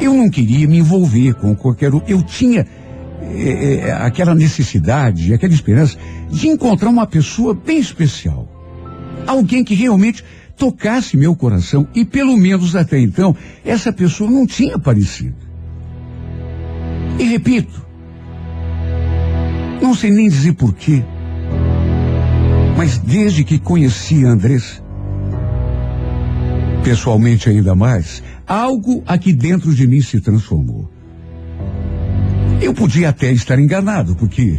Eu 0.00 0.12
não 0.12 0.28
queria 0.28 0.66
me 0.66 0.78
envolver 0.78 1.34
com 1.34 1.54
qualquer 1.54 1.94
um. 1.94 2.02
Eu 2.08 2.20
tinha 2.20 2.66
eh, 3.22 3.84
eh, 3.84 3.92
aquela 3.92 4.34
necessidade, 4.34 5.32
aquela 5.32 5.54
esperança 5.54 5.96
de 6.28 6.48
encontrar 6.48 6.88
uma 6.88 7.06
pessoa 7.06 7.54
bem 7.54 7.78
especial. 7.78 8.48
Alguém 9.24 9.62
que 9.62 9.76
realmente 9.76 10.24
tocasse 10.56 11.16
meu 11.16 11.36
coração. 11.36 11.86
E 11.94 12.04
pelo 12.04 12.36
menos 12.36 12.74
até 12.74 12.98
então, 12.98 13.36
essa 13.64 13.92
pessoa 13.92 14.28
não 14.28 14.48
tinha 14.48 14.74
aparecido. 14.74 15.36
E 17.20 17.22
repito, 17.22 17.86
não 19.80 19.94
sei 19.94 20.10
nem 20.10 20.28
dizer 20.28 20.54
porquê, 20.54 21.04
mas 22.76 22.98
desde 22.98 23.44
que 23.44 23.60
conheci 23.60 24.26
a 24.26 24.30
Andressa, 24.30 24.87
pessoalmente 26.82 27.48
ainda 27.48 27.74
mais, 27.74 28.22
algo 28.46 29.02
aqui 29.06 29.32
dentro 29.32 29.74
de 29.74 29.86
mim 29.86 30.00
se 30.00 30.20
transformou. 30.20 30.90
Eu 32.60 32.74
podia 32.74 33.10
até 33.10 33.30
estar 33.32 33.58
enganado, 33.58 34.16
porque 34.16 34.58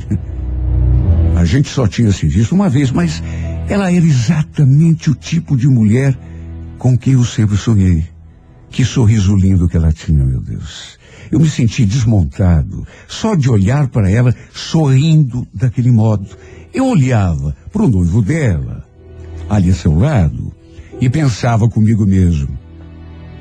a 1.35 1.43
gente 1.45 1.69
só 1.69 1.87
tinha 1.87 2.11
se 2.11 2.27
visto 2.27 2.53
uma 2.53 2.69
vez, 2.69 2.91
mas 2.91 3.21
ela 3.67 3.91
era 3.91 4.05
exatamente 4.05 5.09
o 5.09 5.15
tipo 5.15 5.55
de 5.55 5.67
mulher 5.67 6.17
com 6.77 6.97
quem 6.97 7.13
eu 7.13 7.25
sempre 7.25 7.57
sonhei. 7.57 8.05
Que 8.69 8.85
sorriso 8.85 9.35
lindo 9.35 9.67
que 9.67 9.77
ela 9.77 9.91
tinha, 9.91 10.23
meu 10.23 10.41
Deus. 10.41 10.97
Eu 11.31 11.39
me 11.39 11.49
senti 11.49 11.85
desmontado, 11.85 12.87
só 13.07 13.35
de 13.35 13.49
olhar 13.49 13.87
para 13.89 14.09
ela 14.09 14.33
sorrindo 14.53 15.47
daquele 15.53 15.91
modo. 15.91 16.27
Eu 16.73 16.87
olhava 16.87 17.55
para 17.71 17.83
o 17.83 17.89
noivo 17.89 18.21
dela, 18.21 18.85
ali 19.49 19.69
a 19.69 19.75
seu 19.75 19.97
lado, 19.97 20.53
e 21.01 21.09
pensava 21.09 21.69
comigo 21.69 22.05
mesmo: 22.05 22.57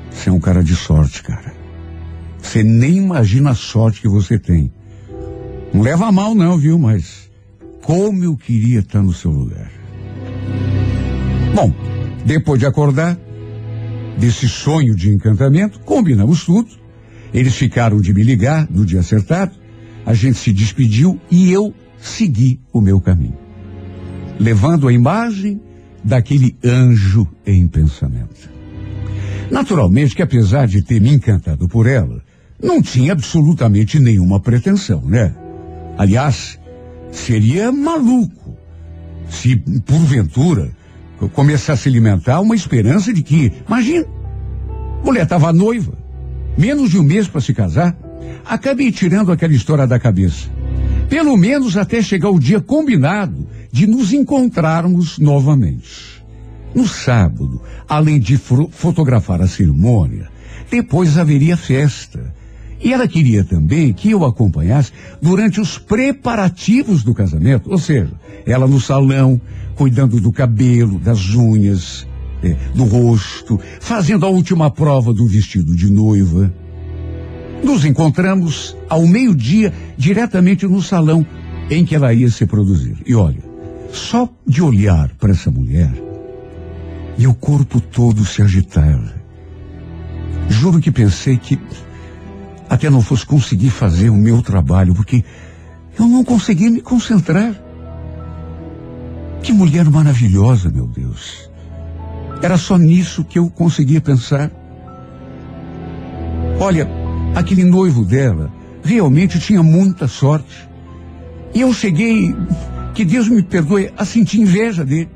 você 0.09 0.29
é 0.29 0.31
um 0.31 0.39
cara 0.39 0.63
de 0.63 0.75
sorte, 0.75 1.23
cara. 1.23 1.53
Você 2.41 2.63
nem 2.63 2.97
imagina 2.97 3.51
a 3.51 3.55
sorte 3.55 4.01
que 4.01 4.07
você 4.07 4.39
tem. 4.39 4.71
Não 5.73 5.81
leva 5.81 6.07
a 6.07 6.11
mal, 6.11 6.33
não, 6.33 6.57
viu? 6.57 6.79
Mas 6.79 7.29
como 7.83 8.23
eu 8.23 8.35
queria 8.35 8.79
estar 8.79 9.01
no 9.01 9.13
seu 9.13 9.31
lugar. 9.31 9.71
Bom, 11.53 11.73
depois 12.25 12.59
de 12.59 12.65
acordar 12.65 13.17
desse 14.17 14.47
sonho 14.47 14.95
de 14.95 15.13
encantamento, 15.13 15.79
combinamos 15.81 16.43
tudo. 16.43 16.69
Eles 17.33 17.55
ficaram 17.55 18.01
de 18.01 18.13
me 18.13 18.23
ligar 18.23 18.67
no 18.69 18.85
dia 18.85 18.99
acertado. 19.01 19.55
A 20.05 20.13
gente 20.13 20.37
se 20.37 20.51
despediu 20.51 21.19
e 21.29 21.51
eu 21.51 21.73
segui 21.97 22.59
o 22.73 22.81
meu 22.81 22.99
caminho, 22.99 23.37
levando 24.39 24.87
a 24.87 24.93
imagem 24.93 25.61
daquele 26.03 26.55
anjo 26.63 27.27
em 27.45 27.67
pensamento. 27.67 28.49
Naturalmente 29.51 30.15
que 30.15 30.21
apesar 30.21 30.67
de 30.67 30.83
ter 30.83 31.01
me 31.01 31.13
encantado 31.13 31.67
por 31.67 31.87
ela, 31.87 32.21
não 32.61 32.81
tinha 32.81 33.13
absolutamente 33.13 33.99
nenhuma 33.99 34.39
pretensão, 34.39 35.01
né? 35.01 35.33
Aliás, 35.97 36.59
seria 37.11 37.71
maluco 37.71 38.57
se 39.29 39.55
porventura 39.85 40.71
começasse 41.33 41.87
a 41.87 41.91
alimentar 41.91 42.39
uma 42.39 42.55
esperança 42.55 43.13
de 43.13 43.21
que, 43.21 43.51
imagina, 43.67 44.05
mulher 45.03 45.23
estava 45.23 45.51
noiva, 45.51 45.97
menos 46.57 46.89
de 46.91 46.97
um 46.97 47.03
mês 47.03 47.27
para 47.27 47.41
se 47.41 47.53
casar, 47.53 47.97
acabei 48.45 48.91
tirando 48.91 49.31
aquela 49.31 49.53
história 49.53 49.85
da 49.85 49.99
cabeça. 49.99 50.49
Pelo 51.09 51.35
menos 51.35 51.75
até 51.75 52.01
chegar 52.01 52.29
o 52.29 52.39
dia 52.39 52.61
combinado 52.61 53.47
de 53.71 53.87
nos 53.87 54.13
encontrarmos 54.13 55.17
novamente. 55.19 56.19
No 56.73 56.87
sábado, 56.87 57.61
além 57.87 58.19
de 58.19 58.37
fotografar 58.37 59.41
a 59.41 59.47
cerimônia, 59.47 60.29
depois 60.69 61.17
haveria 61.17 61.57
festa. 61.57 62.33
E 62.81 62.93
ela 62.93 63.07
queria 63.07 63.43
também 63.43 63.91
que 63.91 64.11
eu 64.11 64.23
acompanhasse 64.23 64.91
durante 65.21 65.59
os 65.59 65.77
preparativos 65.77 67.03
do 67.03 67.13
casamento, 67.13 67.69
ou 67.69 67.77
seja, 67.77 68.13
ela 68.45 68.67
no 68.67 68.79
salão, 68.79 69.41
cuidando 69.75 70.19
do 70.21 70.31
cabelo, 70.31 70.97
das 70.99 71.33
unhas, 71.33 72.07
eh, 72.41 72.55
do 72.73 72.85
rosto, 72.85 73.59
fazendo 73.81 74.25
a 74.25 74.29
última 74.29 74.71
prova 74.71 75.13
do 75.13 75.27
vestido 75.27 75.75
de 75.75 75.91
noiva. 75.91 76.53
Nos 77.63 77.83
encontramos 77.83 78.77
ao 78.87 79.05
meio-dia 79.05 79.73
diretamente 79.97 80.65
no 80.65 80.81
salão 80.81 81.25
em 81.69 81.83
que 81.83 81.95
ela 81.95 82.13
ia 82.13 82.29
se 82.29 82.45
produzir. 82.45 82.95
E 83.05 83.13
olha, 83.13 83.48
só 83.91 84.29
de 84.45 84.61
olhar 84.61 85.09
para 85.19 85.31
essa 85.31 85.51
mulher, 85.51 85.91
meu 87.17 87.33
corpo 87.33 87.81
todo 87.81 88.25
se 88.25 88.41
agitava. 88.41 89.13
Juro 90.47 90.79
que 90.79 90.91
pensei 90.91 91.37
que 91.37 91.59
até 92.69 92.89
não 92.89 93.01
fosse 93.01 93.25
conseguir 93.25 93.69
fazer 93.69 94.09
o 94.09 94.15
meu 94.15 94.41
trabalho, 94.41 94.93
porque 94.93 95.23
eu 95.97 96.07
não 96.07 96.23
conseguia 96.23 96.69
me 96.69 96.81
concentrar. 96.81 97.53
Que 99.41 99.51
mulher 99.51 99.89
maravilhosa, 99.89 100.69
meu 100.69 100.87
Deus. 100.87 101.49
Era 102.41 102.57
só 102.57 102.77
nisso 102.77 103.23
que 103.23 103.39
eu 103.39 103.49
conseguia 103.49 103.99
pensar. 103.99 104.51
Olha, 106.59 106.87
aquele 107.35 107.63
noivo 107.63 108.05
dela 108.05 108.51
realmente 108.83 109.39
tinha 109.39 109.61
muita 109.61 110.07
sorte. 110.07 110.69
E 111.53 111.61
eu 111.61 111.73
cheguei, 111.73 112.35
que 112.93 113.05
Deus 113.05 113.27
me 113.27 113.41
perdoe, 113.41 113.91
a 113.97 114.05
sentir 114.05 114.41
inveja 114.41 114.83
dele. 114.83 115.09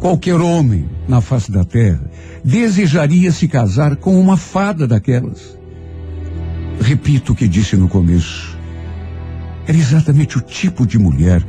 Qualquer 0.00 0.40
homem 0.40 0.88
na 1.08 1.20
face 1.20 1.50
da 1.50 1.64
terra 1.64 2.10
desejaria 2.44 3.32
se 3.32 3.48
casar 3.48 3.96
com 3.96 4.20
uma 4.20 4.36
fada 4.36 4.86
daquelas. 4.86 5.58
Repito 6.80 7.32
o 7.32 7.36
que 7.36 7.48
disse 7.48 7.76
no 7.76 7.88
começo. 7.88 8.56
Era 9.66 9.76
exatamente 9.76 10.38
o 10.38 10.40
tipo 10.40 10.86
de 10.86 10.98
mulher 10.98 11.42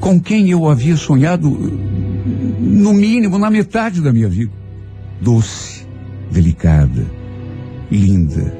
com 0.00 0.20
quem 0.20 0.50
eu 0.50 0.68
havia 0.68 0.96
sonhado, 0.96 1.48
no 1.48 2.92
mínimo, 2.92 3.38
na 3.38 3.48
metade 3.48 4.00
da 4.00 4.12
minha 4.12 4.28
vida. 4.28 4.52
Doce, 5.20 5.86
delicada, 6.30 7.06
linda. 7.90 8.52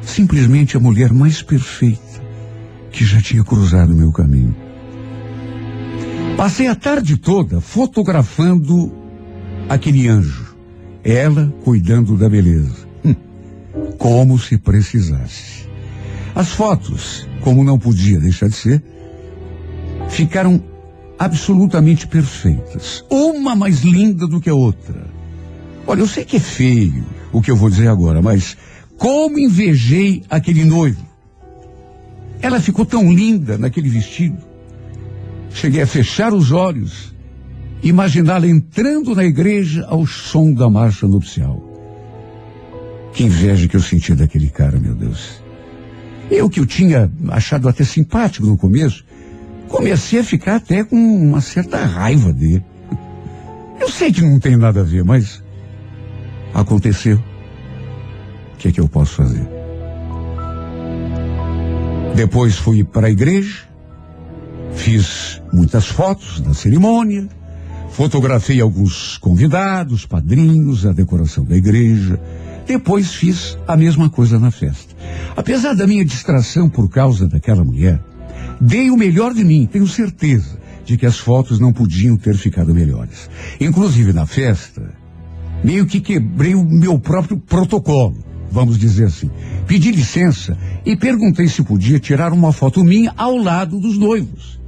Simplesmente 0.00 0.76
a 0.76 0.80
mulher 0.80 1.12
mais 1.12 1.42
perfeita 1.42 2.00
que 2.90 3.04
já 3.04 3.20
tinha 3.20 3.44
cruzado 3.44 3.94
meu 3.94 4.10
caminho. 4.10 4.56
Passei 6.36 6.66
a 6.66 6.74
tarde 6.74 7.16
toda 7.16 7.60
fotografando 7.60 8.92
aquele 9.68 10.08
anjo. 10.08 10.56
Ela 11.04 11.52
cuidando 11.64 12.16
da 12.16 12.28
beleza. 12.28 12.88
Hum, 13.04 13.14
como 13.98 14.38
se 14.38 14.56
precisasse. 14.58 15.68
As 16.34 16.48
fotos, 16.48 17.28
como 17.42 17.62
não 17.62 17.78
podia 17.78 18.18
deixar 18.18 18.48
de 18.48 18.54
ser, 18.54 18.82
ficaram 20.08 20.62
absolutamente 21.18 22.06
perfeitas. 22.06 23.04
Uma 23.10 23.54
mais 23.54 23.82
linda 23.82 24.26
do 24.26 24.40
que 24.40 24.50
a 24.50 24.54
outra. 24.54 25.06
Olha, 25.86 26.00
eu 26.00 26.06
sei 26.06 26.24
que 26.24 26.36
é 26.36 26.40
feio 26.40 27.04
o 27.32 27.40
que 27.40 27.50
eu 27.50 27.56
vou 27.56 27.68
dizer 27.68 27.88
agora, 27.88 28.22
mas 28.22 28.56
como 28.96 29.38
invejei 29.38 30.22
aquele 30.30 30.64
noivo. 30.64 31.04
Ela 32.40 32.60
ficou 32.60 32.84
tão 32.84 33.12
linda 33.12 33.58
naquele 33.58 33.88
vestido. 33.88 34.51
Cheguei 35.54 35.82
a 35.82 35.86
fechar 35.86 36.32
os 36.32 36.50
olhos, 36.50 37.14
imaginá-la 37.82 38.46
entrando 38.46 39.14
na 39.14 39.24
igreja 39.24 39.84
ao 39.86 40.06
som 40.06 40.52
da 40.52 40.68
marcha 40.68 41.06
nupcial. 41.06 41.62
Que 43.12 43.24
inveja 43.24 43.68
que 43.68 43.76
eu 43.76 43.80
senti 43.80 44.14
daquele 44.14 44.48
cara, 44.48 44.78
meu 44.78 44.94
Deus. 44.94 45.42
Eu 46.30 46.48
que 46.48 46.60
o 46.60 46.66
tinha 46.66 47.10
achado 47.28 47.68
até 47.68 47.84
simpático 47.84 48.46
no 48.46 48.56
começo, 48.56 49.04
comecei 49.68 50.20
a 50.20 50.24
ficar 50.24 50.56
até 50.56 50.82
com 50.82 50.96
uma 50.96 51.40
certa 51.40 51.84
raiva 51.84 52.32
dele. 52.32 52.64
Eu 53.78 53.90
sei 53.90 54.12
que 54.12 54.22
não 54.22 54.38
tem 54.38 54.56
nada 54.56 54.80
a 54.80 54.84
ver, 54.84 55.04
mas 55.04 55.42
aconteceu. 56.54 57.22
O 58.54 58.56
que 58.56 58.68
é 58.68 58.72
que 58.72 58.80
eu 58.80 58.88
posso 58.88 59.14
fazer? 59.14 59.46
Depois 62.14 62.56
fui 62.56 62.84
para 62.84 63.08
a 63.08 63.10
igreja, 63.10 63.71
fiz 64.74 65.42
muitas 65.52 65.86
fotos 65.86 66.40
da 66.40 66.54
cerimônia, 66.54 67.28
fotografei 67.90 68.60
alguns 68.60 69.18
convidados, 69.18 70.06
padrinhos, 70.06 70.86
a 70.86 70.92
decoração 70.92 71.44
da 71.44 71.56
igreja. 71.56 72.20
Depois 72.66 73.14
fiz 73.14 73.58
a 73.66 73.76
mesma 73.76 74.08
coisa 74.08 74.38
na 74.38 74.50
festa. 74.50 74.94
Apesar 75.36 75.74
da 75.74 75.86
minha 75.86 76.04
distração 76.04 76.68
por 76.68 76.88
causa 76.88 77.28
daquela 77.28 77.64
mulher, 77.64 78.00
dei 78.60 78.90
o 78.90 78.96
melhor 78.96 79.34
de 79.34 79.44
mim, 79.44 79.68
tenho 79.70 79.86
certeza 79.86 80.58
de 80.84 80.96
que 80.96 81.06
as 81.06 81.18
fotos 81.18 81.58
não 81.58 81.72
podiam 81.72 82.16
ter 82.16 82.36
ficado 82.36 82.74
melhores. 82.74 83.28
Inclusive 83.60 84.12
na 84.12 84.26
festa, 84.26 84.82
meio 85.62 85.86
que 85.86 86.00
quebrei 86.00 86.54
o 86.54 86.64
meu 86.64 86.98
próprio 86.98 87.38
protocolo, 87.38 88.16
vamos 88.50 88.78
dizer 88.78 89.06
assim. 89.06 89.30
Pedi 89.66 89.90
licença 89.90 90.56
e 90.84 90.96
perguntei 90.96 91.48
se 91.48 91.62
podia 91.62 91.98
tirar 91.98 92.32
uma 92.32 92.52
foto 92.52 92.84
minha 92.84 93.12
ao 93.16 93.36
lado 93.36 93.78
dos 93.80 93.96
noivos, 93.96 94.60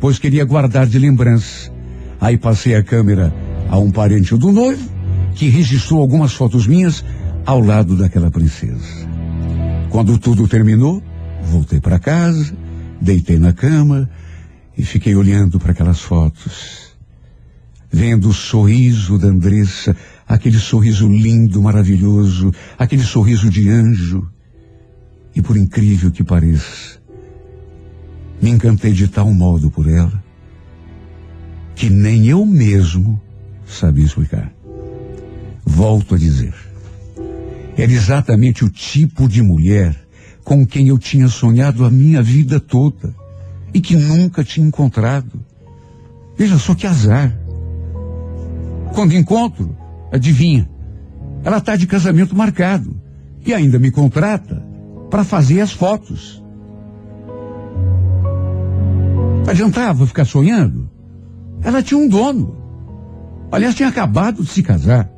pois 0.00 0.18
queria 0.18 0.44
guardar 0.44 0.86
de 0.86 0.98
lembrança. 0.98 1.72
Aí 2.20 2.36
passei 2.36 2.74
a 2.74 2.82
câmera 2.82 3.34
a 3.68 3.78
um 3.78 3.90
parente 3.90 4.36
do 4.36 4.52
noivo, 4.52 4.88
que 5.34 5.48
registrou 5.48 6.00
algumas 6.00 6.32
fotos 6.32 6.66
minhas 6.66 7.04
ao 7.44 7.60
lado 7.60 7.96
daquela 7.96 8.30
princesa. 8.30 9.08
Quando 9.90 10.18
tudo 10.18 10.48
terminou, 10.48 11.02
voltei 11.42 11.80
para 11.80 11.98
casa, 11.98 12.54
deitei 13.00 13.38
na 13.38 13.52
cama 13.52 14.08
e 14.76 14.82
fiquei 14.82 15.14
olhando 15.14 15.58
para 15.58 15.72
aquelas 15.72 16.00
fotos. 16.00 16.94
Vendo 17.90 18.28
o 18.28 18.32
sorriso 18.32 19.18
da 19.18 19.28
Andressa, 19.28 19.96
aquele 20.26 20.58
sorriso 20.58 21.06
lindo, 21.06 21.62
maravilhoso, 21.62 22.52
aquele 22.78 23.02
sorriso 23.02 23.48
de 23.48 23.68
anjo. 23.68 24.28
E 25.34 25.42
por 25.42 25.56
incrível 25.56 26.10
que 26.10 26.24
pareça, 26.24 26.98
me 28.44 28.50
encantei 28.50 28.92
de 28.92 29.08
tal 29.08 29.32
modo 29.32 29.70
por 29.70 29.88
ela 29.88 30.22
que 31.74 31.88
nem 31.88 32.26
eu 32.26 32.44
mesmo 32.44 33.18
sabia 33.66 34.04
explicar. 34.04 34.52
Volto 35.64 36.14
a 36.14 36.18
dizer. 36.18 36.54
Era 37.74 37.90
exatamente 37.90 38.62
o 38.62 38.68
tipo 38.68 39.26
de 39.26 39.40
mulher 39.40 39.98
com 40.44 40.66
quem 40.66 40.88
eu 40.88 40.98
tinha 40.98 41.26
sonhado 41.26 41.86
a 41.86 41.90
minha 41.90 42.22
vida 42.22 42.60
toda 42.60 43.14
e 43.72 43.80
que 43.80 43.96
nunca 43.96 44.44
tinha 44.44 44.66
encontrado. 44.66 45.40
Veja 46.36 46.58
só 46.58 46.74
que 46.74 46.86
azar. 46.86 47.34
Quando 48.92 49.14
encontro, 49.14 49.74
adivinha, 50.12 50.68
ela 51.42 51.56
está 51.56 51.76
de 51.76 51.86
casamento 51.86 52.36
marcado 52.36 52.94
e 53.44 53.54
ainda 53.54 53.78
me 53.78 53.90
contrata 53.90 54.62
para 55.10 55.24
fazer 55.24 55.62
as 55.62 55.72
fotos. 55.72 56.43
Adiantava 59.46 60.06
ficar 60.06 60.24
sonhando? 60.24 60.88
Ela 61.62 61.82
tinha 61.82 61.98
um 61.98 62.08
dono. 62.08 62.56
Aliás, 63.52 63.74
tinha 63.74 63.88
acabado 63.88 64.42
de 64.42 64.50
se 64.50 64.62
casar. 64.62 65.10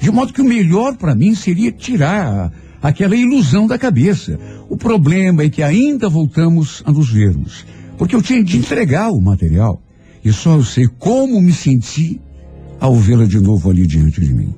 De 0.00 0.10
modo 0.10 0.32
que 0.32 0.42
o 0.42 0.44
melhor 0.44 0.96
para 0.96 1.14
mim 1.14 1.34
seria 1.34 1.72
tirar 1.72 2.52
aquela 2.82 3.16
ilusão 3.16 3.66
da 3.66 3.78
cabeça. 3.78 4.38
O 4.68 4.76
problema 4.76 5.42
é 5.42 5.48
que 5.48 5.62
ainda 5.62 6.08
voltamos 6.08 6.82
a 6.86 6.92
nos 6.92 7.10
vermos. 7.10 7.64
Porque 7.96 8.14
eu 8.14 8.22
tinha 8.22 8.42
de 8.42 8.58
entregar 8.58 9.10
o 9.10 9.20
material. 9.20 9.82
E 10.24 10.32
só 10.32 10.54
eu 10.56 10.64
sei 10.64 10.86
como 10.98 11.40
me 11.40 11.52
senti 11.52 12.20
ao 12.80 12.94
vê-la 12.94 13.24
de 13.24 13.40
novo 13.40 13.70
ali 13.70 13.86
diante 13.86 14.20
de 14.20 14.32
mim. 14.32 14.54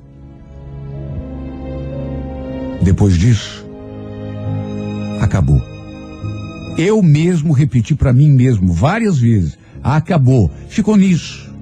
Depois 2.81 3.17
disso, 3.17 3.65
acabou. 5.19 5.70
Eu 6.83 7.03
mesmo 7.03 7.53
repeti 7.53 7.93
para 7.93 8.11
mim 8.11 8.31
mesmo 8.31 8.73
várias 8.73 9.19
vezes. 9.19 9.55
Acabou. 9.83 10.49
Ficou 10.67 10.97
nisso. 10.97 11.53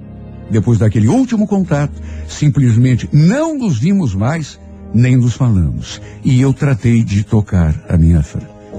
Depois 0.49 0.80
daquele 0.80 1.09
último 1.09 1.45
contato, 1.45 1.91
simplesmente 2.26 3.09
não 3.11 3.57
nos 3.57 3.78
vimos 3.78 4.15
mais, 4.15 4.57
nem 4.93 5.17
nos 5.17 5.34
falamos. 5.34 6.01
E 6.24 6.39
eu 6.39 6.53
tratei 6.53 7.03
de 7.03 7.26
tocar 7.26 7.76
a 7.89 7.97
minha 7.97 8.24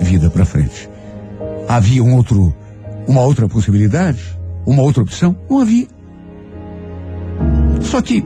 vida 0.01 0.31
para 0.31 0.47
frente. 0.47 0.89
Havia 1.69 2.03
um 2.03 2.15
outro, 2.15 2.55
uma 3.07 3.21
outra 3.21 3.47
possibilidade? 3.47 4.23
Uma 4.65 4.81
outra 4.81 5.03
opção? 5.03 5.37
Não 5.49 5.59
havia. 5.59 5.89
Só 7.83 8.01
que, 8.01 8.25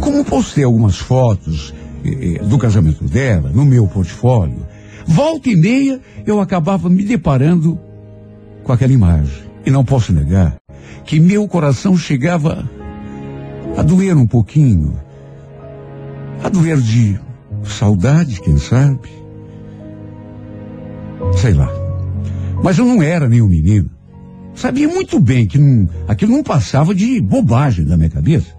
como 0.00 0.24
postei 0.24 0.64
algumas 0.64 0.98
fotos 0.98 1.72
eh, 2.04 2.38
eh, 2.40 2.44
do 2.44 2.58
casamento 2.58 3.04
dela 3.04 3.52
no 3.54 3.64
meu 3.64 3.86
portfólio, 3.86 4.66
volta 5.06 5.48
e 5.48 5.56
meia 5.56 6.00
eu 6.26 6.40
acabava 6.40 6.88
me 6.88 7.04
deparando 7.04 7.78
com 8.62 8.72
aquela 8.72 8.92
imagem. 8.92 9.50
E 9.64 9.70
não 9.70 9.84
posso 9.84 10.12
negar 10.12 10.56
que 11.04 11.20
meu 11.20 11.46
coração 11.46 11.96
chegava 11.96 12.68
a 13.76 13.82
doer 13.82 14.16
um 14.16 14.26
pouquinho, 14.26 14.94
a 16.42 16.48
doer 16.48 16.78
de 16.78 17.18
saudade, 17.64 18.40
quem 18.40 18.56
sabe. 18.56 19.08
Sei 21.36 21.54
lá. 21.54 21.70
Mas 22.62 22.78
eu 22.78 22.84
não 22.84 23.02
era 23.02 23.28
nenhum 23.28 23.48
menino. 23.48 23.90
Sabia 24.54 24.88
muito 24.88 25.18
bem 25.18 25.46
que 25.46 25.58
não, 25.58 25.88
aquilo 26.06 26.32
não 26.32 26.42
passava 26.42 26.94
de 26.94 27.20
bobagem 27.20 27.84
na 27.84 27.96
minha 27.96 28.10
cabeça. 28.10 28.54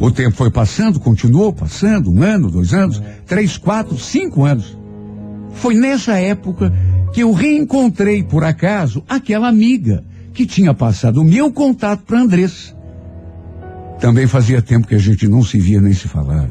O 0.00 0.10
tempo 0.10 0.36
foi 0.36 0.50
passando, 0.50 1.00
continuou 1.00 1.52
passando, 1.52 2.10
um 2.10 2.22
ano, 2.22 2.50
dois 2.50 2.72
anos, 2.72 3.02
três, 3.26 3.56
quatro, 3.58 3.98
cinco 3.98 4.44
anos. 4.44 4.77
Foi 5.54 5.74
nessa 5.74 6.18
época 6.18 6.72
que 7.12 7.22
eu 7.22 7.32
reencontrei, 7.32 8.22
por 8.22 8.44
acaso, 8.44 9.02
aquela 9.08 9.48
amiga 9.48 10.04
que 10.32 10.46
tinha 10.46 10.72
passado 10.72 11.20
o 11.20 11.24
meu 11.24 11.52
contato 11.52 12.04
para 12.04 12.20
Andressa. 12.20 12.76
Também 13.98 14.26
fazia 14.26 14.62
tempo 14.62 14.86
que 14.86 14.94
a 14.94 14.98
gente 14.98 15.26
não 15.26 15.42
se 15.42 15.58
via 15.58 15.80
nem 15.80 15.92
se 15.92 16.06
falava. 16.06 16.50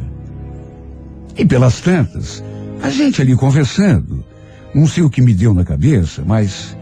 E 1.37 1.45
pelas 1.45 1.79
tantas, 1.79 2.43
a 2.81 2.89
gente 2.89 3.21
ali 3.21 3.35
conversando, 3.35 4.25
não 4.73 4.87
sei 4.87 5.03
o 5.03 5.09
que 5.09 5.21
me 5.21 5.33
deu 5.33 5.53
na 5.53 5.63
cabeça, 5.63 6.23
mas 6.25 6.75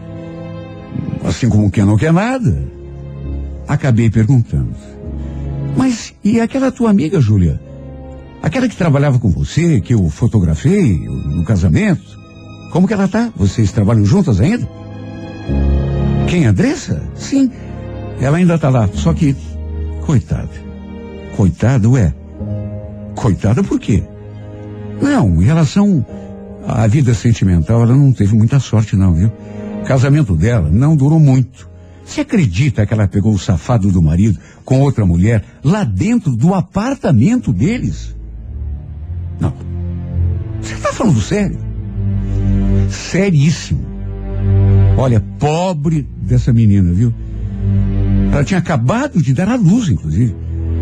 assim 1.24 1.48
como 1.48 1.70
quem 1.70 1.84
não 1.84 1.96
quer 1.96 2.12
nada, 2.12 2.66
acabei 3.68 4.10
perguntando. 4.10 4.74
Mas 5.76 6.14
e 6.24 6.40
aquela 6.40 6.72
tua 6.72 6.90
amiga, 6.90 7.20
Júlia? 7.20 7.60
Aquela 8.46 8.68
que 8.68 8.76
trabalhava 8.76 9.18
com 9.18 9.28
você, 9.28 9.80
que 9.80 9.92
eu 9.92 10.08
fotografei 10.08 11.00
no 11.00 11.44
casamento? 11.44 12.16
Como 12.70 12.86
que 12.86 12.94
ela 12.94 13.08
tá? 13.08 13.32
Vocês 13.34 13.72
trabalham 13.72 14.04
juntas 14.04 14.40
ainda? 14.40 14.68
Quem, 16.28 16.46
Andressa? 16.46 17.02
Sim, 17.16 17.50
ela 18.20 18.36
ainda 18.36 18.56
tá 18.56 18.68
lá, 18.68 18.88
só 18.94 19.12
que, 19.12 19.34
coitada. 20.02 20.48
Coitada, 21.36 21.90
ué. 21.90 22.14
Coitada 23.16 23.64
por 23.64 23.80
quê? 23.80 24.04
Não, 25.02 25.42
em 25.42 25.44
relação 25.44 26.06
à 26.68 26.86
vida 26.86 27.14
sentimental, 27.14 27.82
ela 27.82 27.96
não 27.96 28.12
teve 28.12 28.36
muita 28.36 28.60
sorte 28.60 28.94
não, 28.94 29.12
viu? 29.12 29.32
O 29.82 29.86
casamento 29.86 30.36
dela 30.36 30.70
não 30.70 30.94
durou 30.94 31.18
muito. 31.18 31.68
Você 32.04 32.20
acredita 32.20 32.86
que 32.86 32.94
ela 32.94 33.08
pegou 33.08 33.34
o 33.34 33.38
safado 33.40 33.90
do 33.90 34.00
marido 34.00 34.38
com 34.64 34.82
outra 34.82 35.04
mulher 35.04 35.44
lá 35.64 35.82
dentro 35.82 36.36
do 36.36 36.54
apartamento 36.54 37.52
deles? 37.52 38.14
Não. 39.40 39.52
Você 40.60 40.74
está 40.74 40.92
falando 40.92 41.20
sério? 41.20 41.58
Seríssimo. 42.90 43.84
Olha, 44.96 45.22
pobre 45.38 46.08
dessa 46.22 46.52
menina, 46.52 46.92
viu? 46.92 47.12
Ela 48.32 48.44
tinha 48.44 48.58
acabado 48.58 49.22
de 49.22 49.32
dar 49.32 49.48
à 49.48 49.56
luz, 49.56 49.88
inclusive. 49.88 50.34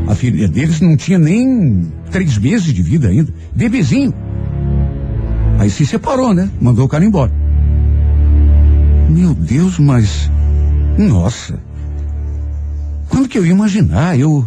A 0.06 0.14
filha 0.14 0.48
deles 0.48 0.80
não 0.80 0.96
tinha 0.96 1.18
nem 1.18 1.90
três 2.10 2.38
meses 2.38 2.72
de 2.72 2.82
vida 2.82 3.08
ainda. 3.08 3.32
Bebezinho. 3.54 4.14
Aí 5.58 5.70
se 5.70 5.86
separou, 5.86 6.34
né? 6.34 6.48
Mandou 6.60 6.84
o 6.84 6.88
cara 6.88 7.04
embora. 7.04 7.32
Meu 9.08 9.34
Deus, 9.34 9.78
mas. 9.78 10.30
Nossa. 10.98 11.58
Quando 13.08 13.28
que 13.28 13.38
eu 13.38 13.46
ia 13.46 13.52
imaginar? 13.52 14.18
Eu. 14.18 14.46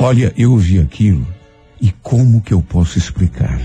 Olha, 0.00 0.32
eu 0.36 0.56
vi 0.56 0.78
aquilo 0.78 1.26
e 1.80 1.92
como 2.02 2.40
que 2.40 2.52
eu 2.52 2.62
posso 2.62 2.98
explicar? 2.98 3.58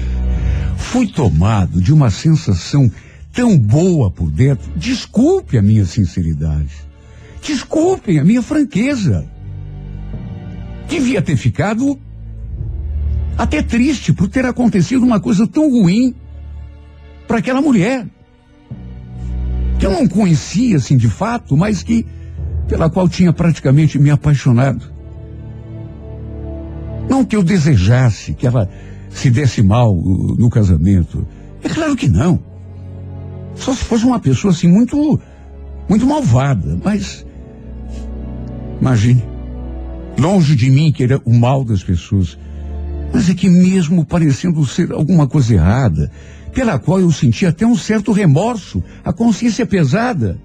Fui 0.77 1.07
tomado 1.07 1.81
de 1.81 1.93
uma 1.93 2.09
sensação 2.09 2.91
tão 3.31 3.57
boa 3.57 4.11
por 4.11 4.29
dentro. 4.29 4.71
Desculpe 4.75 5.57
a 5.57 5.61
minha 5.61 5.85
sinceridade. 5.85 6.75
Desculpem 7.41 8.19
a 8.19 8.23
minha 8.23 8.41
franqueza. 8.41 9.25
Devia 10.87 11.21
ter 11.21 11.35
ficado 11.35 11.99
até 13.37 13.63
triste 13.63 14.13
por 14.13 14.27
ter 14.27 14.45
acontecido 14.45 15.03
uma 15.03 15.19
coisa 15.19 15.47
tão 15.47 15.69
ruim 15.71 16.13
para 17.27 17.39
aquela 17.39 17.61
mulher. 17.61 18.05
Que 19.79 19.85
eu 19.87 19.91
não 19.91 20.07
conhecia 20.07 20.77
assim 20.77 20.95
de 20.95 21.09
fato, 21.09 21.57
mas 21.57 21.81
que 21.81 22.05
pela 22.67 22.89
qual 22.89 23.09
tinha 23.09 23.33
praticamente 23.33 23.97
me 23.97 24.11
apaixonado. 24.11 24.92
Não 27.09 27.25
que 27.25 27.35
eu 27.35 27.43
desejasse 27.43 28.33
que 28.33 28.47
ela 28.47 28.69
se 29.09 29.29
desse 29.29 29.61
mal 29.61 29.95
uh, 29.95 30.35
no 30.37 30.49
casamento. 30.49 31.25
É 31.63 31.69
claro 31.69 31.95
que 31.95 32.09
não. 32.09 32.39
Só 33.55 33.73
se 33.73 33.83
fosse 33.83 34.05
uma 34.05 34.19
pessoa 34.19 34.51
assim 34.51 34.67
muito, 34.67 35.19
muito 35.87 36.05
malvada. 36.05 36.77
Mas, 36.83 37.25
imagine, 38.81 39.23
longe 40.17 40.55
de 40.55 40.69
mim 40.69 40.91
querer 40.91 41.21
o 41.23 41.33
mal 41.33 41.63
das 41.63 41.83
pessoas. 41.83 42.37
Mas 43.13 43.29
é 43.29 43.33
que 43.33 43.49
mesmo 43.49 44.03
parecendo 44.03 44.65
ser 44.65 44.91
alguma 44.91 45.27
coisa 45.27 45.53
errada, 45.53 46.11
pela 46.53 46.79
qual 46.79 46.99
eu 46.99 47.11
sentia 47.11 47.49
até 47.49 47.65
um 47.65 47.75
certo 47.75 48.11
remorso, 48.11 48.83
a 49.03 49.13
consciência 49.13 49.65
pesada, 49.65 50.39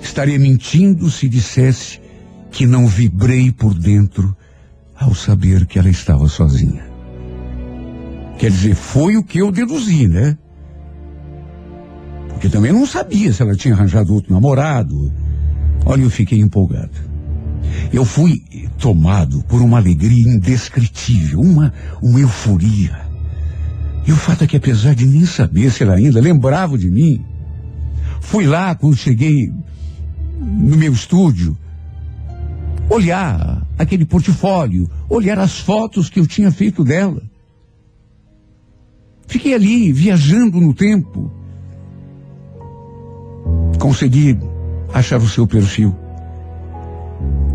estaria 0.00 0.38
mentindo 0.38 1.10
se 1.10 1.28
dissesse 1.28 2.00
que 2.50 2.66
não 2.66 2.86
vibrei 2.86 3.50
por 3.50 3.74
dentro 3.74 4.36
ao 4.98 5.14
saber 5.14 5.66
que 5.66 5.78
ela 5.78 5.88
estava 5.88 6.28
sozinha. 6.28 6.84
Quer 8.38 8.50
dizer, 8.50 8.74
foi 8.74 9.16
o 9.16 9.24
que 9.24 9.38
eu 9.38 9.50
deduzi, 9.50 10.06
né? 10.06 10.36
Porque 12.28 12.48
também 12.48 12.72
não 12.72 12.86
sabia 12.86 13.32
se 13.32 13.42
ela 13.42 13.54
tinha 13.54 13.74
arranjado 13.74 14.12
outro 14.12 14.32
namorado. 14.32 15.10
Olha, 15.84 16.02
eu 16.02 16.10
fiquei 16.10 16.38
empolgado. 16.40 16.90
Eu 17.92 18.04
fui 18.04 18.42
tomado 18.78 19.42
por 19.44 19.62
uma 19.62 19.78
alegria 19.78 20.28
indescritível, 20.28 21.40
uma, 21.40 21.72
uma 22.02 22.20
euforia. 22.20 23.06
E 24.06 24.12
o 24.12 24.16
fato 24.16 24.44
é 24.44 24.46
que, 24.46 24.56
apesar 24.56 24.94
de 24.94 25.06
nem 25.06 25.24
saber 25.24 25.70
se 25.70 25.82
ela 25.82 25.94
ainda 25.94 26.20
lembrava 26.20 26.76
de 26.76 26.90
mim, 26.90 27.24
fui 28.20 28.46
lá 28.46 28.74
quando 28.74 28.96
cheguei 28.96 29.50
no 30.38 30.76
meu 30.76 30.92
estúdio, 30.92 31.56
olhar 32.88 33.66
aquele 33.78 34.04
portfólio, 34.04 34.88
olhar 35.08 35.38
as 35.38 35.58
fotos 35.58 36.08
que 36.08 36.20
eu 36.20 36.26
tinha 36.26 36.50
feito 36.50 36.84
dela. 36.84 37.22
Fiquei 39.26 39.54
ali, 39.54 39.92
viajando 39.92 40.60
no 40.60 40.72
tempo. 40.72 41.30
Consegui 43.78 44.38
achar 44.92 45.18
o 45.18 45.28
seu 45.28 45.46
perfil. 45.46 45.94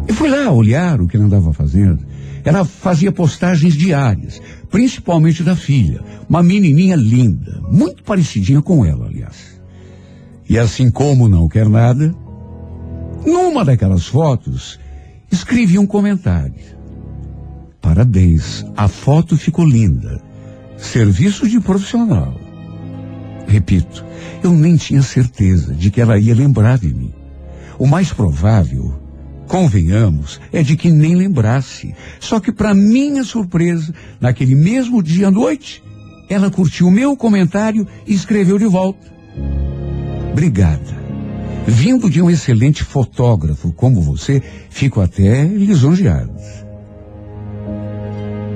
Eu 0.08 0.14
fui 0.14 0.30
lá 0.30 0.52
olhar 0.52 1.00
o 1.00 1.08
que 1.08 1.16
ela 1.16 1.26
andava 1.26 1.54
fazendo. 1.54 2.06
Ela 2.44 2.66
fazia 2.66 3.12
postagens 3.12 3.76
diárias, 3.76 4.42
principalmente 4.70 5.44
da 5.44 5.56
filha, 5.56 6.02
uma 6.28 6.42
menininha 6.42 6.96
linda, 6.96 7.62
muito 7.70 8.04
parecidinha 8.04 8.62
com 8.62 8.84
ela, 8.84 9.06
aliás. 9.06 9.62
E 10.50 10.58
assim 10.58 10.90
como 10.90 11.30
não 11.30 11.48
quer 11.48 11.70
nada, 11.70 12.14
numa 13.26 13.64
daquelas 13.64 14.08
fotos, 14.08 14.80
escrevi 15.32 15.80
um 15.80 15.88
comentário. 15.88 16.54
Parabéns, 17.82 18.66
a 18.76 18.88
foto 18.88 19.38
ficou 19.38 19.66
linda. 19.66 20.22
Serviço 20.78 21.48
de 21.48 21.60
profissional. 21.60 22.40
Repito, 23.48 24.06
eu 24.44 24.52
nem 24.52 24.76
tinha 24.76 25.02
certeza 25.02 25.74
de 25.74 25.90
que 25.90 26.02
ela 26.02 26.20
ia 26.20 26.36
lembrar 26.36 26.78
de 26.78 26.94
mim. 26.94 27.14
O 27.78 27.88
mais 27.88 28.14
provável, 28.14 28.94
convenhamos, 29.48 30.40
é 30.52 30.64
de 30.64 30.78
que 30.78 30.92
nem 30.92 31.16
lembrasse. 31.16 31.94
Só 32.20 32.40
que, 32.40 32.52
para 32.52 32.74
minha 32.74 33.24
surpresa, 33.24 33.94
naquele 34.20 34.56
mesmo 34.56 35.02
dia 35.02 35.28
à 35.28 35.32
noite, 35.32 35.84
ela 36.30 36.50
curtiu 36.50 36.90
meu 36.90 37.18
comentário 37.18 37.88
e 38.08 38.14
escreveu 38.14 38.58
de 38.58 38.66
volta. 38.66 39.12
Obrigada. 40.32 41.01
Vindo 41.68 42.10
de 42.10 42.22
um 42.22 42.30
excelente 42.30 42.84
fotógrafo 42.84 43.72
como 43.72 44.02
você, 44.02 44.42
fico 44.70 45.00
até 45.00 45.44
lisonjeado. 45.44 46.34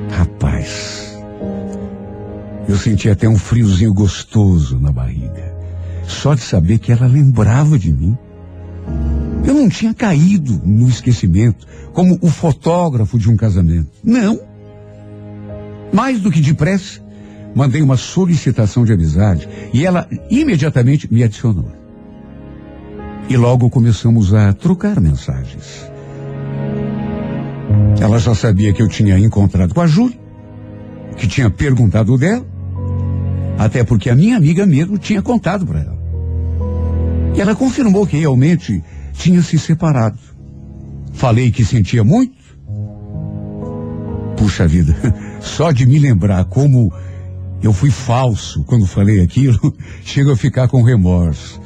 Rapaz, 0.10 1.16
eu 2.68 2.78
senti 2.78 3.10
até 3.10 3.28
um 3.30 3.38
friozinho 3.38 3.94
gostoso 3.94 4.80
na 4.80 4.92
barriga. 4.92 5.54
Só 6.08 6.34
de 6.34 6.42
saber 6.42 6.80
que 6.80 6.92
ela 6.92 7.08
lembrava 7.08 7.78
de 7.78 7.92
mim. 7.92 8.18
Eu 9.46 9.54
não 9.54 9.70
tinha 9.70 9.94
caído 9.94 10.62
no 10.66 10.90
esquecimento 10.90 11.68
como 11.94 12.18
o 12.22 12.28
fotógrafo 12.28 13.20
de 13.20 13.30
um 13.30 13.36
casamento. 13.36 13.90
Não. 14.04 14.40
Mais 15.94 16.20
do 16.20 16.32
que 16.32 16.42
depressa, 16.42 17.02
mandei 17.56 17.82
uma 17.82 17.98
solicitação 17.98 18.84
de 18.84 18.94
amizade 18.94 19.48
e 19.72 19.86
ela 19.86 20.08
imediatamente 20.30 21.12
me 21.12 21.24
adicionou. 21.24 21.85
E 23.28 23.38
logo 23.38 23.70
começamos 23.70 24.34
a 24.34 24.54
trocar 24.54 25.00
mensagens. 25.00 25.90
Ela 28.00 28.20
já 28.20 28.36
sabia 28.36 28.72
que 28.72 28.82
eu 28.82 28.88
tinha 28.88 29.18
encontrado 29.18 29.74
com 29.74 29.82
a 29.82 29.88
Júlia, 29.88 30.20
que 31.18 31.28
tinha 31.28 31.50
perguntado 31.50 32.18
dela, 32.18 32.46
até 33.58 33.84
porque 33.84 34.10
a 34.10 34.16
minha 34.16 34.38
amiga 34.38 34.66
mesmo 34.66 34.98
tinha 34.98 35.22
contado 35.22 35.66
para 35.66 35.80
ela. 35.80 35.96
E 37.36 37.42
ela 37.42 37.56
confirmou 37.56 38.06
que 38.06 38.18
realmente 38.18 38.84
tinha 39.14 39.42
se 39.42 39.58
separado. 39.58 40.20
Falei 41.14 41.52
que 41.52 41.66
sentia 41.66 42.04
muito. 42.04 42.36
Puxa 44.38 44.68
vida, 44.68 44.96
só 45.42 45.72
de 45.72 45.86
me 45.86 45.98
lembrar 45.98 46.46
como 46.46 46.94
eu 47.64 47.74
fui 47.74 47.90
falso 47.90 48.64
quando 48.66 48.86
falei 48.86 49.22
aquilo, 49.22 49.74
chego 50.06 50.32
a 50.32 50.38
ficar 50.38 50.68
com 50.68 50.84
remorso. 50.84 51.60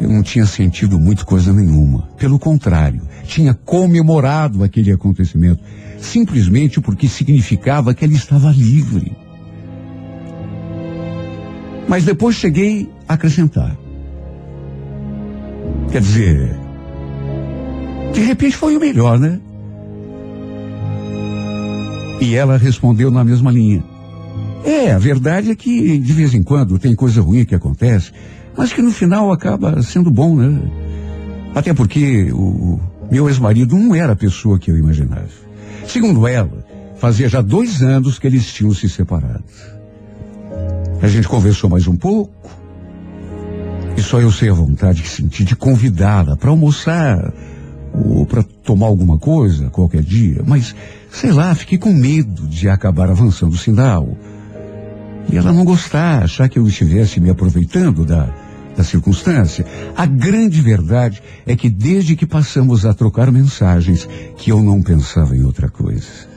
Eu 0.00 0.08
não 0.08 0.22
tinha 0.22 0.46
sentido 0.46 0.98
muito 0.98 1.24
coisa 1.24 1.52
nenhuma. 1.52 2.08
Pelo 2.16 2.38
contrário, 2.38 3.02
tinha 3.24 3.54
comemorado 3.54 4.64
aquele 4.64 4.90
acontecimento, 4.90 5.62
simplesmente 5.98 6.80
porque 6.80 7.08
significava 7.08 7.94
que 7.94 8.04
ela 8.04 8.14
estava 8.14 8.50
livre. 8.50 9.16
Mas 11.88 12.04
depois 12.04 12.36
cheguei 12.36 12.90
a 13.06 13.14
acrescentar. 13.14 13.76
Quer 15.90 16.00
dizer, 16.00 16.56
de 18.12 18.20
repente 18.20 18.56
foi 18.56 18.76
o 18.76 18.80
melhor, 18.80 19.18
né? 19.18 19.38
E 22.20 22.34
ela 22.34 22.56
respondeu 22.56 23.10
na 23.10 23.24
mesma 23.24 23.50
linha. 23.50 23.84
É, 24.64 24.92
a 24.92 24.98
verdade 24.98 25.50
é 25.50 25.54
que 25.54 25.98
de 25.98 26.12
vez 26.12 26.34
em 26.34 26.42
quando 26.42 26.78
tem 26.78 26.94
coisa 26.94 27.20
ruim 27.20 27.44
que 27.44 27.54
acontece, 27.54 28.12
mas 28.56 28.72
que 28.72 28.82
no 28.82 28.90
final 28.90 29.32
acaba 29.32 29.82
sendo 29.82 30.10
bom, 30.10 30.36
né? 30.36 30.60
Até 31.54 31.74
porque 31.74 32.32
o 32.32 32.80
meu 33.10 33.28
ex-marido 33.28 33.76
não 33.76 33.94
era 33.94 34.12
a 34.12 34.16
pessoa 34.16 34.58
que 34.58 34.70
eu 34.70 34.78
imaginava. 34.78 35.28
Segundo 35.86 36.26
ela, 36.26 36.64
fazia 36.96 37.28
já 37.28 37.40
dois 37.40 37.82
anos 37.82 38.18
que 38.18 38.26
eles 38.26 38.52
tinham 38.52 38.72
se 38.72 38.88
separado. 38.88 39.44
A 41.02 41.08
gente 41.08 41.28
conversou 41.28 41.68
mais 41.68 41.86
um 41.86 41.96
pouco, 41.96 42.32
e 43.96 44.00
só 44.00 44.20
eu 44.20 44.30
sei 44.30 44.48
a 44.48 44.54
vontade 44.54 45.02
que 45.02 45.08
senti 45.08 45.44
de 45.44 45.54
convidá-la 45.54 46.36
para 46.36 46.50
almoçar 46.50 47.32
ou 47.92 48.24
para 48.24 48.42
tomar 48.42 48.86
alguma 48.86 49.18
coisa 49.18 49.68
qualquer 49.68 50.02
dia, 50.02 50.42
mas 50.46 50.74
sei 51.10 51.30
lá, 51.30 51.54
fiquei 51.54 51.76
com 51.76 51.92
medo 51.92 52.46
de 52.46 52.68
acabar 52.68 53.10
avançando 53.10 53.52
o 53.52 53.58
sinal. 53.58 54.16
E 55.30 55.36
ela 55.36 55.52
não 55.52 55.64
gostar, 55.64 56.22
achar 56.22 56.48
que 56.48 56.58
eu 56.58 56.66
estivesse 56.66 57.20
me 57.20 57.30
aproveitando 57.30 58.04
da, 58.04 58.34
da 58.76 58.84
circunstância. 58.84 59.64
A 59.96 60.06
grande 60.06 60.60
verdade 60.60 61.22
é 61.46 61.54
que 61.54 61.68
desde 61.68 62.16
que 62.16 62.26
passamos 62.26 62.86
a 62.86 62.94
trocar 62.94 63.30
mensagens, 63.30 64.08
que 64.36 64.50
eu 64.50 64.62
não 64.62 64.82
pensava 64.82 65.36
em 65.36 65.44
outra 65.44 65.68
coisa. 65.68 66.30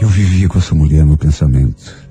Eu 0.00 0.08
vivia 0.08 0.48
com 0.48 0.58
essa 0.58 0.74
mulher 0.74 1.04
no 1.04 1.16
pensamento. 1.16 2.08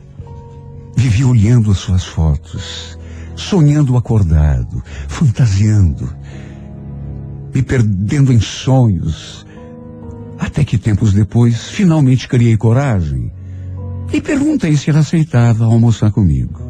Vivia 0.95 1.27
olhando 1.27 1.71
as 1.71 1.77
suas 1.77 2.03
fotos, 2.03 2.97
sonhando 3.35 3.95
acordado, 3.95 4.83
fantasiando, 5.07 6.09
me 7.53 7.61
perdendo 7.61 8.33
em 8.33 8.41
sonhos. 8.41 9.45
Até 10.39 10.63
que 10.63 10.77
tempos 10.77 11.13
depois, 11.13 11.69
finalmente 11.69 12.27
criei 12.27 12.57
coragem 12.57 13.31
e 14.11 14.21
perguntei 14.21 14.75
se 14.75 14.89
ela 14.89 14.99
aceitava 14.99 15.65
almoçar 15.65 16.11
comigo. 16.11 16.61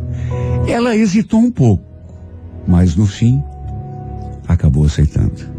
Ela 0.68 0.96
hesitou 0.96 1.40
um 1.40 1.52
pouco, 1.52 1.87
mas 2.68 2.96
no 2.96 3.08
fim 3.08 3.42
acabou 4.48 4.86
aceitando. 4.86 5.58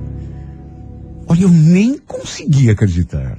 Olha, 1.27 1.43
eu 1.43 1.49
nem 1.49 1.99
consegui 1.99 2.71
acreditar. 2.71 3.39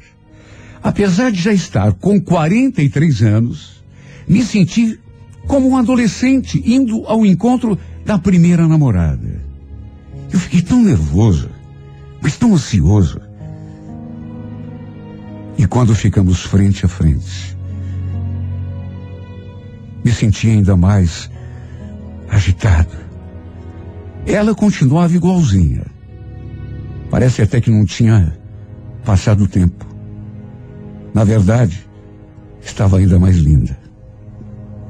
Apesar 0.82 1.32
de 1.32 1.42
já 1.42 1.54
estar 1.54 1.94
com 1.94 2.22
43 2.22 3.22
anos, 3.24 3.84
me 4.28 4.44
senti 4.44 5.00
como 5.48 5.68
um 5.70 5.78
adolescente 5.78 6.62
indo 6.66 7.06
ao 7.06 7.26
encontro 7.26 7.78
da 8.06 8.18
primeira 8.18 8.68
namorada. 8.68 9.42
Eu 10.32 10.40
fiquei 10.40 10.62
tão 10.62 10.84
nervoso, 10.84 11.50
mas 12.22 12.38
tão 12.38 12.54
ansioso. 12.54 13.20
E 15.58 15.66
quando 15.66 15.94
ficamos 15.96 16.42
frente 16.42 16.86
a 16.86 16.88
frente, 16.88 17.58
me 20.06 20.12
senti 20.12 20.50
ainda 20.50 20.78
mais 20.78 21.30
agitado. 22.30 23.09
Ela 24.26 24.54
continuava 24.54 25.16
igualzinha. 25.16 25.86
Parece 27.10 27.42
até 27.42 27.60
que 27.60 27.72
não 27.72 27.86
tinha 27.86 28.38
passado 29.04 29.44
o 29.44 29.48
tempo. 29.48 29.86
Na 31.14 31.24
verdade, 31.24 31.88
estava 32.62 32.98
ainda 32.98 33.18
mais 33.18 33.38
linda. 33.38 33.78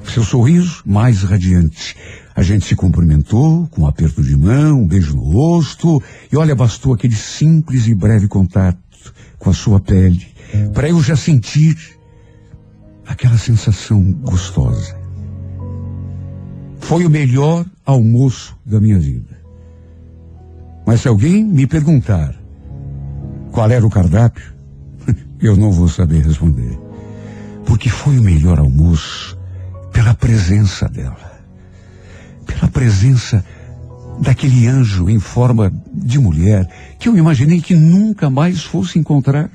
Seu 0.04 0.24
sorriso 0.24 0.82
mais 0.86 1.24
radiante. 1.24 1.96
A 2.36 2.42
gente 2.42 2.66
se 2.66 2.76
cumprimentou 2.76 3.68
com 3.68 3.84
um 3.84 3.88
aperto 3.88 4.24
de 4.24 4.36
mão, 4.36 4.82
um 4.82 4.88
beijo 4.88 5.16
no 5.16 5.24
rosto, 5.24 6.02
e 6.32 6.38
olha, 6.38 6.56
bastou 6.56 6.94
aquele 6.94 7.16
simples 7.16 7.88
e 7.88 7.94
breve 7.94 8.28
contato 8.28 8.78
com 9.38 9.50
a 9.50 9.54
sua 9.54 9.80
pele 9.80 10.26
para 10.74 10.90
eu 10.90 11.02
já 11.02 11.16
sentir 11.16 11.76
aquela 13.06 13.38
sensação 13.38 14.02
gostosa. 14.12 14.99
Foi 16.80 17.06
o 17.06 17.10
melhor 17.10 17.66
almoço 17.86 18.58
da 18.66 18.80
minha 18.80 18.98
vida. 18.98 19.40
Mas 20.86 21.02
se 21.02 21.08
alguém 21.08 21.44
me 21.44 21.68
perguntar 21.68 22.36
qual 23.52 23.70
era 23.70 23.86
o 23.86 23.90
cardápio, 23.90 24.54
eu 25.40 25.56
não 25.56 25.72
vou 25.72 25.88
saber 25.88 26.26
responder. 26.26 26.80
Porque 27.66 27.90
foi 27.90 28.18
o 28.18 28.24
melhor 28.24 28.58
almoço 28.58 29.38
pela 29.92 30.14
presença 30.14 30.88
dela. 30.90 31.40
Pela 32.46 32.68
presença 32.68 33.46
daquele 34.20 34.68
anjo 34.68 35.10
em 35.10 35.20
forma 35.20 35.72
de 35.94 36.20
mulher 36.20 36.68
que 36.98 37.08
eu 37.08 37.16
imaginei 37.16 37.62
que 37.62 37.76
nunca 37.76 38.30
mais 38.30 38.64
fosse 38.64 39.00
encontrar. 39.00 39.50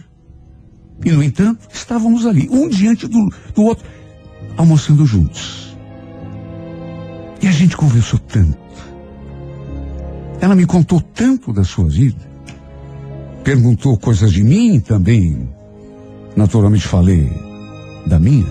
E, 1.05 1.11
no 1.11 1.23
entanto, 1.23 1.69
estávamos 1.73 2.25
ali, 2.25 2.49
um 2.51 2.69
diante 2.69 3.07
do, 3.07 3.29
do 3.55 3.63
outro, 3.63 3.85
almoçando 4.57 5.05
juntos. 5.05 5.74
E 7.45 7.47
a 7.47 7.53
gente 7.53 7.77
conversou 7.77 8.19
tanto. 8.19 8.57
Ela 10.41 10.55
me 10.55 10.65
contou 10.65 10.99
tanto 10.99 11.53
da 11.53 11.63
sua 11.63 11.87
vida. 11.91 12.27
Perguntou 13.45 13.99
coisas 13.99 14.33
de 14.33 14.43
mim 14.43 14.81
também. 14.81 15.47
Naturalmente 16.35 16.87
falei 16.87 17.31
da 18.07 18.19
minha. 18.19 18.47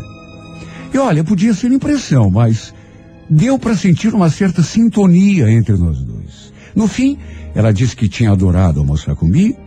E 0.94 0.98
olha, 1.00 1.24
podia 1.24 1.56
ser 1.56 1.72
impressão, 1.72 2.30
mas 2.30 2.72
deu 3.28 3.58
para 3.58 3.76
sentir 3.76 4.14
uma 4.14 4.30
certa 4.30 4.62
sintonia 4.62 5.52
entre 5.52 5.76
nós 5.76 6.00
dois. 6.00 6.54
No 6.76 6.88
fim, 6.88 7.18
ela 7.56 7.74
disse 7.74 7.96
que 7.96 8.08
tinha 8.08 8.30
adorado 8.30 8.80
almoçar 8.80 9.16
comigo. 9.16 9.58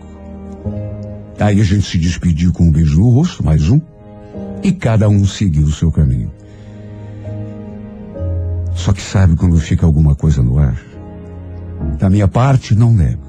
Aí 1.41 1.61
a 1.61 1.65
gente 1.65 1.85
se 1.85 1.99
despediu 1.99 2.53
com 2.53 2.69
um 2.69 2.71
beijo 2.71 3.01
no 3.01 3.11
rosto, 3.11 3.45
mais 3.45 3.69
um, 3.69 3.81
e 4.63 4.71
cada 4.71 5.09
um 5.09 5.27
seguiu 5.27 5.65
o 5.65 5.73
seu 5.73 5.91
caminho. 5.91 6.31
Só 8.77 8.93
que 8.93 9.03
sabe 9.03 9.35
quando 9.35 9.59
fica 9.59 9.85
alguma 9.85 10.15
coisa 10.15 10.43
no 10.43 10.59
ar? 10.59 10.81
Da 11.99 12.09
minha 12.09 12.29
parte, 12.29 12.75
não 12.75 12.93
nego. 12.93 13.27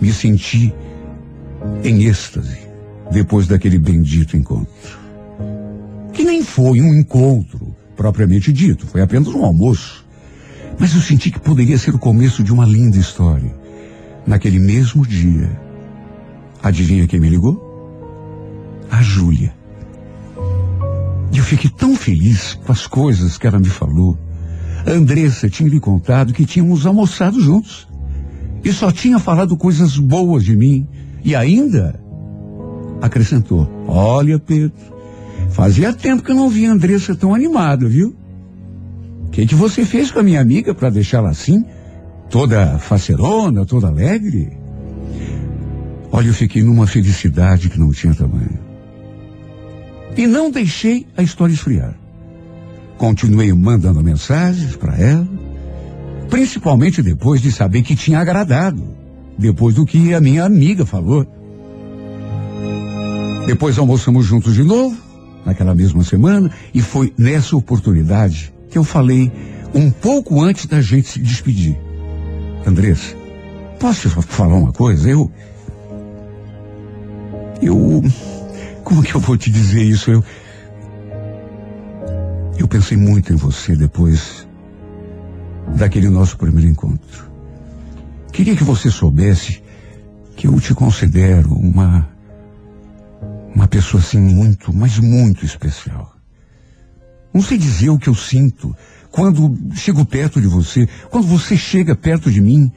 Me 0.00 0.12
senti 0.12 0.74
em 1.84 2.04
êxtase 2.04 2.58
depois 3.12 3.46
daquele 3.46 3.78
bendito 3.78 4.36
encontro. 4.36 4.98
Que 6.12 6.24
nem 6.24 6.42
foi 6.42 6.80
um 6.80 6.94
encontro 6.94 7.76
propriamente 7.94 8.52
dito, 8.52 8.86
foi 8.86 9.02
apenas 9.02 9.28
um 9.28 9.44
almoço. 9.44 10.04
Mas 10.78 10.94
eu 10.94 11.00
senti 11.02 11.30
que 11.30 11.38
poderia 11.38 11.76
ser 11.76 11.94
o 11.94 11.98
começo 11.98 12.42
de 12.42 12.52
uma 12.52 12.64
linda 12.64 12.96
história. 12.96 13.54
Naquele 14.26 14.58
mesmo 14.58 15.06
dia, 15.06 15.50
adivinha 16.62 17.06
quem 17.06 17.20
me 17.20 17.28
ligou? 17.28 17.68
A 18.90 19.02
Júlia. 19.02 19.52
E 21.32 21.38
eu 21.38 21.44
fiquei 21.44 21.70
tão 21.70 21.94
feliz 21.94 22.54
com 22.54 22.72
as 22.72 22.86
coisas 22.86 23.36
que 23.36 23.46
ela 23.46 23.58
me 23.58 23.68
falou. 23.68 24.18
Andressa 24.86 25.48
tinha 25.48 25.68
lhe 25.68 25.80
contado 25.80 26.32
que 26.32 26.44
tínhamos 26.44 26.86
almoçado 26.86 27.40
juntos. 27.40 27.88
E 28.64 28.72
só 28.72 28.92
tinha 28.92 29.18
falado 29.18 29.56
coisas 29.56 29.96
boas 29.96 30.44
de 30.44 30.56
mim. 30.56 30.86
E 31.24 31.34
ainda 31.34 32.00
acrescentou: 33.00 33.68
Olha, 33.86 34.38
Pedro, 34.38 34.72
fazia 35.50 35.92
tempo 35.92 36.22
que 36.22 36.30
eu 36.30 36.36
não 36.36 36.48
via 36.48 36.70
Andressa 36.70 37.14
tão 37.14 37.34
animada, 37.34 37.88
viu? 37.88 38.14
O 39.26 39.30
que, 39.30 39.46
que 39.46 39.54
você 39.54 39.84
fez 39.84 40.10
com 40.10 40.18
a 40.18 40.22
minha 40.22 40.40
amiga 40.40 40.74
para 40.74 40.90
deixá-la 40.90 41.30
assim? 41.30 41.64
Toda 42.28 42.78
facerona, 42.78 43.64
toda 43.64 43.88
alegre? 43.88 44.58
Olha, 46.12 46.26
eu 46.26 46.34
fiquei 46.34 46.62
numa 46.62 46.86
felicidade 46.86 47.68
que 47.68 47.78
não 47.78 47.92
tinha 47.92 48.14
tamanho. 48.14 48.58
E 50.16 50.26
não 50.26 50.50
deixei 50.50 51.06
a 51.16 51.22
história 51.22 51.52
esfriar. 51.52 51.99
Continuei 53.00 53.50
mandando 53.54 54.04
mensagens 54.04 54.76
para 54.76 54.94
ela, 54.94 55.26
principalmente 56.28 57.02
depois 57.02 57.40
de 57.40 57.50
saber 57.50 57.80
que 57.80 57.96
tinha 57.96 58.18
agradado, 58.18 58.84
depois 59.38 59.74
do 59.74 59.86
que 59.86 60.12
a 60.12 60.20
minha 60.20 60.44
amiga 60.44 60.84
falou. 60.84 61.26
Depois 63.46 63.78
almoçamos 63.78 64.26
juntos 64.26 64.52
de 64.52 64.62
novo, 64.62 64.94
naquela 65.46 65.74
mesma 65.74 66.04
semana, 66.04 66.50
e 66.74 66.82
foi 66.82 67.10
nessa 67.16 67.56
oportunidade 67.56 68.52
que 68.68 68.76
eu 68.76 68.84
falei 68.84 69.32
um 69.74 69.90
pouco 69.90 70.38
antes 70.42 70.66
da 70.66 70.82
gente 70.82 71.08
se 71.08 71.20
despedir. 71.20 71.80
Andressa, 72.66 73.16
posso 73.78 74.10
te 74.10 74.22
falar 74.26 74.56
uma 74.56 74.74
coisa? 74.74 75.08
Eu. 75.08 75.32
Eu. 77.62 78.04
Como 78.84 79.02
que 79.02 79.14
eu 79.14 79.20
vou 79.22 79.38
te 79.38 79.50
dizer 79.50 79.84
isso? 79.84 80.10
Eu. 80.10 80.22
Eu 82.60 82.68
pensei 82.68 82.94
muito 82.94 83.32
em 83.32 83.36
você 83.36 83.74
depois 83.74 84.46
daquele 85.78 86.10
nosso 86.10 86.36
primeiro 86.36 86.68
encontro. 86.68 87.30
Queria 88.30 88.54
que 88.54 88.62
você 88.62 88.90
soubesse 88.90 89.62
que 90.36 90.46
eu 90.46 90.60
te 90.60 90.74
considero 90.74 91.54
uma. 91.54 92.06
Uma 93.54 93.66
pessoa 93.66 94.02
assim 94.02 94.20
muito, 94.20 94.74
mas 94.74 94.98
muito 94.98 95.42
especial. 95.42 96.14
Não 97.32 97.40
sei 97.40 97.56
dizer 97.56 97.88
o 97.88 97.98
que 97.98 98.10
eu 98.10 98.14
sinto 98.14 98.76
quando 99.10 99.58
chego 99.74 100.04
perto 100.04 100.38
de 100.38 100.46
você, 100.46 100.86
quando 101.10 101.26
você 101.26 101.56
chega 101.56 101.96
perto 101.96 102.30
de 102.30 102.42
mim. 102.42 102.70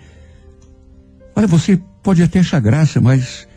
Olha, 1.36 1.46
você 1.46 1.78
pode 2.02 2.24
até 2.24 2.40
achar 2.40 2.62
graça, 2.62 3.02
mas 3.02 3.50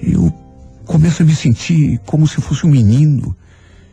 eu 0.00 0.32
começo 0.86 1.22
a 1.22 1.26
me 1.26 1.34
sentir 1.34 2.00
como 2.06 2.28
se 2.28 2.40
fosse 2.40 2.64
um 2.64 2.70
menino. 2.70 3.36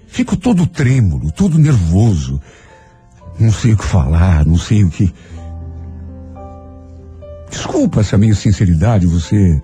Fico 0.09 0.35
todo 0.35 0.65
trêmulo, 0.65 1.31
todo 1.31 1.57
nervoso. 1.57 2.41
Não 3.39 3.51
sei 3.51 3.73
o 3.73 3.77
que 3.77 3.85
falar, 3.85 4.45
não 4.45 4.57
sei 4.57 4.83
o 4.83 4.89
que. 4.89 5.13
Desculpa 7.49 8.01
essa 8.01 8.17
minha 8.17 8.35
sinceridade, 8.35 9.05
você 9.05 9.61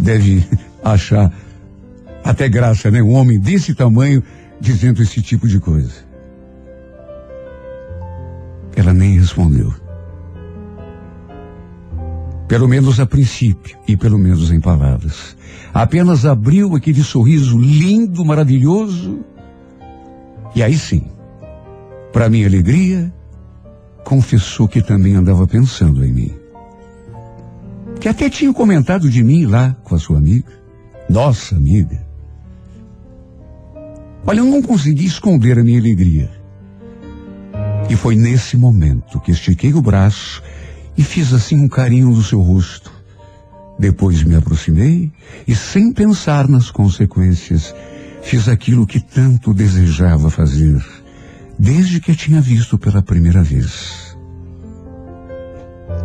deve 0.00 0.46
achar 0.82 1.30
até 2.24 2.48
graça, 2.48 2.90
né? 2.90 3.02
Um 3.02 3.12
homem 3.12 3.38
desse 3.38 3.74
tamanho 3.74 4.22
dizendo 4.60 5.02
esse 5.02 5.20
tipo 5.20 5.46
de 5.46 5.60
coisa. 5.60 6.06
Ela 8.74 8.94
nem 8.94 9.18
respondeu. 9.18 9.74
Pelo 12.48 12.68
menos 12.68 13.00
a 13.00 13.06
princípio, 13.06 13.76
e 13.88 13.96
pelo 13.96 14.18
menos 14.18 14.52
em 14.52 14.60
palavras. 14.60 15.36
Apenas 15.74 16.24
abriu 16.24 16.76
aquele 16.76 17.02
sorriso 17.02 17.58
lindo, 17.58 18.24
maravilhoso. 18.24 19.20
E 20.54 20.62
aí 20.62 20.78
sim, 20.78 21.04
para 22.12 22.30
minha 22.30 22.46
alegria, 22.46 23.12
confessou 24.04 24.68
que 24.68 24.80
também 24.80 25.16
andava 25.16 25.46
pensando 25.46 26.04
em 26.04 26.12
mim. 26.12 26.34
Que 28.00 28.08
até 28.08 28.30
tinha 28.30 28.52
comentado 28.52 29.10
de 29.10 29.22
mim 29.22 29.46
lá 29.46 29.76
com 29.82 29.94
a 29.94 29.98
sua 29.98 30.18
amiga, 30.18 30.52
nossa 31.10 31.56
amiga. 31.56 32.06
Olha, 34.24 34.38
eu 34.38 34.44
não 34.44 34.62
consegui 34.62 35.04
esconder 35.04 35.58
a 35.58 35.64
minha 35.64 35.78
alegria. 35.78 36.30
E 37.88 37.96
foi 37.96 38.16
nesse 38.16 38.56
momento 38.56 39.20
que 39.20 39.30
estiquei 39.30 39.72
o 39.74 39.82
braço 39.82 40.42
e 40.96 41.02
fiz 41.02 41.32
assim 41.32 41.56
um 41.56 41.68
carinho 41.68 42.10
no 42.10 42.22
seu 42.22 42.40
rosto. 42.40 42.92
Depois 43.78 44.22
me 44.22 44.34
aproximei 44.34 45.12
e, 45.46 45.54
sem 45.54 45.92
pensar 45.92 46.48
nas 46.48 46.70
consequências, 46.70 47.74
fiz 48.22 48.48
aquilo 48.48 48.86
que 48.86 49.00
tanto 49.00 49.52
desejava 49.52 50.30
fazer, 50.30 50.82
desde 51.58 52.00
que 52.00 52.12
a 52.12 52.14
tinha 52.14 52.40
visto 52.40 52.78
pela 52.78 53.02
primeira 53.02 53.42
vez. 53.42 54.16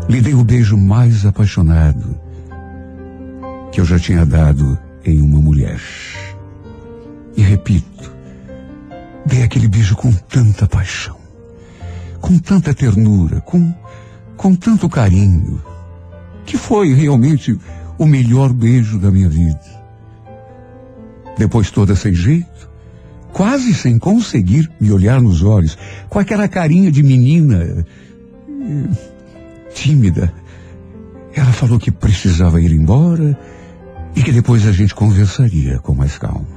Lhe 0.10 0.22
dei 0.22 0.34
o 0.34 0.44
beijo 0.44 0.78
mais 0.78 1.26
apaixonado 1.26 2.20
que 3.72 3.80
eu 3.80 3.86
já 3.86 3.98
tinha 3.98 4.26
dado 4.26 4.78
em 5.06 5.22
uma 5.22 5.40
mulher. 5.40 5.80
E 7.36 7.42
repito, 7.42 8.12
dei 9.26 9.44
aquele 9.44 9.68
beijo 9.68 9.96
com 9.96 10.12
tanta 10.12 10.68
paixão, 10.68 11.18
com 12.20 12.38
tanta 12.38 12.74
ternura, 12.74 13.40
com, 13.42 13.74
com 14.42 14.56
tanto 14.56 14.90
carinho, 14.90 15.62
que 16.48 16.58
foi 16.58 16.96
realmente 16.96 17.56
o 17.96 18.08
melhor 18.08 18.52
beijo 18.52 18.98
da 18.98 19.12
minha 19.12 19.30
vida. 19.30 19.62
Depois 21.38 21.70
toda 21.70 21.96
sem 21.96 22.12
jeito, 22.12 22.68
quase 23.32 23.72
sem 23.72 24.00
conseguir 24.00 24.68
me 24.80 24.92
olhar 24.92 25.22
nos 25.22 25.44
olhos, 25.44 25.78
com 26.10 26.18
aquela 26.18 26.48
carinha 26.48 26.92
de 26.92 27.04
menina 27.04 27.86
eh, 28.50 28.90
tímida, 29.76 30.34
ela 31.36 31.54
falou 31.54 31.78
que 31.78 31.92
precisava 31.92 32.60
ir 32.60 32.72
embora 32.72 33.40
e 34.16 34.24
que 34.24 34.32
depois 34.32 34.66
a 34.66 34.72
gente 34.72 34.96
conversaria 34.96 35.78
com 35.78 35.94
mais 35.94 36.18
calma. 36.18 36.48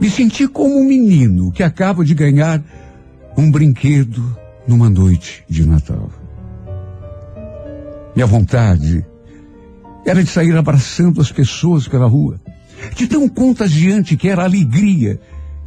Me 0.00 0.08
senti 0.08 0.48
como 0.48 0.80
um 0.80 0.84
menino 0.84 1.52
que 1.52 1.62
acaba 1.62 2.02
de 2.02 2.14
ganhar 2.14 2.64
um 3.36 3.50
brinquedo 3.50 4.39
numa 4.66 4.88
noite 4.88 5.44
de 5.48 5.66
Natal. 5.66 6.10
Minha 8.14 8.26
vontade 8.26 9.04
era 10.04 10.22
de 10.22 10.30
sair 10.30 10.56
abraçando 10.56 11.20
as 11.20 11.30
pessoas 11.30 11.86
pela 11.86 12.06
rua, 12.06 12.40
de 12.94 13.06
tão 13.06 13.28
contagiante 13.28 14.16
que 14.16 14.28
era 14.28 14.42
a 14.42 14.46
alegria 14.46 15.20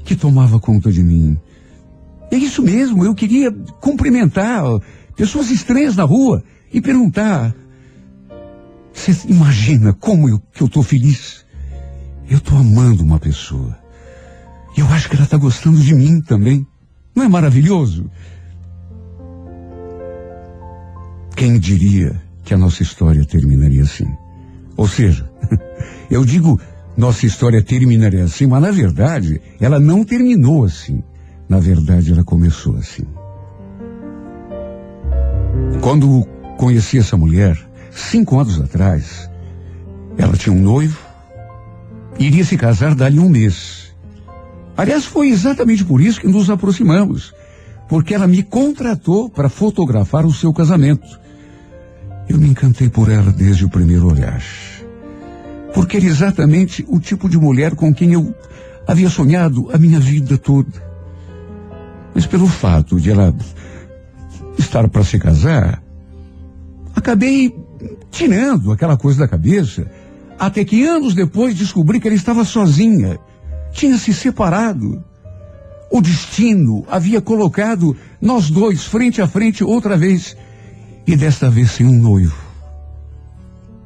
que 0.04 0.16
tomava 0.16 0.60
conta 0.60 0.92
de 0.92 1.04
mim. 1.04 1.38
É 2.32 2.36
isso 2.36 2.62
mesmo, 2.62 3.06
eu 3.06 3.14
queria 3.14 3.52
cumprimentar 3.80 4.64
pessoas 5.16 5.52
estranhas 5.52 5.96
na 5.96 6.04
rua 6.04 6.44
e 6.74 6.82
perguntar: 6.82 7.56
você 8.94 9.16
imagina 9.28 9.94
como 9.94 10.30
eu, 10.30 10.42
que 10.52 10.62
eu 10.62 10.68
estou 10.68 10.84
feliz? 10.84 11.46
Eu 12.30 12.38
estou 12.38 12.58
amando 12.58 13.04
uma 13.04 13.20
pessoa. 13.20 13.78
Eu 14.78 14.88
acho 14.88 15.10
que 15.10 15.16
ela 15.16 15.26
está 15.26 15.38
gostando 15.38 15.80
de 15.80 15.94
mim 15.94 16.22
também. 16.22 16.66
Não 17.16 17.24
é 17.24 17.28
maravilhoso? 17.28 18.10
Quem 21.36 21.58
diria 21.60 22.22
que 22.44 22.54
a 22.54 22.58
nossa 22.58 22.84
história 22.84 23.26
terminaria 23.26 23.84
assim? 23.84 24.08
Ou 24.78 24.88
seja, 24.88 25.30
eu 26.10 26.24
digo 26.24 26.60
nossa 26.96 27.26
história 27.26 27.62
terminaria 27.62 28.24
assim, 28.24 28.46
mas 28.46 28.62
na 28.62 28.72
verdade 28.72 29.42
ela 29.60 29.80
não 29.80 30.04
terminou 30.04 30.64
assim. 30.64 31.04
Na 31.50 31.60
verdade 31.60 32.12
ela 32.12 32.24
começou 32.24 32.76
assim. 32.78 33.04
Quando 35.82 36.26
conheci 36.58 36.98
essa 36.98 37.18
mulher, 37.18 37.58
cinco 37.92 38.40
anos 38.40 38.62
atrás, 38.62 39.30
ela 40.18 40.38
tinha 40.38 40.56
um 40.56 40.62
noivo, 40.62 41.00
iria 42.20 42.46
se 42.46 42.56
casar 42.58 42.96
dali 42.96 43.20
um 43.20 43.30
mês. 43.30 43.94
Aliás, 44.78 45.06
foi 45.06 45.30
exatamente 45.30 45.84
por 45.84 46.02
isso 46.02 46.22
que 46.22 46.28
nos 46.28 46.50
aproximamos, 46.50 47.34
porque 47.88 48.14
ela 48.14 48.28
me 48.28 48.42
contratou 48.42 49.30
para 49.30 49.50
fotografar 49.50 50.26
o 50.26 50.34
seu 50.34 50.54
casamento. 50.54 51.23
Eu 52.28 52.38
me 52.38 52.50
encantei 52.50 52.90
por 52.90 53.10
ela 53.10 53.32
desde 53.32 53.66
o 53.66 53.70
primeiro 53.70 54.08
olhar. 54.08 54.42
Porque 55.74 55.98
era 55.98 56.06
exatamente 56.06 56.86
o 56.88 57.00
tipo 57.00 57.28
de 57.28 57.38
mulher 57.38 57.76
com 57.76 57.94
quem 57.94 58.14
eu 58.14 58.34
havia 58.88 59.10
sonhado 59.10 59.70
a 59.74 59.78
minha 59.78 60.00
vida 60.00 60.38
toda. 60.38 60.72
Mas 62.14 62.26
pelo 62.26 62.48
fato 62.48 63.00
de 63.00 63.10
ela 63.10 63.36
estar 64.58 64.88
para 64.88 65.04
se 65.04 65.18
casar, 65.18 65.82
acabei 66.96 67.54
tirando 68.12 68.72
aquela 68.72 68.98
coisa 68.98 69.20
da 69.20 69.28
cabeça, 69.28 69.90
até 70.38 70.64
que 70.64 70.86
anos 70.86 71.14
depois 71.14 71.56
descobri 71.56 72.00
que 72.00 72.08
ela 72.08 72.16
estava 72.16 72.46
sozinha, 72.46 73.20
tinha 73.72 73.98
se 73.98 74.14
separado. 74.14 75.04
O 75.92 76.02
destino 76.02 76.86
havia 76.90 77.22
colocado 77.22 77.96
nós 78.22 78.50
dois 78.50 78.84
frente 78.86 79.22
a 79.22 79.28
frente 79.28 79.64
outra 79.64 79.98
vez, 79.98 80.36
e 81.06 81.16
desta 81.16 81.50
vez 81.50 81.72
sem 81.72 81.86
um 81.86 82.00
noivo. 82.00 82.36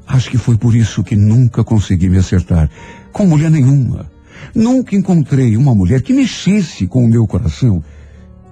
Acho 0.06 0.30
que 0.30 0.38
foi 0.38 0.56
por 0.56 0.74
isso 0.74 1.04
que 1.04 1.14
nunca 1.14 1.62
consegui 1.62 2.08
me 2.08 2.18
acertar 2.18 2.70
com 3.12 3.26
mulher 3.26 3.50
nenhuma. 3.50 4.10
Nunca 4.54 4.96
encontrei 4.96 5.56
uma 5.56 5.74
mulher 5.74 6.00
que 6.00 6.14
mexesse 6.14 6.86
com 6.86 7.04
o 7.04 7.08
meu 7.08 7.26
coração 7.26 7.82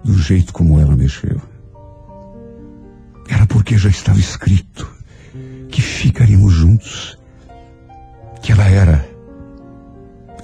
do 0.04 0.18
jeito 0.18 0.52
como 0.52 0.78
ela 0.78 0.94
mexeu. 0.94 1.40
Era 3.28 3.46
porque 3.46 3.78
já 3.78 3.88
estava 3.88 4.18
escrito 4.18 4.86
que 5.70 5.80
ficaríamos 5.80 6.52
juntos. 6.52 7.18
Que 8.42 8.52
ela 8.52 8.68
era 8.68 9.08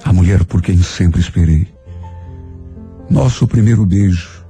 a 0.03 0.11
mulher 0.11 0.43
por 0.43 0.61
quem 0.61 0.81
sempre 0.81 1.21
esperei. 1.21 1.67
Nosso 3.09 3.47
primeiro 3.47 3.85
beijo 3.85 4.42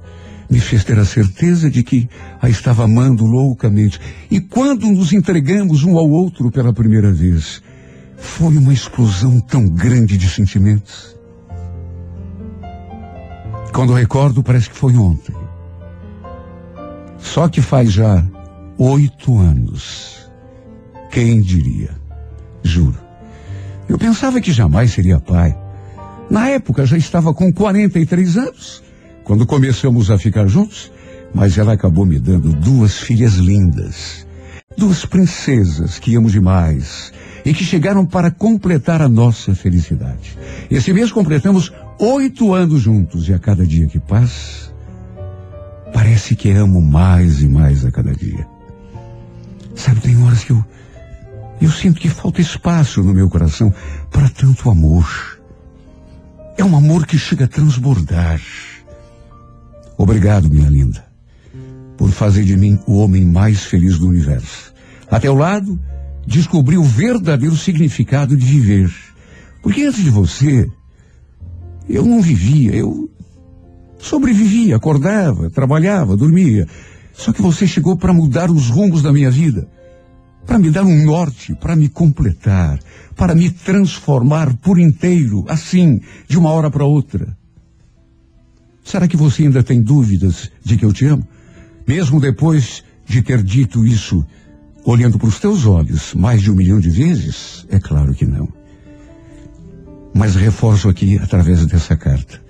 me 0.48 0.60
fez 0.60 0.84
ter 0.84 0.98
a 0.98 1.04
certeza 1.04 1.70
de 1.70 1.82
que 1.82 2.08
a 2.40 2.48
estava 2.48 2.84
amando 2.84 3.24
loucamente. 3.24 4.00
E 4.30 4.40
quando 4.40 4.86
nos 4.86 5.12
entregamos 5.12 5.84
um 5.84 5.96
ao 5.98 6.08
outro 6.08 6.50
pela 6.50 6.72
primeira 6.72 7.12
vez, 7.12 7.62
foi 8.16 8.56
uma 8.56 8.72
explosão 8.72 9.40
tão 9.40 9.66
grande 9.68 10.16
de 10.16 10.28
sentimentos. 10.28 11.14
Quando 13.72 13.92
recordo, 13.92 14.42
parece 14.42 14.70
que 14.70 14.76
foi 14.76 14.96
ontem. 14.96 15.34
Só 17.18 17.48
que 17.48 17.60
faz 17.60 17.92
já 17.92 18.24
oito 18.78 19.38
anos. 19.38 20.30
Quem 21.10 21.40
diria? 21.40 21.90
Juro. 22.62 22.98
Eu 23.88 23.98
pensava 23.98 24.40
que 24.40 24.52
jamais 24.52 24.92
seria 24.92 25.20
pai. 25.20 25.56
Na 26.30 26.48
época 26.48 26.86
já 26.86 26.96
estava 26.96 27.34
com 27.34 27.52
43 27.52 28.36
anos, 28.36 28.82
quando 29.24 29.46
começamos 29.46 30.10
a 30.10 30.18
ficar 30.18 30.46
juntos, 30.46 30.92
mas 31.34 31.56
ela 31.58 31.72
acabou 31.72 32.04
me 32.04 32.18
dando 32.18 32.52
duas 32.52 32.98
filhas 32.98 33.34
lindas. 33.34 34.26
Duas 34.76 35.06
princesas 35.06 35.98
que 35.98 36.14
amo 36.14 36.30
demais 36.30 37.12
e 37.44 37.54
que 37.54 37.64
chegaram 37.64 38.04
para 38.04 38.30
completar 38.30 39.00
a 39.00 39.08
nossa 39.08 39.54
felicidade. 39.54 40.36
Esse 40.70 40.92
mês 40.92 41.10
completamos 41.10 41.72
oito 41.98 42.54
anos 42.54 42.82
juntos 42.82 43.28
e 43.28 43.32
a 43.32 43.38
cada 43.38 43.66
dia 43.66 43.86
que 43.86 43.98
passa, 43.98 44.72
parece 45.92 46.36
que 46.36 46.50
amo 46.50 46.82
mais 46.82 47.40
e 47.40 47.48
mais 47.48 47.84
a 47.84 47.90
cada 47.90 48.12
dia. 48.12 48.46
Sabe, 49.74 50.00
tem 50.00 50.22
horas 50.22 50.44
que 50.44 50.52
eu, 50.52 50.64
eu 51.60 51.70
sinto 51.70 52.00
que 52.00 52.08
falta 52.08 52.40
espaço 52.40 53.02
no 53.02 53.14
meu 53.14 53.28
coração 53.28 53.72
para 54.10 54.28
tanto 54.28 54.70
amor. 54.70 55.40
É 56.56 56.64
um 56.64 56.76
amor 56.76 57.06
que 57.06 57.18
chega 57.18 57.46
a 57.46 57.48
transbordar. 57.48 58.40
Obrigado, 60.04 60.50
minha 60.50 60.68
linda, 60.68 61.02
por 61.96 62.10
fazer 62.10 62.44
de 62.44 62.58
mim 62.58 62.78
o 62.86 62.98
homem 62.98 63.24
mais 63.24 63.64
feliz 63.64 63.98
do 63.98 64.06
universo. 64.06 64.70
A 65.10 65.18
teu 65.18 65.34
lado, 65.34 65.80
descobri 66.26 66.76
o 66.76 66.82
verdadeiro 66.82 67.56
significado 67.56 68.36
de 68.36 68.44
viver. 68.44 68.94
Porque 69.62 69.82
antes 69.82 70.04
de 70.04 70.10
você, 70.10 70.68
eu 71.88 72.04
não 72.04 72.20
vivia, 72.20 72.76
eu 72.76 73.10
sobrevivia, 73.96 74.76
acordava, 74.76 75.48
trabalhava, 75.48 76.18
dormia. 76.18 76.68
Só 77.14 77.32
que 77.32 77.40
você 77.40 77.66
chegou 77.66 77.96
para 77.96 78.12
mudar 78.12 78.50
os 78.50 78.68
rumos 78.68 79.00
da 79.00 79.10
minha 79.10 79.30
vida, 79.30 79.66
para 80.44 80.58
me 80.58 80.70
dar 80.70 80.84
um 80.84 81.02
norte, 81.02 81.54
para 81.54 81.74
me 81.74 81.88
completar, 81.88 82.78
para 83.16 83.34
me 83.34 83.48
transformar 83.48 84.54
por 84.58 84.78
inteiro, 84.78 85.46
assim, 85.48 85.98
de 86.28 86.36
uma 86.36 86.50
hora 86.50 86.70
para 86.70 86.84
outra. 86.84 87.34
Será 88.84 89.08
que 89.08 89.16
você 89.16 89.44
ainda 89.44 89.62
tem 89.62 89.82
dúvidas 89.82 90.52
de 90.62 90.76
que 90.76 90.84
eu 90.84 90.92
te 90.92 91.06
amo? 91.06 91.26
Mesmo 91.88 92.20
depois 92.20 92.84
de 93.06 93.22
ter 93.22 93.42
dito 93.42 93.84
isso, 93.84 94.24
olhando 94.84 95.18
para 95.18 95.28
os 95.28 95.40
teus 95.40 95.64
olhos 95.64 96.14
mais 96.14 96.42
de 96.42 96.50
um 96.50 96.54
milhão 96.54 96.78
de 96.78 96.90
vezes? 96.90 97.66
É 97.70 97.80
claro 97.80 98.14
que 98.14 98.26
não. 98.26 98.46
Mas 100.14 100.36
reforço 100.36 100.88
aqui 100.88 101.18
através 101.18 101.64
dessa 101.66 101.96
carta. 101.96 102.40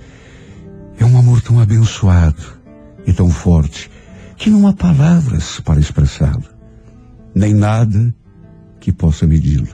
É 0.99 1.05
um 1.05 1.16
amor 1.16 1.41
tão 1.41 1.61
abençoado 1.61 2.43
e 3.07 3.12
tão 3.12 3.30
forte 3.30 3.91
que 4.37 4.51
não 4.51 4.66
há 4.66 4.72
palavras 4.72 5.61
para 5.61 5.80
expressá-lo, 5.80 6.45
nem 7.35 7.55
nada 7.55 8.14
que 8.80 8.93
possa 8.93 9.26
medi-lo. 9.26 9.68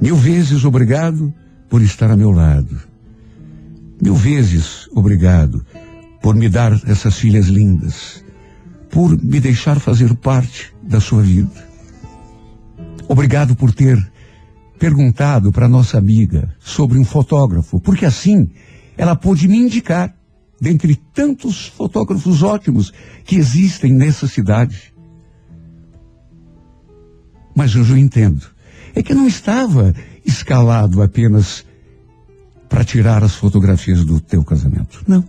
Mil 0.00 0.16
vezes 0.16 0.64
obrigado 0.64 1.34
por 1.68 1.82
estar 1.82 2.10
a 2.10 2.16
meu 2.16 2.30
lado. 2.30 2.78
Mil 4.00 4.14
vezes 4.14 4.88
obrigado 4.92 5.64
por 6.22 6.34
me 6.34 6.48
dar 6.48 6.72
essas 6.86 7.18
filhas 7.18 7.46
lindas, 7.46 8.24
por 8.90 9.20
me 9.22 9.40
deixar 9.40 9.80
fazer 9.80 10.14
parte 10.14 10.72
da 10.82 11.00
sua 11.00 11.22
vida. 11.22 11.68
Obrigado 13.08 13.56
por 13.56 13.72
ter 13.72 13.98
perguntado 14.78 15.50
para 15.50 15.68
nossa 15.68 15.98
amiga 15.98 16.54
sobre 16.60 16.98
um 16.98 17.04
fotógrafo, 17.04 17.80
porque 17.80 18.04
assim 18.04 18.50
ela 18.96 19.16
pôde 19.16 19.48
me 19.48 19.58
indicar 19.58 20.14
dentre 20.60 20.96
tantos 21.14 21.66
fotógrafos 21.66 22.42
ótimos 22.42 22.92
que 23.24 23.36
existem 23.36 23.92
nessa 23.92 24.26
cidade. 24.26 24.92
Mas 27.54 27.74
eu 27.74 27.84
já 27.84 27.98
entendo. 27.98 28.46
É 28.94 29.02
que 29.02 29.14
não 29.14 29.26
estava 29.26 29.94
escalado 30.24 31.02
apenas 31.02 31.64
para 32.68 32.84
tirar 32.84 33.24
as 33.24 33.34
fotografias 33.34 34.04
do 34.04 34.20
teu 34.20 34.44
casamento. 34.44 35.02
Não. 35.06 35.24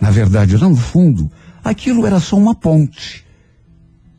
Na 0.00 0.10
verdade, 0.10 0.56
lá 0.56 0.68
no 0.68 0.76
fundo, 0.76 1.30
aquilo 1.62 2.06
era 2.06 2.20
só 2.20 2.36
uma 2.36 2.54
ponte. 2.54 3.24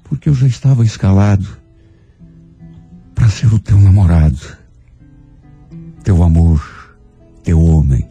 Porque 0.04 0.30
eu 0.30 0.34
já 0.34 0.46
estava 0.46 0.84
escalado 0.84 1.48
para 3.16 3.30
ser 3.30 3.54
o 3.54 3.60
teu 3.60 3.80
namorado, 3.80 4.58
teu 6.04 6.22
amor, 6.22 6.98
teu 7.44 7.62
homem, 7.62 8.08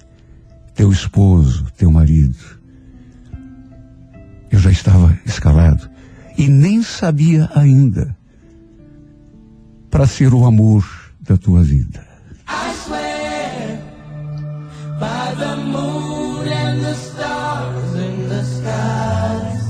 teu 0.75 0.91
esposo, 0.91 1.67
teu 1.77 1.91
marido. 1.91 2.39
Eu 4.51 4.59
já 4.59 4.71
estava 4.71 5.19
escalado 5.27 5.89
e 6.39 6.49
nem 6.49 6.83
sabia 6.83 7.51
ainda 7.55 8.17
para 9.91 10.07
ser 10.07 10.33
o 10.33 10.47
amor 10.47 10.85
da 11.21 11.37
tua 11.37 11.63
vida. 11.63 12.09
By 15.01 15.35
the 15.35 15.57
moon 15.57 16.47
and 16.47 16.85
the 16.85 16.93
stars 16.93 17.95
in 17.95 18.29
the 18.29 18.45
skies. 18.45 19.65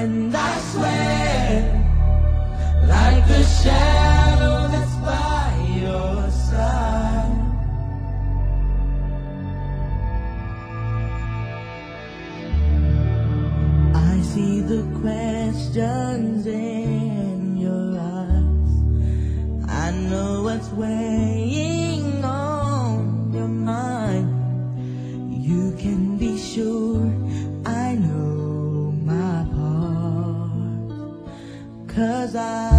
And 0.00 0.34
I 0.34 0.58
swear 0.72 1.84
like 2.88 3.28
the 3.28 3.42
shadow 3.44 4.68
that's 4.68 4.96
by 5.04 5.52
your 5.82 6.30
side. 6.30 7.36
I 13.94 14.20
see 14.22 14.60
the 14.62 14.82
questions 15.02 16.46
in 16.46 17.58
your 17.58 17.98
eyes. 18.00 18.72
I 19.68 19.90
know 20.08 20.44
what's 20.44 20.70
weighing 20.70 21.75
Cause 31.96 32.36
I 32.36 32.75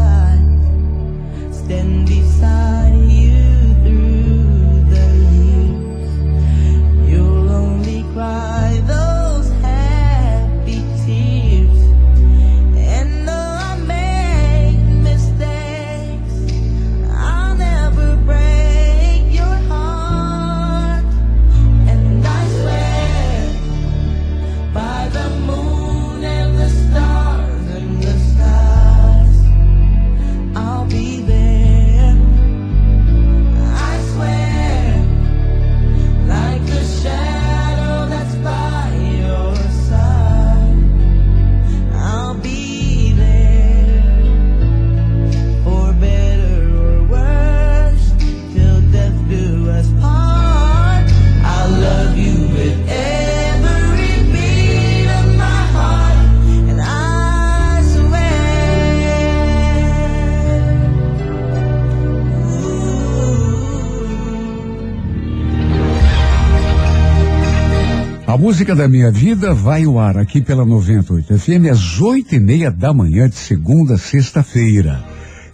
música 68.48 68.74
da 68.74 68.88
minha 68.88 69.12
vida 69.12 69.54
vai 69.54 69.84
ao 69.84 70.00
ar 70.00 70.18
aqui 70.18 70.42
pela 70.42 70.64
98 70.64 71.38
FM 71.38 71.70
às 71.70 72.00
oito 72.00 72.34
e 72.34 72.40
meia 72.40 72.72
da 72.72 72.94
manhã 72.94 73.28
de 73.28 73.36
segunda 73.36 73.96
a 73.96 73.98
sexta-feira. 73.98 75.04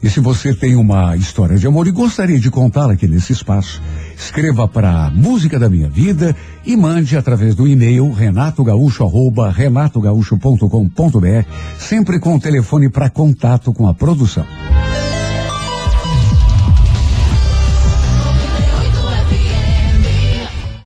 E 0.03 0.07
se 0.07 0.19
você 0.19 0.53
tem 0.53 0.75
uma 0.75 1.17
história 1.17 1.57
de 1.57 1.65
amor 1.65 1.87
e 1.87 1.91
gostaria 1.91 2.39
de 2.39 2.51
contá-la 2.51 2.93
aqui 2.93 3.07
nesse 3.07 3.33
espaço, 3.33 3.81
escreva 4.15 4.67
para 4.67 5.09
Música 5.09 5.57
da 5.57 5.67
Minha 5.67 5.89
Vida 5.89 6.35
e 6.63 6.77
mande 6.77 7.17
através 7.17 7.55
do 7.55 7.67
e-mail 7.67 8.11
renatogaúcho 8.11 9.03
arroba 9.03 9.49
renatogaúcho.com.br, 9.49 11.47
sempre 11.79 12.19
com 12.19 12.35
o 12.35 12.39
telefone 12.39 12.89
para 12.89 13.09
contato 13.09 13.73
com 13.73 13.87
a 13.87 13.93
produção. 13.95 14.45